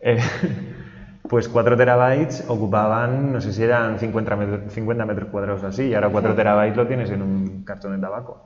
[0.00, 0.18] Eh,
[1.28, 5.94] pues 4 terabytes ocupaban, no sé si eran 50 metros, 50 metros cuadrados así, y
[5.94, 8.42] ahora 4 terabytes lo tienes en un cartón de tabaco.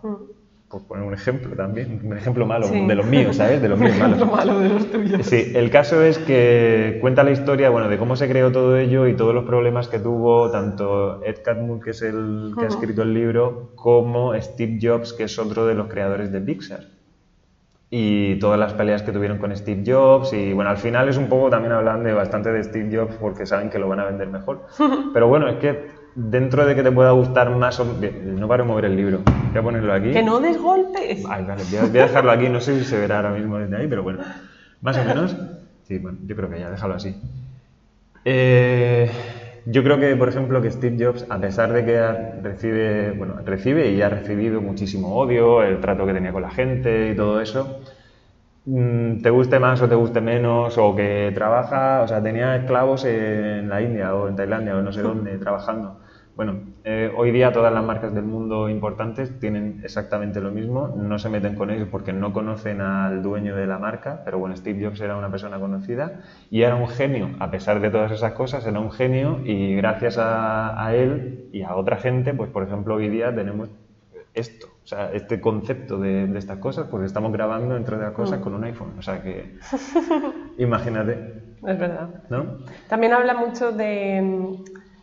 [0.71, 2.87] Por poner un ejemplo también, un ejemplo malo, Sí.
[2.87, 3.61] de los míos, ¿sabes?
[3.61, 4.21] De los míos malos.
[4.21, 5.27] Lo malo de los tuyos.
[5.27, 9.09] Sí, el caso es que cuenta la historia, bueno, de cómo se creó todo ello
[9.09, 12.75] y todos los problemas que tuvo tanto Ed Catmull, que es el que ha Ujú.
[12.79, 16.85] escrito el libro, como Steve Jobs, que es otro de los creadores de Pixar.
[17.93, 21.29] Y todas las peleas que tuvieron con Steve Jobs y bueno, al final es un
[21.29, 24.29] poco también hablan de bastante de Steve Jobs porque saben que lo van a vender
[24.29, 24.61] mejor.
[25.13, 28.69] Pero bueno, es que dentro de que te pueda gustar más o no paro de
[28.69, 29.21] mover el libro.
[29.25, 30.13] Voy a ponerlo aquí.
[30.13, 31.25] Que no des golpes.
[31.29, 33.59] Ay, vale, voy a, voy a dejarlo aquí, no sé si se verá ahora mismo
[33.59, 34.21] desde ahí, pero bueno,
[34.81, 35.37] más o menos.
[35.85, 37.17] Sí, bueno, yo creo que ya, déjalo así.
[38.25, 39.11] Eh,
[39.67, 42.01] yo creo que, por ejemplo, que Steve Jobs, a pesar de que
[42.43, 47.11] recibe, bueno, recibe y ha recibido muchísimo odio, el trato que tenía con la gente
[47.11, 47.81] y todo eso,
[49.23, 53.69] te guste más o te guste menos, o que trabaja, o sea, tenía esclavos en
[53.69, 55.99] la India o en Tailandia o no sé dónde trabajando.
[56.35, 61.19] Bueno, eh, hoy día todas las marcas del mundo importantes tienen exactamente lo mismo, no
[61.19, 64.83] se meten con ellos porque no conocen al dueño de la marca, pero bueno, Steve
[64.85, 68.65] Jobs era una persona conocida y era un genio, a pesar de todas esas cosas,
[68.65, 72.95] era un genio y gracias a, a él y a otra gente, pues por ejemplo
[72.95, 73.71] hoy día tenemos
[74.35, 78.39] esto, o sea, este concepto de, de estas cosas, porque estamos grabando, entre otras cosas,
[78.41, 79.55] con un iPhone, o sea que
[80.59, 82.09] imagínate, Es verdad.
[82.29, 82.59] ¿no?
[82.89, 84.53] También habla mucho de,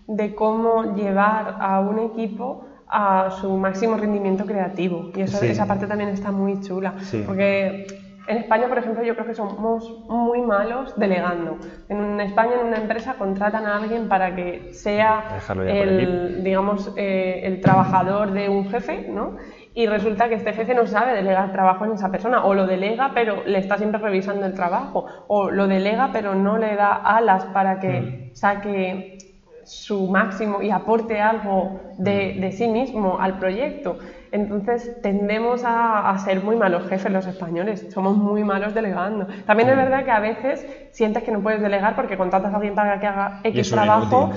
[0.07, 5.11] de cómo llevar a un equipo a su máximo rendimiento creativo.
[5.15, 5.47] Y eso- Sí.
[5.47, 6.95] esa parte también está muy chula.
[7.01, 7.23] Sí.
[7.25, 7.85] Porque
[8.27, 11.57] en España, por ejemplo, yo creo que somos muy malos delegando.
[11.87, 17.61] En España, en una empresa, contratan a alguien para que sea el, digamos, eh, el
[17.61, 19.37] trabajador de un jefe, ¿no?
[19.73, 23.11] Y resulta que este jefe no sabe delegar trabajo en esa persona, o lo delega
[23.13, 27.45] pero le está siempre revisando el trabajo, o lo delega pero no le da alas
[27.45, 29.17] para que saque
[29.63, 33.99] su máximo y aporte algo de, de sí mismo al proyecto.
[34.31, 39.27] Entonces tendemos a, a ser muy malos jefes los españoles, somos muy malos delegando.
[39.45, 42.75] También es verdad que a veces sientes que no puedes delegar porque contratas a alguien
[42.75, 44.29] para que haga X trabajo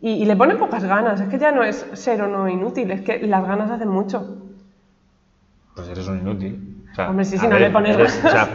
[0.00, 1.20] y, y le ponen pocas ganas.
[1.20, 4.26] Es que ya no es ser o no inútil, es que las ganas hacen mucho.
[5.74, 6.58] Pues eres un inútil.
[6.92, 8.34] O sea, Hombre, sí, si no le pones eres- ganas.
[8.34, 8.48] O sea,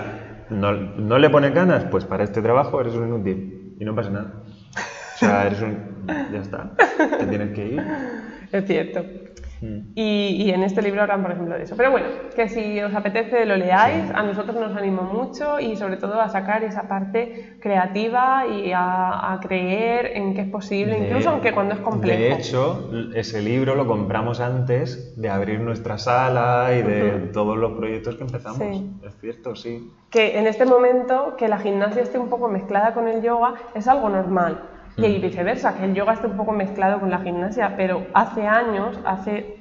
[0.50, 3.76] no, no le pones ganas, pues para este trabajo eres un inútil.
[3.80, 4.32] Y no pasa nada.
[5.16, 5.78] O sea, eres un...
[6.32, 6.70] Ya está.
[7.20, 7.82] Te tienes que ir.
[8.52, 9.06] Es cierto.
[9.62, 11.76] Y, y en este libro hablan, por ejemplo, de eso.
[11.76, 15.98] Pero bueno, que si os apetece lo leáis, a nosotros nos animó mucho y sobre
[15.98, 21.08] todo a sacar esa parte creativa y a, a creer en que es posible, De-
[21.08, 22.20] incluso aunque cuando es complejo.
[22.20, 27.74] De hecho, ese libro lo compramos antes de abrir nuestra sala y de todos los
[27.74, 28.58] proyectos que empezamos.
[28.60, 28.92] Sí.
[29.06, 29.92] Es cierto, sí.
[30.10, 33.88] que en este momento que la gimnasia esté un poco mezclada con el yoga es
[33.88, 34.60] algo normal.
[34.98, 38.98] Y viceversa, que el yoga esté un poco mezclado con la gimnasia, pero hace años,
[39.06, 39.58] hace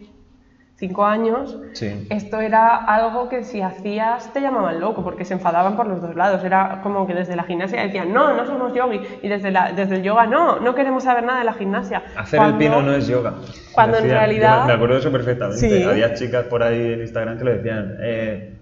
[0.77, 2.07] cinco años, Sí.
[2.11, 6.15] esto era algo que si hacías te llamaban loco, porque se enfadaban por los dos
[6.15, 6.43] lados.
[6.45, 9.97] Era como que desde la gimnasia decían, no, no somos yogi, y desde, la, desde
[9.97, 12.03] el yoga, no, no queremos saber nada de la gimnasia.
[12.17, 13.35] Hacer Cuando- el pino no es yoga.
[13.73, 15.59] cuando en realidad- me acuerdo de eso perfectamente.
[15.61, 15.83] Sí.
[15.85, 17.97] Había chicas por ahí en Instagram que lo decían.
[18.01, 18.59] eh,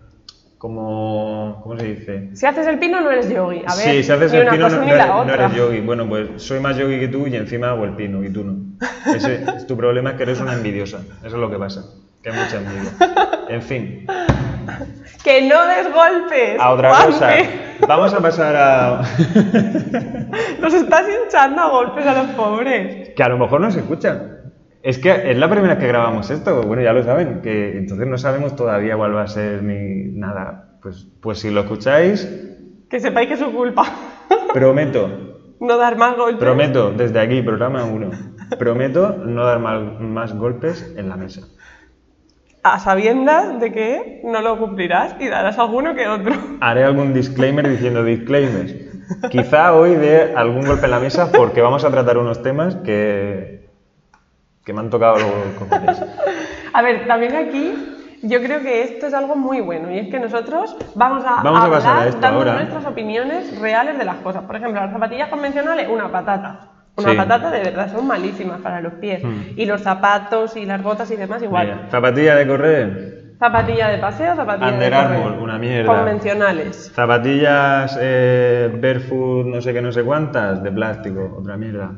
[0.63, 1.59] como.
[1.65, 2.31] ¿Cómo se dice?
[2.35, 3.65] Si haces el pino no eres yogi.
[3.67, 5.81] A ver, sí, si haces el pino no, eres, no eres yogi.
[5.81, 8.79] Bueno, pues soy más yogi que tú y encima hago el pino y tú no.
[9.13, 11.01] Ese, tu problema es que eres una envidiosa.
[11.19, 11.83] Eso es lo que pasa.
[12.23, 12.93] Que hay mucha envidia.
[13.49, 14.07] En fin,
[15.25, 16.61] ¡Que no des golpes!
[16.61, 17.31] a otra cosa.
[17.89, 19.03] Vamos a pasar a.
[20.61, 23.11] Nos estás hinchando a golpes a los pobres.
[23.17, 24.42] que a lo mejor no se escucha.
[24.83, 28.07] Es que es la primera vez que grabamos esto, bueno, ya lo saben, que entonces
[28.07, 30.79] no sabemos todavía cuál va a ser ni nada.
[30.83, 32.29] Pues, pues si lo escucháis,
[32.91, 33.85] Que sepáis que es su culpa.
[34.53, 35.09] prometo,
[35.61, 36.41] no dar más golpes.
[36.41, 38.11] prometo, desde aquí, programa 1,
[38.59, 41.43] prometo no dar mal- más golpes en la mesa.
[42.65, 46.33] A sabiendas de que no lo cumplirás y darás alguno que otro.
[46.61, 48.75] Haré algún disclaimer diciendo disclaimers.
[49.31, 53.62] Quizá hoy dé algún golpe en la mesa porque vamos a tratar unos temas que,
[54.65, 56.03] que me han tocado los.
[56.73, 57.75] A ver, también aquí
[58.23, 61.61] yo creo que esto es algo muy bueno y es que nosotros vamos a, Vamos
[61.61, 62.55] a hablar a esto dando ahora.
[62.55, 64.45] nuestras opiniones reales de las cosas.
[64.45, 66.69] Por ejemplo, las zapatillas convencionales, una patata.
[66.95, 67.17] Una Sí.
[67.17, 69.25] patata de verdad, son malísimas para los pies.
[69.25, 69.43] Hmm.
[69.57, 71.67] Y los zapatos y las botas y demás igual.
[71.67, 75.17] Mira, zapatilla de correr, Zapatilla de paseo, zapatilla Under de correr.
[75.17, 75.93] Armour, una mierda.
[75.97, 76.93] Convencionales.
[76.95, 81.91] Zapatillas eh, barefoot, no sé qué, no sé cuántas, de plástico, otra mierda.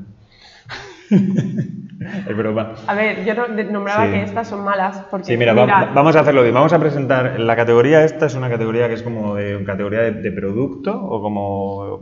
[1.11, 2.75] es broma.
[2.87, 3.35] A ver, yo
[3.71, 4.13] nombraba Sí.
[4.13, 6.55] que estas son malas porque Sí, mira, va- vamos a hacerlo bien.
[6.55, 8.05] Vamos a presentar la categoría.
[8.05, 12.01] Esta es una categoría que es como de categoría de, de producto o como.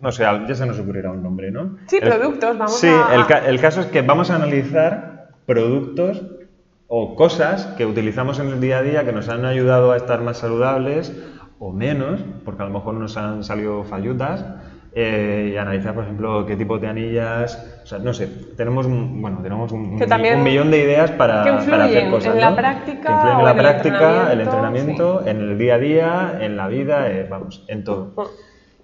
[0.00, 1.76] No sé, ya se nos ocurrirá un nombre, ¿no?
[1.86, 5.30] Sí, El- productos, vamos sí, a- el, ca- el caso es que vamos a analizar
[5.44, 6.22] productos
[6.86, 10.20] o cosas que utilizamos en el día a día que nos han ayudado a estar
[10.22, 11.12] más saludables
[11.58, 14.44] o menos, porque a lo mejor nos han salido fallutas.
[15.00, 19.22] Eh, y analizar, por ejemplo, qué tipo de anillas, o sea, no sé, tenemos un,
[19.22, 22.34] bueno, tenemos un, un- millón de ideas para, que para hacer cosas.
[22.34, 22.56] en la ¿no?
[22.56, 25.78] práctica Que influyen en la en el práctica, el entrenamiento, entrenamiento, en el día a
[25.78, 28.12] día, en la vida, eh, vamos, en todo.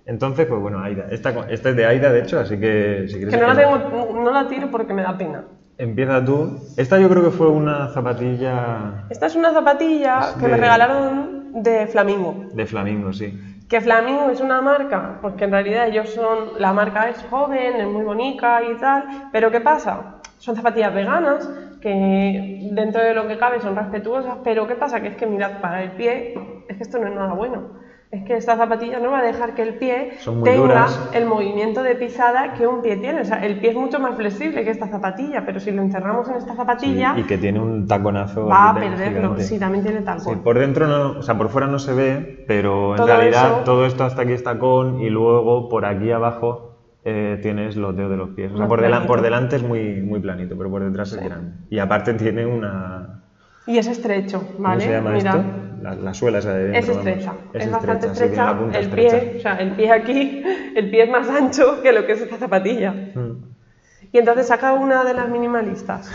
[0.06, 1.06] Entonces, pues bueno, Aida.
[1.10, 3.34] Esta, esta es de Aida, de hecho, así que si quieres...
[3.34, 3.78] que no la, tengo,
[4.22, 5.44] no la tiro porque me da pena.
[5.78, 6.54] Empieza tú.
[6.76, 10.56] Esta yo creo que fue una zapatilla Esta es una zapatilla Es que me de-
[10.58, 12.34] regalaron de Flamingo.
[12.52, 13.32] de flamingo, sí.
[13.68, 17.86] Que Flamingo es una marca, porque en realidad ellos son, la marca es joven, es
[17.88, 20.20] muy bonita y tal, pero ¿qué pasa?
[20.36, 21.48] Son zapatillas veganas,
[21.80, 25.00] que dentro de lo que cabe son respetuosas, pero ¿qué pasa?
[25.00, 26.34] Que es que mirad, para el pie,
[26.68, 27.83] es que esto no es nada bueno.
[28.14, 30.12] Es que esta zapatilla no va a dejar que el pie
[30.44, 31.10] tenga duras.
[31.12, 33.20] el movimiento de pisada que un pie tiene.
[33.22, 36.28] O sea, el pie es mucho más flexible que esta zapatilla, pero si lo encerramos
[36.28, 38.46] en esta zapatilla, y que tiene un taconazo.
[38.46, 39.36] va a perderlo.
[39.40, 40.42] Sí, también tiene Sí, tacón.
[40.42, 43.64] por dentro no, o sea, por fuera no se ve, pero en Todo realidad eso-
[43.64, 46.70] todo esto hasta aquí está con y luego por aquí abajo
[47.06, 48.52] eh, tienes los dedos de los pies.
[48.52, 51.52] O sea, por, delan- por delante es muy, muy planito, pero por detrás es grande.
[51.68, 53.20] Y aparte tiene una...
[53.66, 54.76] Y es estrecho, ¿vale?
[54.76, 55.44] ¿Cómo se llama Mira, esto?
[55.84, 57.06] La, la suela esa de dentro, Es vamos.
[57.06, 59.18] estrecha, es, Es bastante estrecha, el estrecha.
[59.20, 60.42] pie, o sea, el pie aquí,
[60.74, 62.90] el pie es más ancho que lo que es esta zapatilla.
[63.14, 63.44] Mm.
[64.10, 66.10] Y entonces saca una de las minimalistas.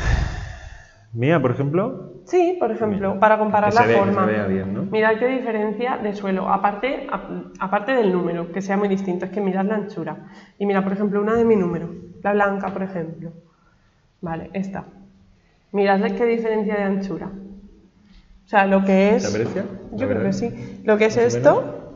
[1.14, 4.22] Mía, por ejemplo, Sí, por ejemplo, para comparar Que la ve- que forma.
[4.26, 4.82] se vea bien, ¿no?
[4.86, 7.30] Mirad qué diferencia de suelo, aparte, a-
[7.60, 10.18] aparte del número, que sea muy distinto, es que mirad la anchura.
[10.58, 11.90] Y mira, por ejemplo, una de mi número,
[12.24, 13.34] la blanca, por ejemplo.
[14.22, 14.86] Vale, esta.
[15.72, 17.30] Mirad qué diferencia de anchura.
[18.50, 19.22] O sea, lo que es...
[19.22, 19.64] ¿Se aprecia?
[19.92, 20.82] La Yo creo que sí.
[20.84, 21.94] Lo que es esto,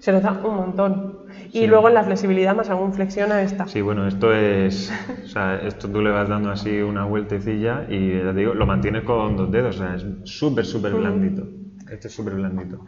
[0.00, 1.18] se nota un montón.
[1.52, 1.66] Y Sí.
[1.68, 3.68] luego en la flexibilidad más aún flexiona esta.
[3.68, 4.92] sí, bueno, esto es...
[5.24, 8.66] O sea, esto tú le vas dando así una vueltecilla y ya te digo, lo
[8.66, 11.46] mantienes con dos dedos, o sea, es súper, súper blandito.
[11.88, 12.84] Este es súper blandito.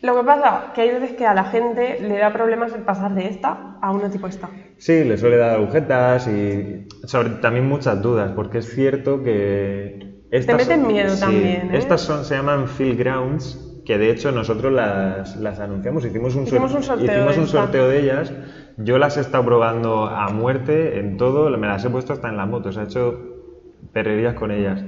[0.00, 3.14] Lo que pasa que hay veces que a la gente le da problemas el pasar
[3.14, 4.48] de esta a una tipo esta.
[4.78, 10.07] Sí, le suele dar agujetas y sobre, también muchas dudas, porque es cierto que...
[10.30, 11.78] Estas, meten miedo también, ¿eh?
[11.78, 16.42] Estas son, se llaman Field Grounds, que de hecho nosotros las, las anunciamos, hicimos un,
[16.44, 18.32] Hicimos un sorteo hicimos de un sorteo de ellas.
[18.76, 22.36] Yo las he estado probando a muerte en todo, me las he puesto hasta en
[22.36, 23.18] la moto, se ha hecho
[23.92, 24.84] perrerías con ellas.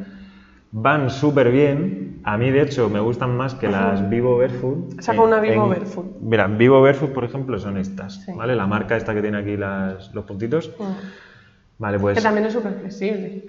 [0.72, 5.00] Van súper bien, a mí de hecho me gustan más que las Vivo Barefoot.
[5.00, 6.06] Saca En- una Vivo en- Barefoot.
[6.20, 8.32] Mira, Vivo Barefoot, por ejemplo, son estas, Sí.
[8.36, 8.54] ¿vale?
[8.54, 10.70] La marca esta que tiene aquí las- los puntitos.
[10.78, 10.84] Mm.
[11.78, 12.18] Vale, pues...
[12.18, 13.46] Que también es súper flexible.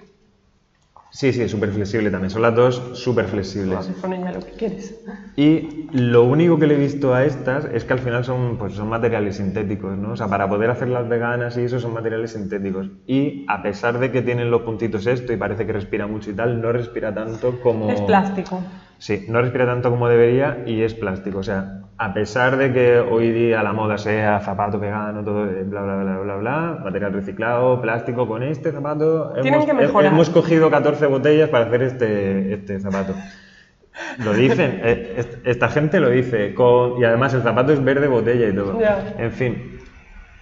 [1.12, 2.30] Sí, sí, es súper flexible también.
[2.30, 3.90] Son las dos súper flexibles.
[4.32, 4.98] lo que quieres.
[5.36, 8.72] Y lo único que le he visto a estas es que al final son, pues,
[8.72, 10.12] son materiales sintéticos, ¿no?
[10.12, 12.88] O sea, para poder hacer las veganas y eso son materiales sintéticos.
[13.06, 16.34] Y a pesar de que tienen los puntitos esto y parece que respira mucho y
[16.34, 17.90] tal, no respira tanto como...
[17.90, 18.62] Es plástico.
[19.02, 21.38] Sí, no respira tanto como debería y es plástico.
[21.38, 25.82] O sea, a pesar de que hoy día la moda sea zapato vegano, todo bla
[25.82, 30.12] bla bla bla bla, material reciclado, plástico, con este zapato Tienen hemos, que mejorar.
[30.12, 33.12] hemos cogido 14 botellas para hacer este, este zapato.
[34.24, 38.06] Lo dicen, eh, est- esta gente lo dice, con, y además el zapato es verde
[38.06, 38.78] botella y todo.
[39.18, 39.78] En fin,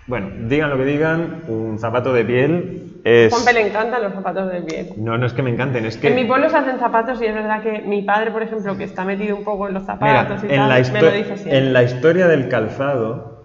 [0.06, 3.32] bueno, digan lo que digan, un zapato de piel es...
[3.32, 4.88] Juanpe le encantan los zapatos de piel.
[4.96, 6.08] No, no es que me encanten, es que...
[6.08, 8.84] En mi pueblo se hacen zapatos y es verdad que mi padre, por ejemplo, que
[8.84, 11.36] está metido un poco en los Mira, zapatos y en tal, la, me lo dice
[11.36, 11.58] siempre.
[11.58, 13.44] en la historia del calzado,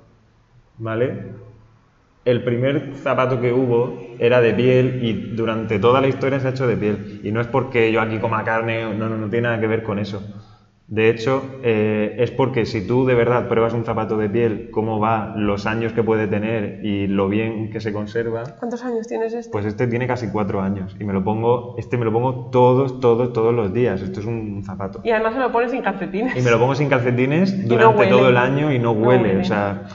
[0.77, 1.34] ¿vale?
[2.26, 6.52] El primer zapato que hubo era de piel y durante toda la historia se ha
[6.52, 7.22] hecho de piel.
[7.23, 9.84] Y no es porque yo aquí coma carne, no, no, no tiene nada que ver
[9.84, 10.23] con eso.
[10.88, 14.99] De hecho, eh, es porque si tú de verdad pruebas un zapato de piel, cómo
[14.99, 19.34] va, los años que puede tener y lo bien que se conserva, ¿Cuántos años tienes
[19.34, 19.52] este?
[19.52, 22.99] pues este tiene casi cuatro años y me lo pongo, este me lo pongo todos,
[22.99, 23.99] todos, todos los días.
[24.02, 25.02] Esto es un zapato.
[25.03, 26.36] Y además se lo pones sin calcetines.
[26.36, 29.38] Y me lo pongo sin calcetines durante todo el año y no huele.
[29.38, 29.86] O sea,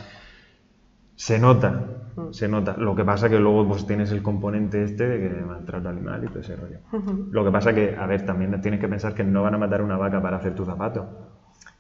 [1.15, 2.00] se nota.
[2.33, 2.75] Se nota.
[2.77, 6.29] Lo que pasa que luego pues tienes el componente este de que maltrato animal y
[6.29, 6.79] todo ese rollo.
[7.31, 9.83] Lo que pasa que, a ver, también tienes que pensar que no van a matar
[9.83, 11.09] una vaca para hacer tu zapato.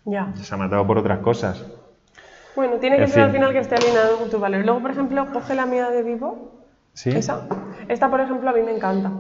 [0.05, 0.33] Ya.
[0.35, 1.65] Se ha matado por otras cosas.
[2.57, 3.41] Bueno, tiene que En ser al fin.
[3.41, 4.65] final que esté alineado con tu valor.
[4.65, 6.65] Luego, por ejemplo, coge la mía de Vivo.
[6.93, 7.11] ¿Sí?
[7.11, 7.47] Esa.
[7.89, 9.13] Esta, por ejemplo, a mí me encanta.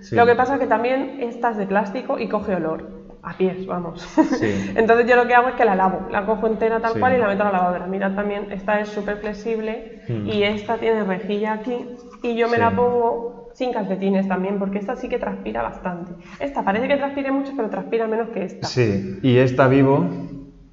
[0.00, 0.14] Sí.
[0.14, 2.95] Lo que pasa es que también esta es de plástico y coge olor.
[3.28, 4.00] A pies, vamos.
[4.38, 4.72] Sí.
[4.76, 6.06] Entonces yo lo que hago es que la lavo.
[6.10, 7.00] La cojo entera tal Sí.
[7.00, 7.86] cual y la meto a la lavadora.
[7.86, 10.28] Mirad también, esta es súper flexible Hmm.
[10.28, 11.84] y esta tiene rejilla aquí
[12.22, 12.60] y yo me Sí.
[12.62, 16.14] la pongo sin calcetines también porque esta sí que transpira bastante.
[16.38, 18.66] Esta parece que transpire mucho pero transpira menos que esta.
[18.68, 20.06] Sí, y esta vivo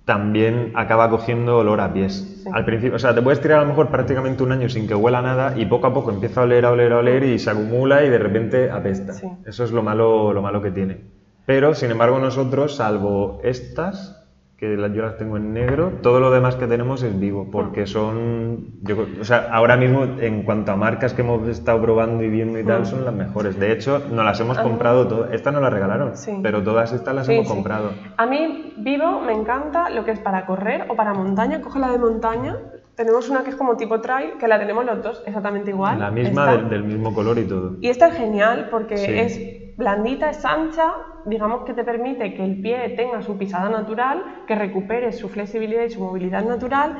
[0.06, 2.42] también acaba cogiendo olor a pies.
[2.44, 2.50] Sí.
[2.54, 4.94] Al principio, o sea, te puedes tirar a lo mejor prácticamente un año sin que
[4.96, 7.50] huela nada y poco a poco empieza a oler, a oler, a oler y se
[7.50, 9.14] acumula y de repente apesta.
[9.14, 9.28] Sí.
[9.46, 11.13] Eso es lo malo, lo malo que tiene.
[11.46, 14.20] Pero, sin embargo, nosotros, salvo estas,
[14.58, 18.68] que yo las tengo en negro, todo lo demás que tenemos es vivo, porque son,
[18.82, 22.30] yo creo- o sea, ahora mismo en cuanto a marcas que hemos estado probando y
[22.30, 22.86] viendo y tal, Mm.
[22.86, 23.60] son las mejores.
[23.60, 24.64] De hecho, nos las hemos Ah.
[24.64, 26.40] comprado todas, estas nos las regalaron, Sí.
[26.42, 27.54] pero todas estas las Sí, hemos sí.
[27.54, 27.90] comprado.
[28.16, 31.62] A mí, Vivo, me encanta lo que es para correr o para montaña.
[31.62, 32.58] Coge la de montaña.
[32.96, 36.00] Tenemos una que es como tipo trail, que la tenemos los dos exactamente igual.
[36.00, 37.78] La misma del, del mismo color y todo.
[37.82, 39.12] Y esta es genial porque Sí.
[39.12, 39.42] es
[39.76, 40.92] blandita, es ancha,
[41.26, 45.84] digamos que te permite que el pie tenga su pisada natural, que recupere su flexibilidad
[45.84, 46.96] y su movilidad natural,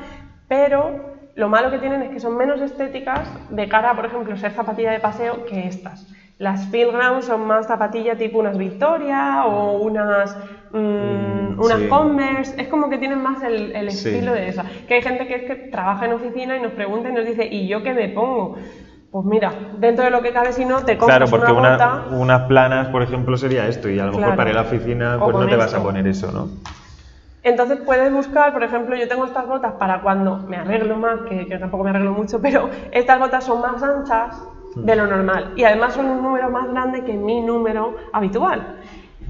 [0.48, 4.36] pero lo malo que tienen es que son menos estéticas de cara a, por ejemplo,
[4.36, 6.12] ser zapatilla de paseo que estas.
[6.38, 10.36] Las Field Ground son más zapatilla tipo unas Victoria o unas
[10.70, 11.88] mm, un- unas Sí.
[11.88, 14.08] Converse, es como que tienen más el, el Sí.
[14.10, 14.64] estilo de esa.
[14.86, 17.46] Que hay gente que es que trabaja en oficina y nos pregunta y nos dice,
[17.50, 18.56] ¿y yo qué me pongo?
[19.10, 22.04] Pues mira, dentro de lo que cabe, si no, te compras Claro, porque una una-
[22.10, 24.36] unas planas, por ejemplo, sería esto, y a lo mejor Claro.
[24.36, 25.82] para ir a la oficina, pues no te vas a esto.
[25.86, 26.48] poner eso, ¿no?
[27.42, 31.46] Entonces puedes buscar, por ejemplo, yo tengo estas botas para cuando me arreglo más, que
[31.48, 35.62] yo tampoco me arreglo mucho, pero estas botas son más anchas de lo normal y
[35.62, 38.74] además son un número más grande que mi número habitual.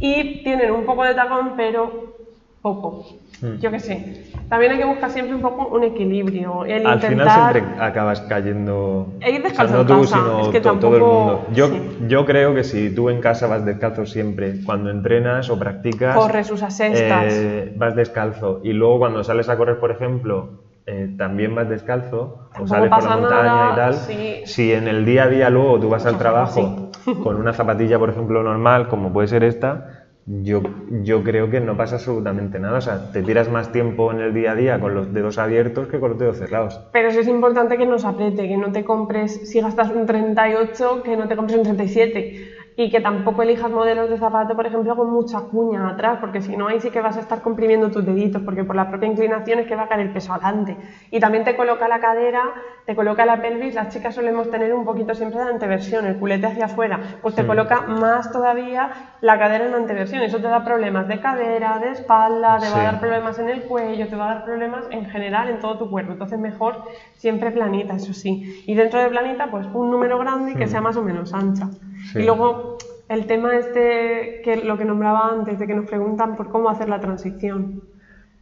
[0.07, 2.13] Y tienen un poco de tacón, pero
[2.61, 3.05] poco.
[3.41, 3.57] Mm.
[3.61, 4.25] Yo qué sé.
[4.51, 6.65] También hay que buscar siempre un poco un equilibrio.
[6.67, 7.09] El Al intentar...
[7.09, 9.09] final siempre acabas cayendo.
[9.27, 11.47] Ir descalzo o sea, no tú, sino es que to- todo el tampoco- mundo.
[11.55, 11.81] Yo, sí.
[12.09, 16.15] yo creo que si tú en casa vas descalzo siempre, cuando entrenas o practicas.
[16.17, 17.25] Corres, usas cestas.
[17.33, 18.61] eh, vas descalzo.
[18.63, 22.19] Y luego cuando sales a correr, por ejemplo, eh, también vas descalzo.
[22.21, 23.95] O Tampoco sales por la montaña nada, y tal.
[23.95, 24.43] sí.
[24.45, 26.91] Si en el día a día luego tú vas al trabajo
[27.23, 29.94] con una zapatilla, por ejemplo, normal, como puede ser esta.
[30.27, 30.63] Yo,
[31.03, 32.79] yo creo que no pasa absolutamente nada.
[32.79, 35.89] O sea, te tiras más tiempo en el día a día con los dedos abiertos
[35.89, 36.81] que con los dedos cerrados.
[36.93, 41.03] Pero sí es importante que nos apriete, que no te compres, si gastas un 38,
[41.03, 42.54] que no te compres un 37.
[42.77, 46.57] Y que tampoco elijas modelos de zapato, por ejemplo, con mucha cuña atrás, porque si
[46.57, 49.61] no, ahí sí que vas a estar comprimiendo tus deditos, porque por la propia inclinación
[49.61, 50.77] es que va a caer el peso adelante.
[51.11, 52.53] Y también te coloca la cadera,
[52.85, 56.47] te coloca la pelvis, las chicas solemos tener un poquito siempre de anteversión, el culete
[56.47, 58.91] hacia afuera, pues te coloca más todavía
[59.21, 60.23] la cadera en anteversión.
[60.23, 62.85] Eso te da problemas de cadera, de espalda, te va a Sí.
[62.85, 65.89] dar problemas en el cuello, te va a dar problemas en general en todo tu
[65.89, 66.13] cuerpo.
[66.13, 66.83] Entonces mejor
[67.13, 68.43] siempre planita, eso sí.
[68.67, 71.69] Y dentro de planita, pues un número grande y que sea más o menos ancha.
[72.13, 72.21] Sí.
[72.21, 72.79] Y luego
[73.09, 76.89] el tema este, que lo que nombraba antes, de que nos preguntan por cómo hacer
[76.89, 77.83] la transición.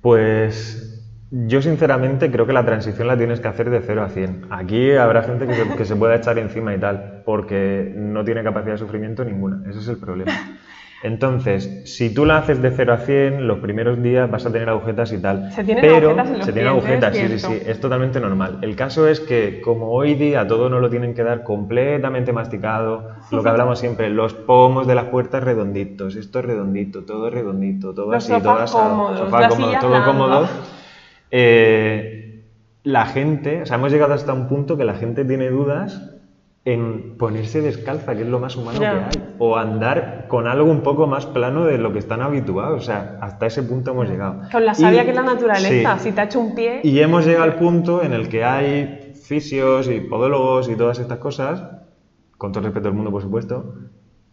[0.00, 4.46] Pues yo sinceramente creo que la transición la tienes que hacer de 0 a 100.
[4.50, 8.42] Aquí habrá gente que se, que se pueda echar encima y tal, porque no tiene
[8.42, 9.62] capacidad de sufrimiento ninguna.
[9.68, 10.32] Ese es el problema.
[11.02, 14.68] Entonces, si tú la haces de 0 a 100, los primeros días vas a tener
[14.68, 15.50] agujetas y tal.
[15.50, 18.58] Se tienen pero agujetas en los se tienen agujetas, sí, sí, sí, es totalmente normal.
[18.62, 23.08] El caso es que como hoy día todo no lo tienen que dar completamente masticado,
[23.32, 27.34] lo que hablamos siempre, los pomos de las puertas redonditos, esto es redondito, todo es
[27.34, 30.48] redondito, todo Los así, todo asado, sofá cómodo, todo cómodo.
[31.32, 32.44] Eh,
[32.84, 36.12] la gente, o sea, hemos llegado hasta un punto que la gente tiene dudas
[36.64, 40.80] en ponerse descalza, que es lo más humano que hay, o andar con algo un
[40.80, 44.40] poco más plano de lo que están habituados, o sea, hasta ese punto hemos llegado.
[44.50, 46.04] Con la savia Y- que es la naturaleza, sí.
[46.04, 46.80] si te ha hecho un pie...
[46.84, 51.18] Y hemos llegado al punto en el que hay fisios y podólogos y todas estas
[51.18, 51.62] cosas,
[52.38, 53.74] con todo el respeto del mundo, por supuesto,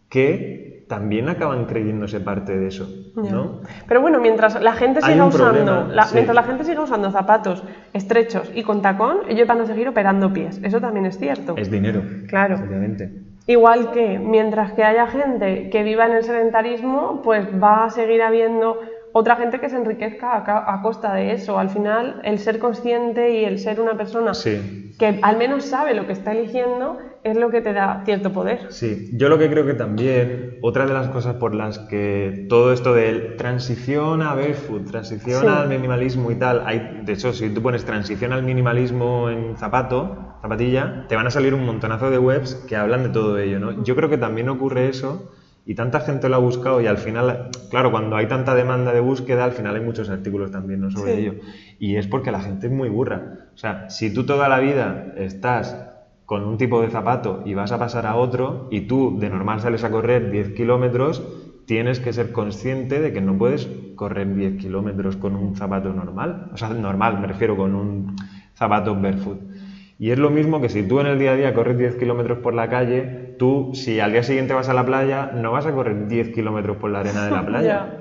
[0.08, 2.88] que también acaban creyéndose parte de eso.
[3.14, 3.60] ¿no?
[3.86, 6.14] Pero bueno, mientras la gente siga usando, problema, la- sí.
[6.14, 7.62] mientras la gente siga usando zapatos
[7.92, 10.58] estrechos y con tacón, ellos van a seguir operando pies.
[10.62, 11.56] Eso también es cierto.
[11.58, 12.02] Es dinero.
[12.26, 12.56] Claro.
[12.56, 13.28] Obviamente.
[13.50, 18.22] Igual que mientras que haya gente que viva en el sedentarismo, pues va a seguir
[18.22, 18.78] habiendo
[19.10, 21.58] otra gente que se enriquezca a, costa de eso.
[21.58, 24.94] Al final, el ser consciente y el ser una persona Sí.
[25.00, 28.66] que al menos sabe lo que está eligiendo es lo que te da cierto poder.
[28.72, 32.72] Sí, yo lo que creo que también, otra de las cosas por las que todo
[32.72, 35.46] esto de transición a barefoot, transición Sí.
[35.46, 40.16] al minimalismo y tal, hay, de hecho, si tú pones transición al minimalismo en zapato,
[40.40, 43.82] zapatilla, te van a salir un montonazo de webs que hablan de todo ello, ¿no?
[43.84, 45.30] Yo creo que también ocurre eso
[45.66, 49.00] y tanta gente lo ha buscado y al final, claro, cuando hay tanta demanda de
[49.00, 50.90] búsqueda, al final hay muchos artículos también ¿no?
[50.90, 51.20] sobre Sí.
[51.20, 51.34] ello.
[51.78, 53.48] Y es porque la gente es muy burra.
[53.54, 55.76] O sea, si tú toda la vida estás
[56.30, 59.58] con un tipo de zapato y vas a pasar a otro y tú de normal
[59.58, 61.24] sales a correr 10 kilómetros,
[61.66, 66.48] tienes que ser consciente de que no puedes correr 10 kilómetros con un zapato normal.
[66.52, 68.14] O sea, normal, me refiero con un
[68.54, 69.40] zapato barefoot.
[69.98, 72.38] Y es lo mismo que si tú en el día a día corres 10 kilómetros
[72.38, 75.72] por la calle, tú si al día siguiente vas a la playa, no vas a
[75.72, 77.66] correr 10 kilómetros por la arena de la playa.
[77.66, 78.00] Ya.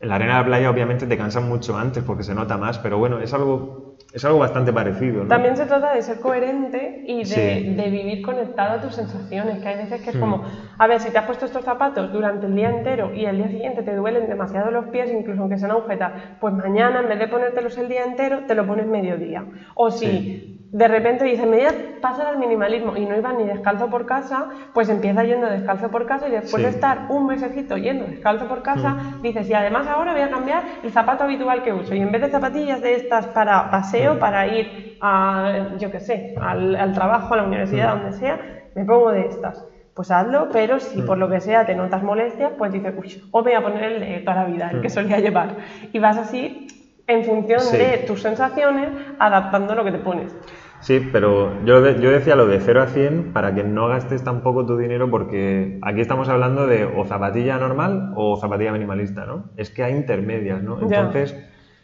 [0.00, 2.78] En la arena de la playa obviamente te cansan mucho antes porque se nota más,
[2.78, 5.22] pero bueno, es algo, es algo bastante parecido.
[5.22, 5.28] ¿no?
[5.28, 7.74] También se trata de ser coherente y de, Sí.
[7.74, 10.20] de vivir conectado a tus sensaciones, que hay veces que es Hmm.
[10.20, 10.42] como,
[10.78, 13.48] a ver, si te has puesto estos zapatos durante el día entero y el día
[13.48, 17.28] siguiente te duelen demasiado los pies, incluso aunque sean agujetas, pues mañana en vez de
[17.28, 19.46] ponértelos el día entero, te lo pones mediodía.
[19.74, 20.42] O si Sí.
[20.76, 24.04] De repente dices, me voy a pasar al minimalismo y no ibas ni descalzo por
[24.04, 28.46] casa, pues empieza yendo descalzo por casa y después de estar un mesecito yendo descalzo
[28.46, 31.94] por casa, dices, y además ahora voy a cambiar el zapato habitual que uso.
[31.94, 34.70] Y en vez de zapatillas de estas para paseo, para ir
[35.00, 38.38] a, yo qué sé, al, al trabajo, a la universidad, donde sea,
[38.74, 39.64] me pongo de estas.
[39.94, 43.42] Pues hazlo, pero si por lo que sea te notas molestias, pues dices, uy, o
[43.42, 45.56] voy a poner el de toda la vida, el que solía llevar.
[45.90, 46.66] Y vas así
[47.06, 47.78] en función Sí.
[47.78, 50.36] de tus sensaciones, adaptando lo que te pones.
[50.78, 54.22] Sí, pero yo, de- yo decía lo de 0 a 100 para que no gastes
[54.22, 59.46] tampoco tu dinero porque aquí estamos hablando de o zapatilla normal o zapatilla minimalista, ¿no?
[59.56, 60.78] Es que hay intermedias, ¿no?
[60.80, 60.84] Ya.
[61.00, 61.34] Entonces,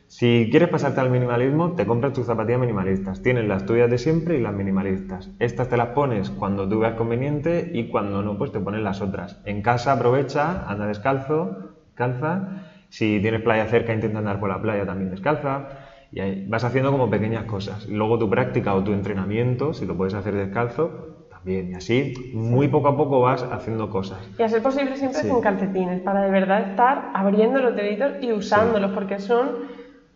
[0.09, 3.23] si quieres pasarte al minimalismo, te compras tus zapatillas minimalistas.
[3.23, 5.31] Tienes las tuyas de siempre y las minimalistas.
[5.39, 9.01] Estas te las pones cuando tú veas conveniente y cuando no, pues te pones las
[9.01, 9.40] otras.
[9.44, 11.56] En casa aprovecha, anda descalzo,
[11.94, 12.62] calza.
[12.90, 15.66] Si tienes playa cerca, intenta andar por la playa también descalza.
[16.12, 17.86] Y ahí vas haciendo como pequeñas cosas.
[17.86, 20.93] Luego tu práctica o tu entrenamiento, si lo puedes hacer descalzo,
[21.28, 21.70] también.
[21.70, 24.30] Y así, muy poco a poco vas haciendo cosas.
[24.39, 25.28] Y a ser posible siempre Sí.
[25.28, 29.56] sin calcetines, para de verdad estar abriendo los deditos y usándolos, porque son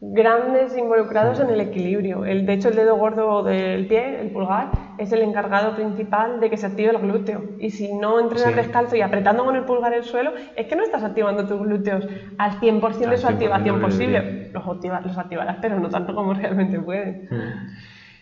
[0.00, 2.26] grandes involucrados en el equilibrio.
[2.26, 4.68] El, de hecho, el dedo gordo del pie, el pulgar,
[4.98, 7.44] es el encargado principal de que se active el glúteo.
[7.58, 8.54] Y si no entrenas Sí.
[8.56, 12.06] descalzo y apretando con el pulgar el suelo, es que no estás activando tus glúteos
[12.38, 14.48] al 100% de su 100% activación posible.
[14.52, 17.16] Los, activa- los activarás, pero no tanto como realmente puedes.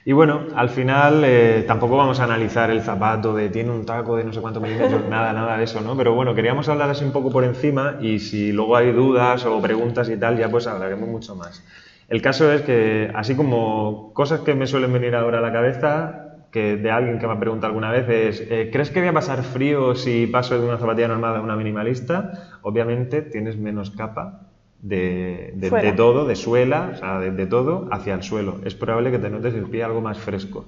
[0.06, 4.16] Y bueno, al final eh, tampoco vamos a analizar el zapato de tiene un taco
[4.16, 5.96] de no sé cuántos milímetros, nada, nada de eso, ¿no?
[5.96, 9.62] Pero bueno, queríamos hablar así un poco por encima y si luego hay dudas o
[9.62, 11.64] preguntas y tal, ya pues hablaremos mucho más.
[12.08, 16.23] El caso es que, así como cosas que me suelen venir ahora a la cabeza,
[16.54, 19.12] que de alguien que me ha preguntado alguna vez es, eh, ¿crees que voy a
[19.12, 22.30] pasar frío si paso de una zapatilla normal a una minimalista?
[22.62, 24.38] Obviamente tienes menos capa
[24.80, 28.60] de, de- todo, de suela, o sea, de, de todo hacia el suelo.
[28.64, 30.66] Es probable que te notes el pie algo más fresco.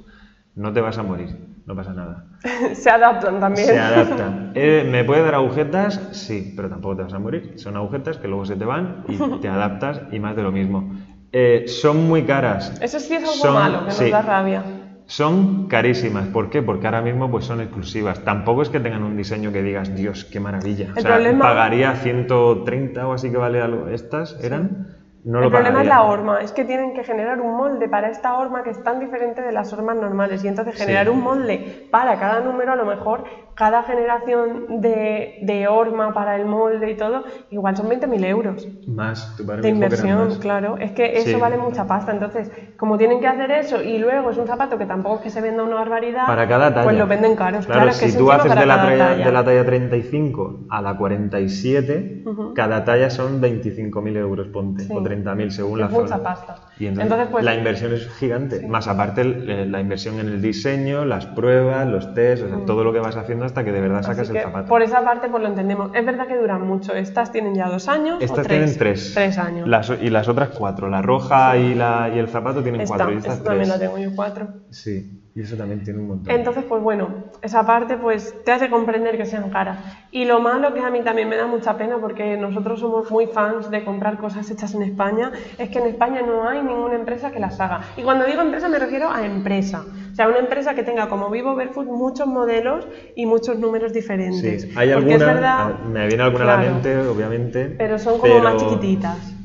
[0.56, 1.36] No te vas a morir,
[1.66, 2.24] no pasa nada.
[2.74, 3.66] se adaptan también.
[3.68, 4.50] Se adapta.
[4.54, 6.08] Eh, ¿Me puede dar agujetas?
[6.10, 7.52] Sí, pero tampoco te vas a morir.
[7.58, 10.90] Son agujetas que luego se te van y te adaptas y más de lo mismo.
[11.30, 12.72] Eh, son muy caras.
[12.80, 14.02] Eso sí es algo Son- malo, que sí.
[14.04, 14.62] nos da rabia.
[15.06, 16.26] Son carísimas.
[16.28, 16.62] ¿Por qué?
[16.62, 18.24] Porque ahora mismo pues son exclusivas.
[18.24, 20.86] Tampoco es que tengan un diseño que digas, Dios, qué maravilla.
[20.86, 23.88] El o sea, problema- pagaría 130 o así que vale algo.
[23.88, 24.88] ¿Estas eran?
[25.26, 28.36] No el problema es la horma, es que tienen que generar un molde para esta
[28.36, 30.82] horma que es tan diferente de las hormas normales y entonces Sí.
[30.84, 33.24] generar un molde para cada número, a lo mejor
[33.54, 39.34] cada generación de, de horma para el molde y todo, igual son 20.000 euros Más,
[39.38, 40.38] de que inversión, más.
[40.38, 41.40] claro, es que eso Sí.
[41.40, 44.86] vale mucha pasta, entonces como tienen que hacer eso y luego es un zapato que
[44.86, 46.84] tampoco es que se venda una barbaridad, Para cada talla.
[46.84, 49.24] pues lo venden caros, Claro, claro, que si es tú haces de la, talla, talla.
[49.26, 52.22] de la talla 35 a la 47,
[52.54, 54.92] cada talla son 25.000 euros, ponte, Sí.
[55.20, 56.22] O 30.000 según la mucha zona.
[56.22, 56.56] pasta.
[56.78, 58.66] Y entonces, Entonces, pues- la inversión es gigante.
[58.68, 62.58] Más aparte el- eh, la inversión en el diseño, las pruebas, los test, o sea,
[62.66, 64.20] todo lo que vas haciendo hasta que de verdad sacas Mm.
[64.22, 64.68] Así el que zapato.
[64.68, 65.90] por esa parte pues lo entendemos.
[65.94, 66.94] Es verdad que duran mucho.
[66.94, 68.16] Estas tienen ya dos años.
[68.20, 68.58] o Estas tres.
[68.58, 69.12] tienen tres.
[69.14, 69.66] Tres años.
[69.68, 70.88] Las- y las otras cuatro.
[70.88, 73.12] La roja y, la, y el zapato tienen Esta, cuatro.
[73.14, 73.80] Y estas esta también tres.
[73.80, 74.48] la tengo yo cuatro.
[74.70, 76.34] Sí, y eso también tiene un montón.
[76.34, 77.08] Entonces, pues bueno,
[77.42, 79.78] esa parte pues te hace comprender que sean caras.
[80.10, 83.26] Y lo malo que a mí también me da mucha pena porque nosotros somos muy
[83.26, 87.30] fans de comprar cosas hechas en España, es que en España no hay ninguna empresa
[87.30, 87.82] que las haga.
[87.98, 89.84] Y cuando digo empresa me refiero a empresa.
[90.10, 94.62] O sea, una empresa que tenga como Vivo Barefoot muchos modelos y muchos números diferentes.
[94.62, 96.72] Sí, hay Porque es alguna, verdad- ah, me viene alguna a la Claro.
[96.72, 97.66] mente, obviamente.
[97.76, 99.35] Pero son como más pero- chiquititas.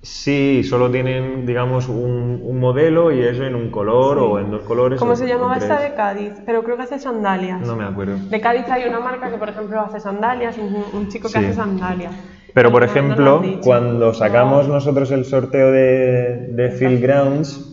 [0.00, 4.24] Sí, solo tienen, digamos, un, un modelo y eso en un color Sí.
[4.24, 4.98] o en dos colores.
[5.00, 6.34] ¿Cómo se llamaba esta de Cádiz?
[6.46, 7.60] Pero creo que hace sandalias.
[7.60, 8.16] No me acuerdo.
[8.30, 11.44] De Cádiz hay una marca que, por ejemplo, hace sandalias, un, un chico que Sí.
[11.44, 12.14] hace sandalias.
[12.54, 14.74] Pero, por no ejemplo, cuando sacamos No.
[14.74, 17.67] nosotros el sorteo de, de Field Grounds,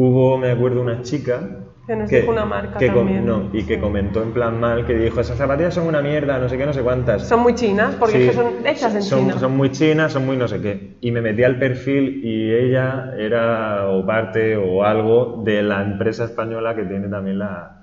[0.00, 1.40] hubo, me acuerdo, una chica
[1.86, 3.24] Que nos dijo una marca que com- también.
[3.26, 3.80] no, y que Sí.
[3.80, 6.72] comentó en plan mal, que dijo, esas zapatillas son una mierda, no sé qué, no
[6.72, 7.26] sé cuántas.
[7.26, 9.38] Son muy chinas, porque Sí, es que son hechas en son, China.
[9.38, 10.98] son muy chinas, son muy no sé qué.
[11.00, 16.24] Y me metí al perfil y ella era o parte o algo de la empresa
[16.24, 17.77] española que tiene también la...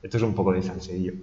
[0.00, 1.14] Esto es un poco de salseillo.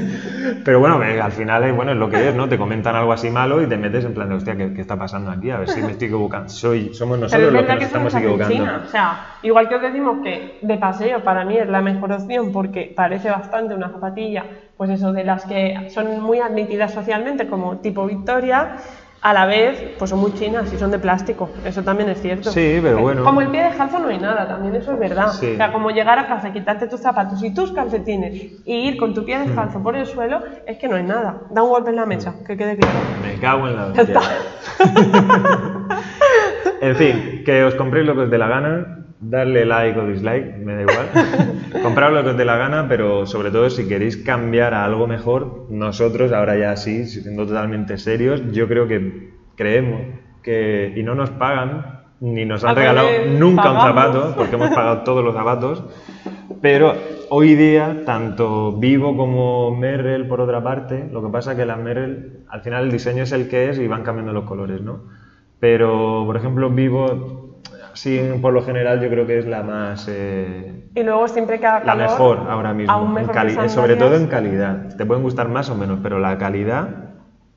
[0.64, 2.48] Pero bueno, al final es, bueno, es lo que es, ¿no?
[2.48, 4.96] Te comentan algo así malo y te metes en plan de, hostia, ¿qué, qué está
[4.96, 5.50] pasando aquí?
[5.50, 6.48] A ver si me estoy equivocando.
[6.48, 8.54] Soy, somos nosotros los que nos estamos equivocando.
[8.54, 8.82] China.
[8.84, 12.50] O sea, igual que os decimos que de paseo para mí es la mejor opción
[12.50, 14.44] porque parece bastante una zapatilla,
[14.76, 18.78] pues eso, de las que son muy admitidas socialmente, como tipo Victoria,
[19.20, 21.50] a la vez, pues son muy chinas y son de plástico.
[21.64, 22.50] Eso también es cierto.
[22.50, 23.24] Sí, pero Que- bueno.
[23.24, 25.28] Como el pie descalzo no hay nada, también eso es verdad.
[25.28, 25.52] Sí.
[25.54, 29.14] O sea, como llegar a casa, quitarte tus zapatos y tus calcetines y ir con
[29.14, 29.46] tu pie Mm.
[29.46, 31.42] descalzo por el suelo, es que no hay nada.
[31.50, 32.96] Da un golpe en la mesa, que quede claro.
[33.22, 34.20] Me cago en la hostia.
[36.80, 40.56] En fin, que os compréis lo que os dé la gana, darle like o dislike,
[40.58, 41.08] me da igual.
[41.82, 45.06] Comprad lo que os dé la gana, pero sobre todo si queréis cambiar a algo
[45.06, 50.02] mejor, nosotros ahora ya sí, siendo totalmente serios, yo creo que creemos
[50.42, 53.08] que, y no nos pagan, ni nos han Al regalado
[53.38, 55.84] nunca un zapato, porque hemos pagado todos los zapatos,
[56.60, 56.94] pero
[57.28, 62.44] hoy día, tanto Vivo como Merrell, por otra parte, lo que pasa que la Merrell,
[62.48, 65.02] al final el diseño es el que es y van cambiando los colores, ¿no?
[65.60, 67.37] Pero, por ejemplo, Vivo
[67.98, 70.06] Sí, por lo general yo creo que es la más...
[70.08, 72.92] eh, Y luego siempre que haga la mejor ahora mismo.
[72.92, 74.94] aún en mejor sobre todo en calidad.
[74.96, 76.88] Te pueden gustar más o menos, pero la calidad,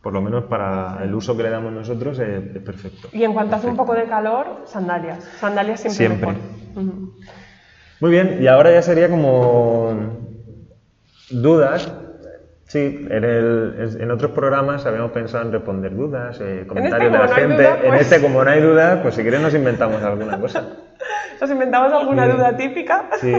[0.01, 3.09] por lo menos para el uso que le damos nosotros, es, es perfecto.
[3.13, 5.23] Y en cuanto hace un poco de calor, sandalias.
[5.39, 6.27] Sandalias siempre, Siempre.
[6.73, 6.91] mejor.
[7.99, 9.93] Muy bien, y ahora ya sería como
[11.29, 11.91] dudas.
[12.71, 17.29] Sí, en, el- en otros programas habíamos pensado en responder dudas, eh, comentarios de como
[17.29, 17.55] la no gente.
[17.63, 20.69] duda, En pues- este, como no hay dudas, pues si quieres nos inventamos alguna cosa.
[21.41, 22.31] ¿Nos inventamos alguna Sí.
[22.31, 23.09] duda típica?
[23.19, 23.33] Sí.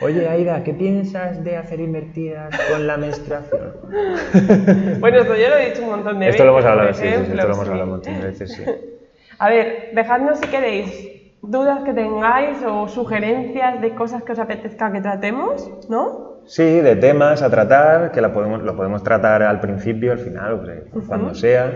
[0.00, 3.74] Oye, Aida, ¿qué piensas de hacer invertidas con la menstruación?
[5.00, 6.34] Bueno, esto yo lo he dicho un montón de veces.
[6.36, 8.52] Esto lo hemos hablado, sí, sí, sí, esto lo hemos hablado un montón de veces,
[8.54, 8.64] sí.
[9.38, 11.10] A ver, dejadnos si queréis
[11.42, 16.31] dudas que tengáis o sugerencias de cosas que os apetezca que tratemos, ¿no?
[16.46, 20.52] Sí, de temas a tratar, que la podemos, lo podemos tratar al principio, al final,
[20.54, 20.74] o sea,
[21.06, 21.72] cuando sea.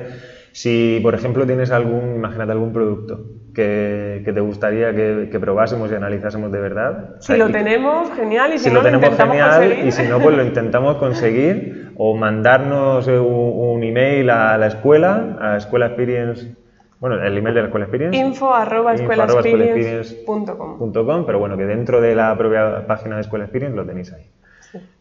[0.52, 3.20] Si, por ejemplo, tienes algún, imagínate algún producto
[3.54, 7.16] que, que te gustaría que, que probásemos y analizásemos de verdad.
[7.20, 9.86] Si lo y- tenemos, genial, y si, si no, lo tenemos intentamos genial conseguir.
[9.86, 15.36] y si no, pues lo intentamos conseguir o mandarnos un, un email a la escuela,
[15.40, 16.54] a Escuela Experience,
[17.00, 18.16] bueno, el email de la Escuela Experience.
[18.18, 20.78] Info arroba info arroba escuelaexperience.com.
[20.78, 24.12] punto com, pero bueno, que dentro de la propia página de Escuela Experience lo tenéis
[24.12, 24.24] ahí.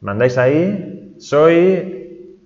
[0.01, 2.37] Mandáis ahí, soy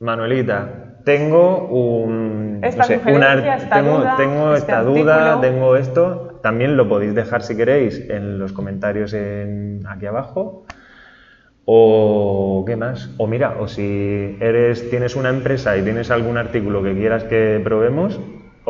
[0.00, 0.68] Manuelita,
[1.04, 6.28] tengo un, Esta un sugerencia, ar- esta tengo, duda, tengo este esta duda, tengo esto.
[6.42, 10.64] También lo podéis dejar si queréis en los comentarios en- aquí abajo.
[11.64, 13.10] O qué más.
[13.18, 17.60] O mira, o si eres, tienes una empresa y tienes algún artículo que quieras que
[17.62, 18.18] probemos,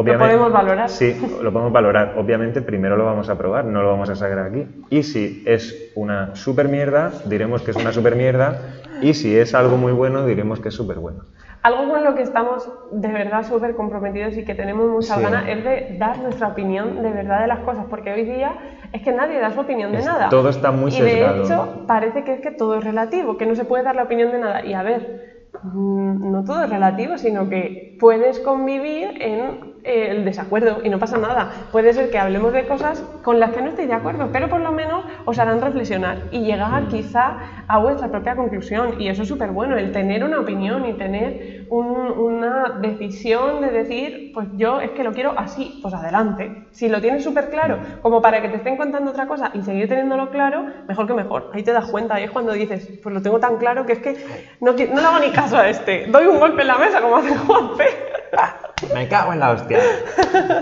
[0.00, 0.34] obviamente.
[0.34, 0.88] podemos valorar.
[0.88, 2.14] Sí, lo podemos valorar.
[2.16, 4.66] Obviamente, primero lo vamos a probar, no lo vamos a sacar aquí.
[4.90, 8.56] Y si es una super mierda, diremos que es una super mierda.
[9.00, 11.24] Y si es algo muy bueno, diremos que es súper bueno.
[11.62, 15.22] Algo con lo que estamos de verdad súper comprometidos y que tenemos muchas Sí.
[15.22, 18.52] ganas es de dar nuestra opinión de verdad de las cosas, porque hoy día
[18.92, 20.28] es que nadie da su opinión de Es- nada.
[20.28, 21.42] todo está muy Y de sesgado.
[21.44, 24.30] hecho parece que es que todo es relativo, que no se puede dar la opinión
[24.30, 24.64] de nada.
[24.64, 30.24] Y a ver, mm, no todo es relativo, sino que puedes convivir en eh, el
[30.24, 31.48] desacuerdo y no pasa nada.
[31.73, 34.60] Puede ser que hablemos de cosas con las que no estéis de acuerdo, pero por
[34.60, 36.89] lo menos os harán reflexionar y llegar Mm.
[36.89, 37.36] quizá
[37.66, 39.01] a vuestra propia conclusión.
[39.01, 43.70] Y eso es súper bueno, el tener una opinión y tener un- una decisión de
[43.70, 46.69] decir, pues yo es que lo quiero así, pues adelante.
[46.73, 49.89] Si lo tienes súper claro, como para que te estén contando otra cosa y seguir
[49.89, 51.51] teniéndolo claro, mejor que mejor.
[51.52, 53.98] Ahí te das cuenta, ahí es cuando dices, pues lo tengo tan claro que es
[54.01, 54.16] que
[54.60, 56.06] no, no le hago ni caso a este.
[56.09, 57.85] Doy un golpe en la mesa como hace Juanpe.
[58.94, 59.78] Me cago en la hostia.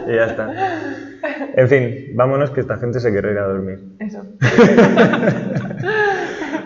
[0.07, 0.49] y ya está.
[1.57, 3.79] En fin, vámonos que esta gente se quiere ir a dormir.
[3.99, 4.23] Eso.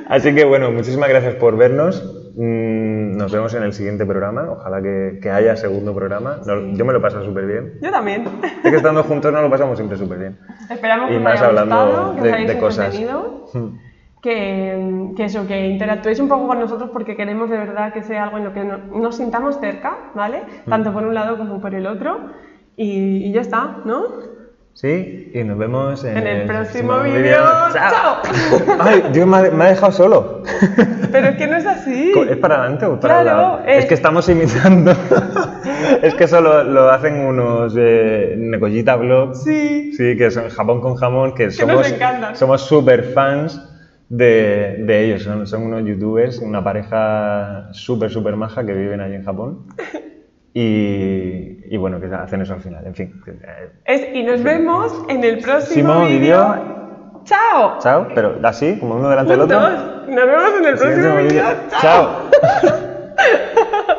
[0.09, 2.03] Así que bueno, muchísimas gracias por vernos.
[2.37, 4.51] Mm, Nos vemos en el siguiente programa.
[4.51, 6.39] Ojalá que, que haya segundo programa.
[6.47, 7.75] No- Yo me lo paso súper bien.
[7.81, 8.25] Yo también.
[8.65, 10.39] Es que estando juntos nos lo pasamos siempre súper bien.
[10.69, 12.95] Esperamos Y que os más haya hablando gustado, que os de- de cosas.
[14.23, 18.25] Que, que eso, que interactuéis un poco con nosotros porque queremos de verdad que sea
[18.25, 20.43] algo en lo que no- nos sintamos cerca, ¿vale?
[20.67, 20.71] Mm.
[20.71, 22.21] Tanto por un lado como por el otro.
[22.77, 24.03] Y, y ya está, ¿no?
[24.75, 27.39] Sí, y nos vemos en, En el próximo vídeo.
[27.73, 28.17] ¡Chao!
[28.79, 30.43] Ay, Dios, me ha, me ha dejado solo.
[31.11, 32.13] Pero es que no es así.
[32.29, 33.59] ¿Es para adelante o para el Claro, lado?
[33.67, 33.79] eh.
[33.79, 34.93] Es que estamos imitando.
[36.03, 39.43] es que eso lo, lo hacen unos eh, Nekoyita Vlogs.
[39.43, 39.93] Sí.
[39.93, 42.37] Sí, que son Japón con jamón, que encantan.
[42.37, 43.67] somos súper fans
[44.11, 45.23] de, de ellos.
[45.23, 49.67] Son, son unos youtubers, una pareja súper, súper maja que viven allí en Japón.
[50.53, 52.85] Y, y bueno, que hacen eso al final.
[52.87, 53.21] En fin.
[53.87, 56.57] Es- y nos vemos en el próximo vídeo.
[57.25, 57.79] ¡Chao!
[57.81, 59.61] chao, pero así, como uno delante del otro.
[59.61, 61.45] Nos vemos en el próximo vídeo.
[61.81, 62.31] chao.